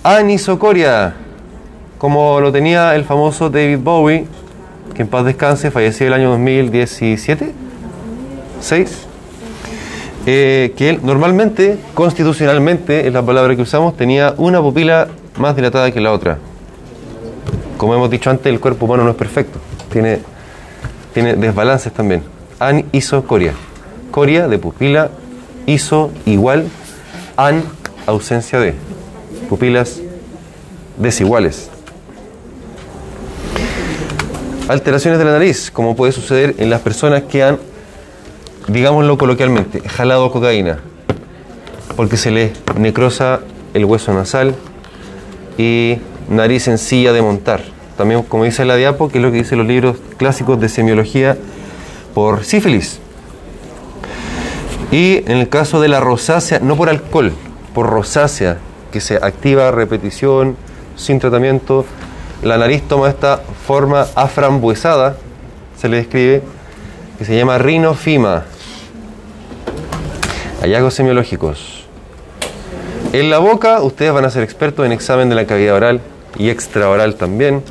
anisocoria, 0.04 1.14
como 1.98 2.40
lo 2.40 2.52
tenía 2.52 2.94
el 2.94 3.04
famoso 3.04 3.50
David 3.50 3.80
Bowie, 3.82 4.26
en 5.00 5.08
paz 5.08 5.24
descanse, 5.24 5.70
falleció 5.70 6.06
el 6.06 6.12
año 6.12 6.30
2017, 6.30 7.52
6. 8.60 9.06
Eh, 10.26 10.74
que 10.76 10.90
él 10.90 11.00
normalmente, 11.02 11.78
constitucionalmente, 11.94 13.06
es 13.06 13.12
la 13.12 13.22
palabra 13.22 13.56
que 13.56 13.62
usamos, 13.62 13.96
tenía 13.96 14.34
una 14.36 14.60
pupila 14.60 15.08
más 15.38 15.56
dilatada 15.56 15.90
que 15.90 16.00
la 16.00 16.12
otra. 16.12 16.38
Como 17.78 17.94
hemos 17.94 18.10
dicho 18.10 18.28
antes, 18.28 18.52
el 18.52 18.60
cuerpo 18.60 18.84
humano 18.84 19.04
no 19.04 19.10
es 19.10 19.16
perfecto, 19.16 19.58
tiene, 19.90 20.20
tiene 21.14 21.34
desbalances 21.34 21.92
también. 21.92 22.22
Anisocoria. 22.58 23.54
Coria 24.10 24.48
de 24.48 24.58
pupila, 24.58 25.10
iso 25.64 26.10
igual, 26.26 26.66
an 27.36 27.62
ausencia 28.06 28.60
de. 28.60 28.74
Pupilas 29.48 30.00
desiguales. 30.98 31.70
Alteraciones 34.70 35.18
de 35.18 35.24
la 35.24 35.32
nariz, 35.32 35.68
como 35.72 35.96
puede 35.96 36.12
suceder 36.12 36.54
en 36.58 36.70
las 36.70 36.80
personas 36.80 37.24
que 37.24 37.42
han, 37.42 37.58
digámoslo 38.68 39.18
coloquialmente, 39.18 39.80
jalado 39.80 40.30
cocaína, 40.30 40.78
porque 41.96 42.16
se 42.16 42.30
les 42.30 42.52
necrosa 42.78 43.40
el 43.74 43.84
hueso 43.84 44.14
nasal 44.14 44.54
y 45.58 45.98
nariz 46.28 46.62
sencilla 46.62 47.12
de 47.12 47.20
montar. 47.20 47.64
También, 47.96 48.22
como 48.22 48.44
dice 48.44 48.64
la 48.64 48.76
diapo, 48.76 49.08
que 49.08 49.18
es 49.18 49.24
lo 49.24 49.32
que 49.32 49.38
dicen 49.38 49.58
los 49.58 49.66
libros 49.66 49.96
clásicos 50.18 50.60
de 50.60 50.68
semiología, 50.68 51.36
por 52.14 52.44
sífilis. 52.44 53.00
Y 54.92 55.24
en 55.28 55.38
el 55.38 55.48
caso 55.48 55.80
de 55.80 55.88
la 55.88 55.98
rosácea, 55.98 56.60
no 56.60 56.76
por 56.76 56.90
alcohol, 56.90 57.32
por 57.74 57.90
rosácea, 57.90 58.58
que 58.92 59.00
se 59.00 59.16
activa 59.16 59.72
repetición, 59.72 60.54
sin 60.94 61.18
tratamiento, 61.18 61.84
la 62.42 62.56
nariz 62.58 62.82
toma 62.88 63.08
esta 63.08 63.38
forma 63.66 64.06
aframbuesada, 64.14 65.16
se 65.78 65.88
le 65.88 65.98
describe, 65.98 66.42
que 67.18 67.24
se 67.24 67.36
llama 67.36 67.58
rinofima. 67.58 68.44
Hallazgos 70.62 70.94
semiológicos. 70.94 71.84
En 73.12 73.30
la 73.30 73.38
boca, 73.38 73.80
ustedes 73.82 74.12
van 74.12 74.24
a 74.24 74.30
ser 74.30 74.42
expertos 74.42 74.86
en 74.86 74.92
examen 74.92 75.28
de 75.28 75.34
la 75.34 75.46
cavidad 75.46 75.74
oral 75.74 76.00
y 76.38 76.48
extraoral 76.50 77.14
también. 77.16 77.62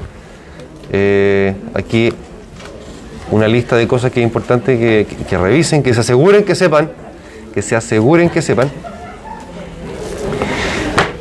Eh, 0.92 1.56
aquí 1.74 2.12
una 3.32 3.48
lista 3.48 3.76
de 3.76 3.88
cosas 3.88 4.12
que 4.12 4.20
es 4.22 4.24
importante 4.24 4.78
que, 4.80 5.08
que- 5.28 5.38
revisen, 5.38 5.84
que 5.84 5.94
se 5.94 6.00
aseguren 6.02 6.44
que 6.44 6.56
sepan, 6.56 6.92
que 7.54 7.62
se 7.62 7.76
aseguren 7.76 8.30
que 8.30 8.42
sepan. 8.42 8.70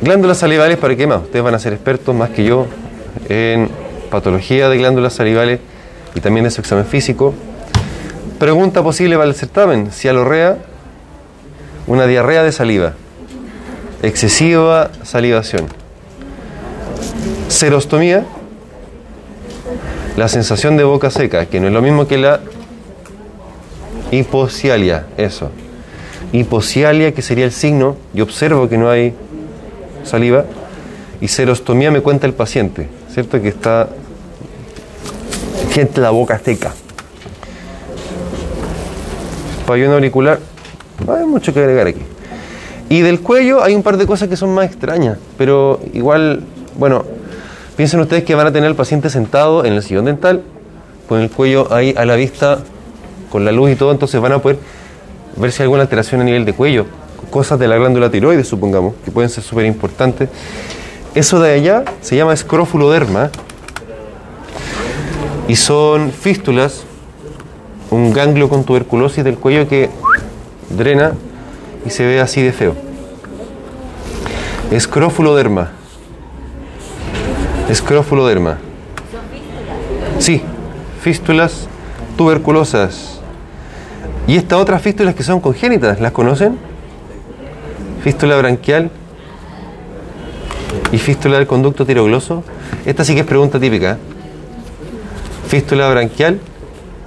Glándulas 0.01 0.37
salivales, 0.39 0.77
¿para 0.77 0.95
qué 0.95 1.05
más? 1.05 1.21
Ustedes 1.21 1.43
van 1.43 1.53
a 1.55 1.59
ser 1.59 1.73
expertos 1.73 2.15
más 2.15 2.29
que 2.31 2.43
yo 2.43 2.65
en 3.27 3.69
patología 4.09 4.69
de 4.69 4.77
glándulas 4.77 5.13
salivales 5.13 5.59
y 6.15 6.19
también 6.19 6.43
de 6.43 6.51
su 6.51 6.61
examen 6.61 6.85
físico. 6.85 7.33
Pregunta 8.39 8.81
posible 8.81 9.15
para 9.15 9.27
el 9.27 9.35
certamen, 9.35 9.91
cialorrea, 9.91 10.57
una 11.87 12.05
diarrea 12.05 12.43
de 12.43 12.51
saliva, 12.51 12.93
excesiva 14.01 14.91
salivación, 15.03 15.65
serostomía, 17.47 18.25
la 20.15 20.27
sensación 20.27 20.77
de 20.77 20.83
boca 20.83 21.09
seca, 21.09 21.45
que 21.47 21.59
no 21.59 21.67
es 21.67 21.73
lo 21.73 21.81
mismo 21.81 22.07
que 22.07 22.17
la 22.17 22.39
hipocialia, 24.11 25.05
eso. 25.17 25.51
Hipocialia, 26.31 27.13
que 27.13 27.21
sería 27.21 27.45
el 27.45 27.51
signo, 27.51 27.97
yo 28.13 28.23
observo 28.23 28.69
que 28.69 28.77
no 28.77 28.89
hay 28.89 29.13
saliva, 30.03 30.45
y 31.21 31.27
serostomía 31.27 31.91
me 31.91 32.01
cuenta 32.01 32.27
el 32.27 32.33
paciente, 32.33 32.87
¿cierto? 33.19 33.41
Que 33.41 33.49
está, 33.49 33.89
siente 35.71 35.99
la 35.99 36.11
boca 36.11 36.39
seca. 36.39 36.71
Pabellón 39.67 39.91
auricular, 39.91 40.39
no 41.05 41.13
hay 41.15 41.25
mucho 41.25 41.53
que 41.53 41.59
agregar 41.59 41.87
aquí. 41.87 42.01
Y 42.87 43.01
del 43.01 43.19
cuello 43.19 43.61
hay 43.61 43.75
un 43.75 43.83
par 43.83 43.97
de 43.97 44.07
cosas 44.07 44.29
que 44.29 44.37
son 44.37 44.53
más 44.53 44.67
extrañas, 44.67 45.17
pero 45.37 45.81
igual, 45.93 46.43
bueno, 46.77 47.03
piensen 47.75 47.99
ustedes 47.99 48.23
que 48.23 48.35
van 48.35 48.47
a 48.47 48.53
tener 48.53 48.67
al 48.69 48.75
paciente 48.75 49.09
sentado 49.09 49.65
en 49.65 49.73
el 49.73 49.83
sillón 49.83 50.05
dental, 50.05 50.41
con 51.09 51.19
el 51.19 51.29
cuello 51.29 51.71
ahí 51.73 51.93
a 51.97 52.05
la 52.05 52.15
vista, 52.15 52.59
con 53.29 53.43
la 53.43 53.51
luz 53.51 53.71
y 53.71 53.75
todo, 53.75 53.91
entonces 53.91 54.19
van 54.21 54.31
a 54.31 54.39
poder 54.39 54.59
ver 55.35 55.51
si 55.51 55.61
hay 55.61 55.65
alguna 55.65 55.81
alteración 55.81 56.21
a 56.21 56.23
nivel 56.23 56.45
de 56.45 56.53
cuello, 56.53 56.85
cosas 57.29 57.59
de 57.59 57.67
la 57.67 57.75
glándula 57.75 58.09
tiroides, 58.09 58.47
supongamos, 58.47 58.95
que 59.03 59.11
pueden 59.11 59.29
ser 59.29 59.43
súper 59.43 59.65
importantes. 59.65 60.29
Eso 61.19 61.41
de 61.41 61.51
allá 61.51 61.83
se 61.99 62.15
llama 62.15 62.31
escrofuloderma 62.31 63.29
y 65.49 65.57
son 65.57 66.13
fístulas, 66.13 66.85
un 67.91 68.13
ganglio 68.13 68.47
con 68.47 68.63
tuberculosis 68.63 69.25
del 69.25 69.37
cuello 69.37 69.67
que 69.67 69.89
drena 70.69 71.11
y 71.85 71.89
se 71.89 72.05
ve 72.05 72.21
así 72.21 72.41
de 72.41 72.53
feo. 72.53 72.73
Escrofuloderma. 74.71 75.71
Escrofuloderma. 77.67 78.57
Sí, 80.19 80.41
fístulas 81.01 81.67
tuberculosas. 82.15 83.19
Y 84.25 84.37
estas 84.37 84.57
otras 84.57 84.81
fístulas 84.81 85.15
que 85.15 85.23
son 85.23 85.41
congénitas, 85.41 85.99
¿las 85.99 86.13
conocen? 86.13 86.57
Fístula 88.05 88.37
branquial 88.37 88.89
y 90.91 90.97
fístula 90.97 91.37
del 91.37 91.47
conducto 91.47 91.85
tirogloso. 91.85 92.43
Esta 92.85 93.03
sí 93.03 93.13
que 93.13 93.21
es 93.21 93.25
pregunta 93.25 93.59
típica. 93.59 93.97
Fístula 95.47 95.89
branquial, 95.89 96.39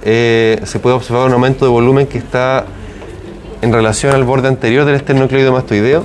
eh, 0.03 0.59
se 0.65 0.79
puede 0.79 0.95
observar 0.95 1.27
un 1.27 1.33
aumento 1.33 1.63
de 1.65 1.71
volumen 1.71 2.07
que 2.07 2.17
está 2.17 2.65
en 3.61 3.71
relación 3.71 4.13
al 4.13 4.25
borde 4.25 4.49
anterior 4.49 4.83
del 4.83 4.95
esternocleido 4.95 5.53
mastoideo 5.53 6.03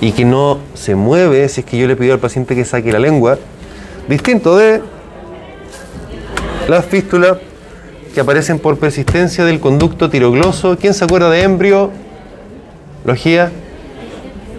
y 0.00 0.12
que 0.12 0.24
no 0.24 0.58
se 0.72 0.94
mueve 0.94 1.46
si 1.50 1.60
es 1.60 1.66
que 1.66 1.76
yo 1.76 1.86
le 1.86 1.96
pido 1.96 2.14
al 2.14 2.20
paciente 2.20 2.54
que 2.54 2.64
saque 2.64 2.90
la 2.90 2.98
lengua, 2.98 3.38
distinto 4.08 4.56
de 4.56 4.82
las 6.68 6.86
fístulas 6.86 7.36
que 8.14 8.20
aparecen 8.20 8.58
por 8.58 8.78
persistencia 8.78 9.44
del 9.44 9.60
conducto 9.60 10.08
tirogloso. 10.08 10.78
¿Quién 10.78 10.94
se 10.94 11.04
acuerda 11.04 11.28
de 11.28 11.42
embrio? 11.42 11.90
Logía. 13.04 13.50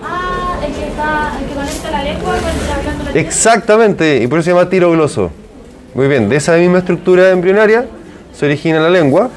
Ah, 0.03 0.59
el 0.63 0.73
que 0.73 0.87
está, 0.87 1.39
el 1.39 1.47
que 1.47 1.55
conecta 1.55 1.91
la 1.91 2.03
lengua 2.03 2.33
con 2.33 2.67
la 2.67 2.81
glándula. 2.83 3.04
Exactamente, 3.15 4.17
y 4.21 4.27
por 4.27 4.39
eso 4.39 4.47
se 4.47 4.51
llama 4.51 4.69
tirogloso. 4.69 5.31
Muy 5.93 6.09
bien, 6.09 6.27
de 6.27 6.35
esa 6.35 6.57
misma 6.57 6.79
estructura 6.79 7.29
embrionaria 7.29 7.85
se 8.37 8.45
origina 8.45 8.81
la 8.81 8.89
lengua 8.89 9.29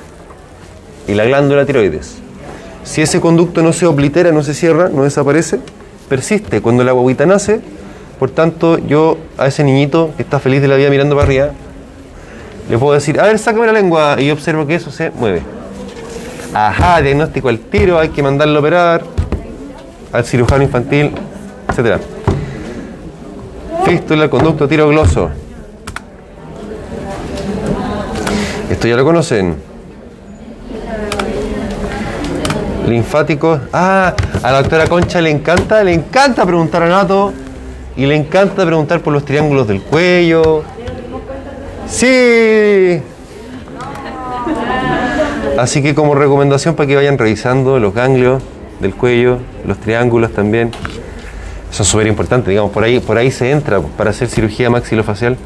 y 1.06 1.14
la 1.14 1.24
glándula 1.24 1.64
tiroides. 1.64 2.16
Si 2.82 3.02
ese 3.02 3.20
conducto 3.20 3.62
no 3.62 3.72
se 3.72 3.86
oblitera, 3.86 4.32
no 4.32 4.42
se 4.42 4.52
cierra, 4.52 4.88
no 4.88 5.04
desaparece, 5.04 5.60
persiste 6.08 6.60
cuando 6.60 6.82
la 6.82 6.90
guaguita 6.90 7.24
nace. 7.24 7.60
Por 8.18 8.30
tanto, 8.30 8.78
yo 8.78 9.16
a 9.36 9.46
ese 9.46 9.62
niñito 9.62 10.10
que 10.16 10.24
está 10.24 10.40
feliz 10.40 10.60
de 10.60 10.66
la 10.66 10.74
vida 10.74 10.90
mirando 10.90 11.14
para 11.14 11.28
arriba, 11.28 11.50
le 12.68 12.78
puedo 12.78 12.94
decir, 12.94 13.20
a 13.20 13.26
ver, 13.26 13.38
sácame 13.38 13.66
la 13.66 13.72
lengua, 13.72 14.16
y 14.18 14.32
observo 14.32 14.66
que 14.66 14.74
eso 14.74 14.90
se 14.90 15.12
mueve. 15.12 15.42
Ajá, 16.52 17.00
diagnóstico 17.00 17.48
al 17.48 17.60
tiro, 17.60 18.00
hay 18.00 18.08
que 18.08 18.24
mandarlo 18.24 18.56
a 18.56 18.60
operar 18.60 19.04
al 20.12 20.24
cirujano 20.24 20.64
infantil, 20.64 21.12
etcétera. 21.68 22.00
Fístula, 23.88 24.28
conducto 24.28 24.68
tirogloso. 24.68 25.30
Esto 28.70 28.86
ya 28.86 28.96
lo 28.96 29.04
conocen. 29.04 29.56
Linfáticos. 32.86 33.60
Ah, 33.72 34.14
a 34.42 34.52
la 34.52 34.60
doctora 34.60 34.86
Concha 34.88 35.22
le 35.22 35.30
encanta, 35.30 35.82
le 35.82 35.94
encanta 35.94 36.44
preguntar 36.44 36.82
a 36.82 36.88
Nato 36.90 37.32
y 37.96 38.04
le 38.04 38.14
encanta 38.14 38.66
preguntar 38.66 39.00
por 39.00 39.14
los 39.14 39.24
triángulos 39.24 39.66
del 39.66 39.80
cuello. 39.80 40.64
Sí. 41.88 43.00
Así 45.58 45.82
que 45.82 45.94
como 45.94 46.14
recomendación 46.14 46.74
para 46.74 46.86
que 46.86 46.94
vayan 46.94 47.16
revisando 47.16 47.78
los 47.78 47.94
ganglios 47.94 48.42
del 48.80 48.94
cuello, 48.94 49.38
los 49.66 49.78
triángulos 49.78 50.32
también. 50.34 50.72
Eso 51.70 51.82
es 51.82 51.88
súper 51.88 52.06
importante, 52.06 52.50
digamos, 52.50 52.72
por 52.72 52.82
ahí, 52.82 52.98
por 53.00 53.18
ahí 53.18 53.30
se 53.30 53.50
entra 53.50 53.80
para 53.80 54.10
hacer 54.10 54.28
cirugía 54.28 54.70
maxilofacial. 54.70 55.36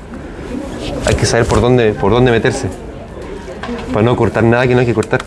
Hay 1.07 1.15
que 1.15 1.27
saber 1.27 1.47
por 1.47 1.61
dónde, 1.61 1.93
por 1.93 2.13
dónde 2.13 2.31
meterse. 2.31 2.69
para 3.93 4.05
no 4.05 4.17
cortar 4.17 4.45
nada 4.45 4.67
que 4.67 4.75
no 4.75 4.81
hay 4.81 4.87
que 4.87 4.95
cortar. 4.95 5.21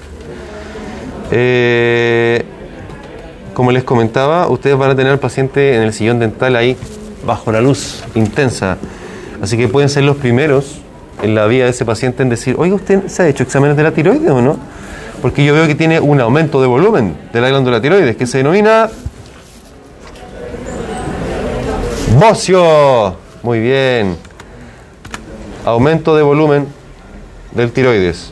Eh, 1.32 2.43
como 3.54 3.72
les 3.72 3.84
comentaba, 3.84 4.48
ustedes 4.48 4.78
van 4.78 4.91
a 4.91 4.96
tener 4.96 5.12
al 5.12 5.20
paciente 5.20 5.76
en 5.76 5.82
el 5.82 5.93
sillón 5.93 6.20
dental 6.20 6.56
ahí, 6.56 6.76
bajo 7.26 7.52
la 7.52 7.62
luz 7.62 8.04
intensa. 8.16 8.78
Así 9.41 9.58
que 9.58 9.68
pueden 9.68 9.89
ser 9.89 10.04
los 10.04 10.18
primeros 10.18 10.82
en 11.22 11.36
la 11.36 11.46
vida 11.46 11.66
de 11.66 11.72
ese 11.72 11.86
paciente 11.86 12.24
en 12.24 12.30
decir, 12.30 12.56
oiga, 12.58 12.76
¿usted 12.76 13.08
se 13.08 13.24
ha 13.24 13.28
hecho 13.28 13.43
exámenes 13.43 13.78
de 13.78 13.84
la 13.84 13.91
tiroides 13.91 14.30
o 14.30 14.41
no? 14.41 14.58
Porque 15.22 15.46
yo 15.46 15.54
veo 15.54 15.68
que 15.68 15.76
tiene 15.76 16.00
un 16.00 16.20
aumento 16.20 16.62
de 16.62 16.68
volumen 16.68 17.16
de 17.32 17.41
la 17.41 17.50
glándula 17.50 17.82
tiroides, 17.82 18.16
que 18.16 18.28
se 18.28 18.39
denomina 18.39 18.89
bocio. 22.14 23.16
Muy 23.43 23.60
bien. 23.60 24.18
Aumento 25.66 26.16
de 26.16 26.24
volumen 26.24 26.68
del 27.51 27.72
tiroides. 27.72 28.32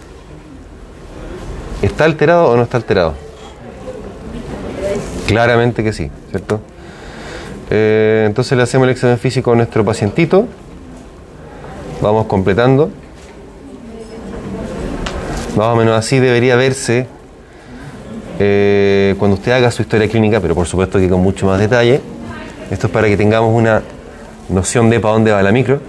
¿Está 1.82 2.06
alterado 2.06 2.50
o 2.50 2.56
no 2.56 2.64
está 2.64 2.78
alterado? 2.78 3.14
Claramente 5.28 5.84
que 5.84 5.94
sí, 5.94 6.10
¿cierto? 6.30 6.62
Eh, 7.70 8.24
entonces 8.28 8.58
le 8.58 8.64
hacemos 8.64 8.86
el 8.86 8.92
examen 8.92 9.18
físico 9.18 9.52
a 9.52 9.56
nuestro 9.56 9.84
pacientito. 9.84 10.48
Vamos 12.02 12.28
completando. 12.28 12.92
Más 15.56 15.68
o 15.68 15.76
menos 15.76 15.98
así 15.98 16.20
debería 16.20 16.56
verse 16.56 17.08
eh, 18.40 19.16
cuando 19.20 19.36
usted 19.36 19.52
haga 19.52 19.70
su 19.72 19.84
historia 19.84 20.08
clínica, 20.08 20.40
pero 20.40 20.56
por 20.56 20.66
supuesto 20.66 21.00
que 21.00 21.10
con 21.10 21.22
mucho 21.22 21.46
más 21.46 21.60
detalle. 21.60 22.02
Esto 22.74 22.88
es 22.88 22.94
para 22.94 23.08
que 23.08 23.16
tengamos 23.16 23.54
una 23.54 23.84
noción 24.50 24.90
de 24.90 25.00
para 25.00 25.14
dónde 25.14 25.32
va 25.32 25.44
la 25.44 25.52
micro. 25.52 25.80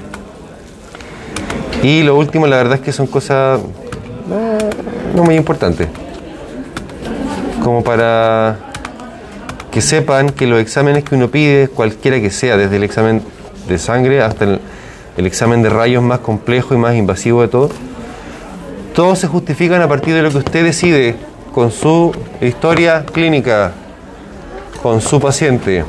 Y 1.83 2.03
lo 2.03 2.15
último, 2.15 2.47
la 2.47 2.59
verdad 2.59 2.75
es 2.75 2.81
que 2.83 2.93
son 2.93 3.07
cosas 3.07 3.59
eh, 3.59 4.71
no 5.17 5.25
muy 5.25 5.35
importantes. 5.35 5.89
Como 7.63 7.83
para 7.83 8.59
que 9.71 9.81
sepan 9.81 10.29
que 10.29 10.47
los 10.47 10.61
exámenes 10.61 11.05
que 11.05 11.15
uno 11.15 11.31
pide, 11.31 11.69
cualquiera 11.69 12.21
que 12.21 12.31
sea, 12.31 12.59
desde 12.59 12.77
el 12.77 12.83
examen 12.83 13.23
de 13.67 13.79
sangre 13.79 14.21
hasta 14.21 14.45
el, 14.45 14.61
examen 15.17 15.63
de 15.63 15.71
rayos 15.71 16.03
más 16.03 16.19
complejo 16.19 16.75
y 16.75 16.77
más 16.77 16.97
invasivo 16.97 17.41
de 17.41 17.49
todo, 17.49 17.71
todos 18.95 19.19
se 19.19 19.27
justifican 19.27 19.81
a 19.81 19.89
partir 19.89 20.13
de 20.13 20.21
lo 20.21 20.31
que 20.31 20.37
usted 20.37 20.63
decide 20.63 21.17
con 21.55 21.73
su 21.73 22.13
historia 22.43 23.07
clínica, 23.07 23.73
con 24.83 25.01
su 25.01 25.19
paciente. 25.19 25.83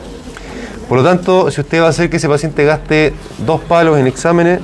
Por 0.87 0.99
lo 0.99 1.03
tanto, 1.03 1.49
si 1.49 1.61
usted 1.61 1.81
va 1.81 1.87
a 1.87 1.89
hacer 1.89 2.09
que 2.09 2.17
ese 2.17 2.29
paciente 2.29 2.63
gaste 2.63 3.13
dos 3.39 3.61
palos 3.61 3.97
en 3.97 4.05
exámenes, 4.05 4.59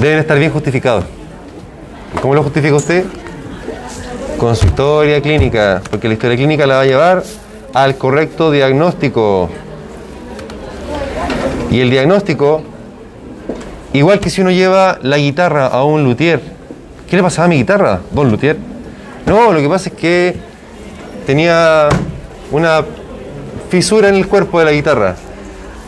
deben 0.00 0.18
estar 0.18 0.38
bien 0.38 0.50
justificados. 0.50 1.04
¿Y 2.16 2.20
¿Cómo 2.20 2.34
lo 2.34 2.42
justifica 2.42 2.74
usted? 2.74 3.04
Con 4.38 4.56
su 4.56 4.66
historia 4.66 5.20
clínica, 5.20 5.82
porque 5.90 6.08
la 6.08 6.14
historia 6.14 6.36
clínica 6.36 6.66
la 6.66 6.76
va 6.76 6.80
a 6.82 6.86
llevar 6.86 7.22
al 7.74 7.96
correcto 7.96 8.50
diagnóstico. 8.50 9.50
Y 11.70 11.80
el 11.80 11.90
diagnóstico, 11.90 12.62
igual 13.92 14.20
que 14.20 14.30
si 14.30 14.40
uno 14.40 14.50
lleva 14.50 14.98
la 15.02 15.18
guitarra 15.18 15.66
a 15.66 15.84
un 15.84 16.02
luthier, 16.02 16.40
¿qué 17.10 17.16
le 17.16 17.22
pasaba 17.22 17.44
a 17.44 17.48
mi 17.48 17.56
guitarra, 17.56 18.00
don 18.10 18.30
luthier? 18.30 18.56
No, 19.26 19.52
lo 19.52 19.60
que 19.60 19.68
pasa 19.68 19.90
es 19.90 19.94
que 19.96 20.36
tenía 21.26 21.90
una 22.50 22.82
fisura 23.68 24.08
en 24.08 24.14
el 24.14 24.26
cuerpo 24.26 24.58
de 24.58 24.64
la 24.64 24.72
guitarra. 24.72 25.16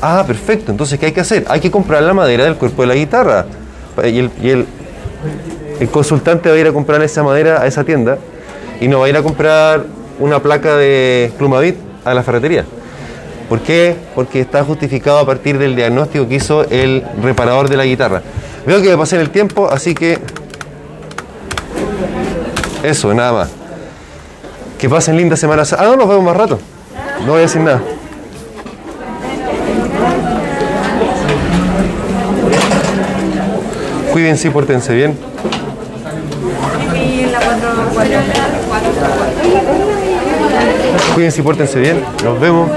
Ah, 0.03 0.25
perfecto. 0.27 0.71
Entonces, 0.71 0.99
¿qué 0.99 1.07
hay 1.07 1.13
que 1.13 1.21
hacer? 1.21 1.45
Hay 1.49 1.61
que 1.61 1.71
comprar 1.71 2.03
la 2.03 2.15
madera 2.15 2.45
del 2.45 2.57
cuerpo 2.57 2.83
de 2.83 2.89
la 2.89 2.95
guitarra. 2.95 3.47
Y 4.05 4.19
el, 4.19 4.67
consultante 5.91 6.49
va 6.49 6.55
a 6.55 6.59
ir 6.59 6.67
a 6.67 6.73
comprar 6.73 7.03
esa 7.03 7.23
madera 7.23 7.63
a 7.63 7.67
esa 7.67 7.85
tienda 7.85 8.19
y 8.81 8.89
no 8.89 9.01
va 9.01 9.07
a 9.07 9.09
ir 9.09 9.17
a 9.17 9.23
comprar 9.23 9.85
una 10.19 10.41
placa 10.41 10.77
de 10.77 11.33
Plumavit 11.37 11.77
a 12.05 12.15
la 12.15 12.23
ferretería. 12.23 12.65
¿Por 13.49 13.61
qué? 13.61 13.97
Porque 14.15 14.41
está 14.41 14.63
justificado 14.63 15.19
a 15.19 15.27
partir 15.27 15.59
del 15.59 15.75
diagnóstico 15.75 16.29
que 16.29 16.37
hizo 16.37 16.65
el 16.71 17.05
reparador 17.23 17.69
de 17.69 17.77
la 17.77 17.85
guitarra. 17.85 18.23
Veo 18.67 18.81
que 18.81 18.91
me 18.91 18.97
pasé 18.97 19.21
el 19.21 19.31
tiempo, 19.31 19.69
así 19.69 19.95
que 19.95 20.19
eso, 22.83 23.13
nada 23.13 23.33
más. 23.33 23.51
Que 24.79 24.89
pasen 24.89 25.17
linda 25.17 25.37
semana. 25.37 25.65
Ah, 25.77 25.85
no, 25.85 25.97
nos 25.97 26.09
vemos 26.09 26.25
más 26.25 26.37
rato. 26.37 26.59
No 27.27 27.33
voy 27.33 27.39
a 27.39 27.43
decir 27.43 27.61
nada. 27.61 27.81
Cuídense 34.13 34.49
y 34.49 34.51
pórtense 34.51 34.95
bien. 34.95 35.17
Cuídense 41.15 41.41
y 41.41 41.45
pórtense 41.45 41.79
bien. 41.79 42.03
Nos 42.25 42.41
vemos. 42.41 42.71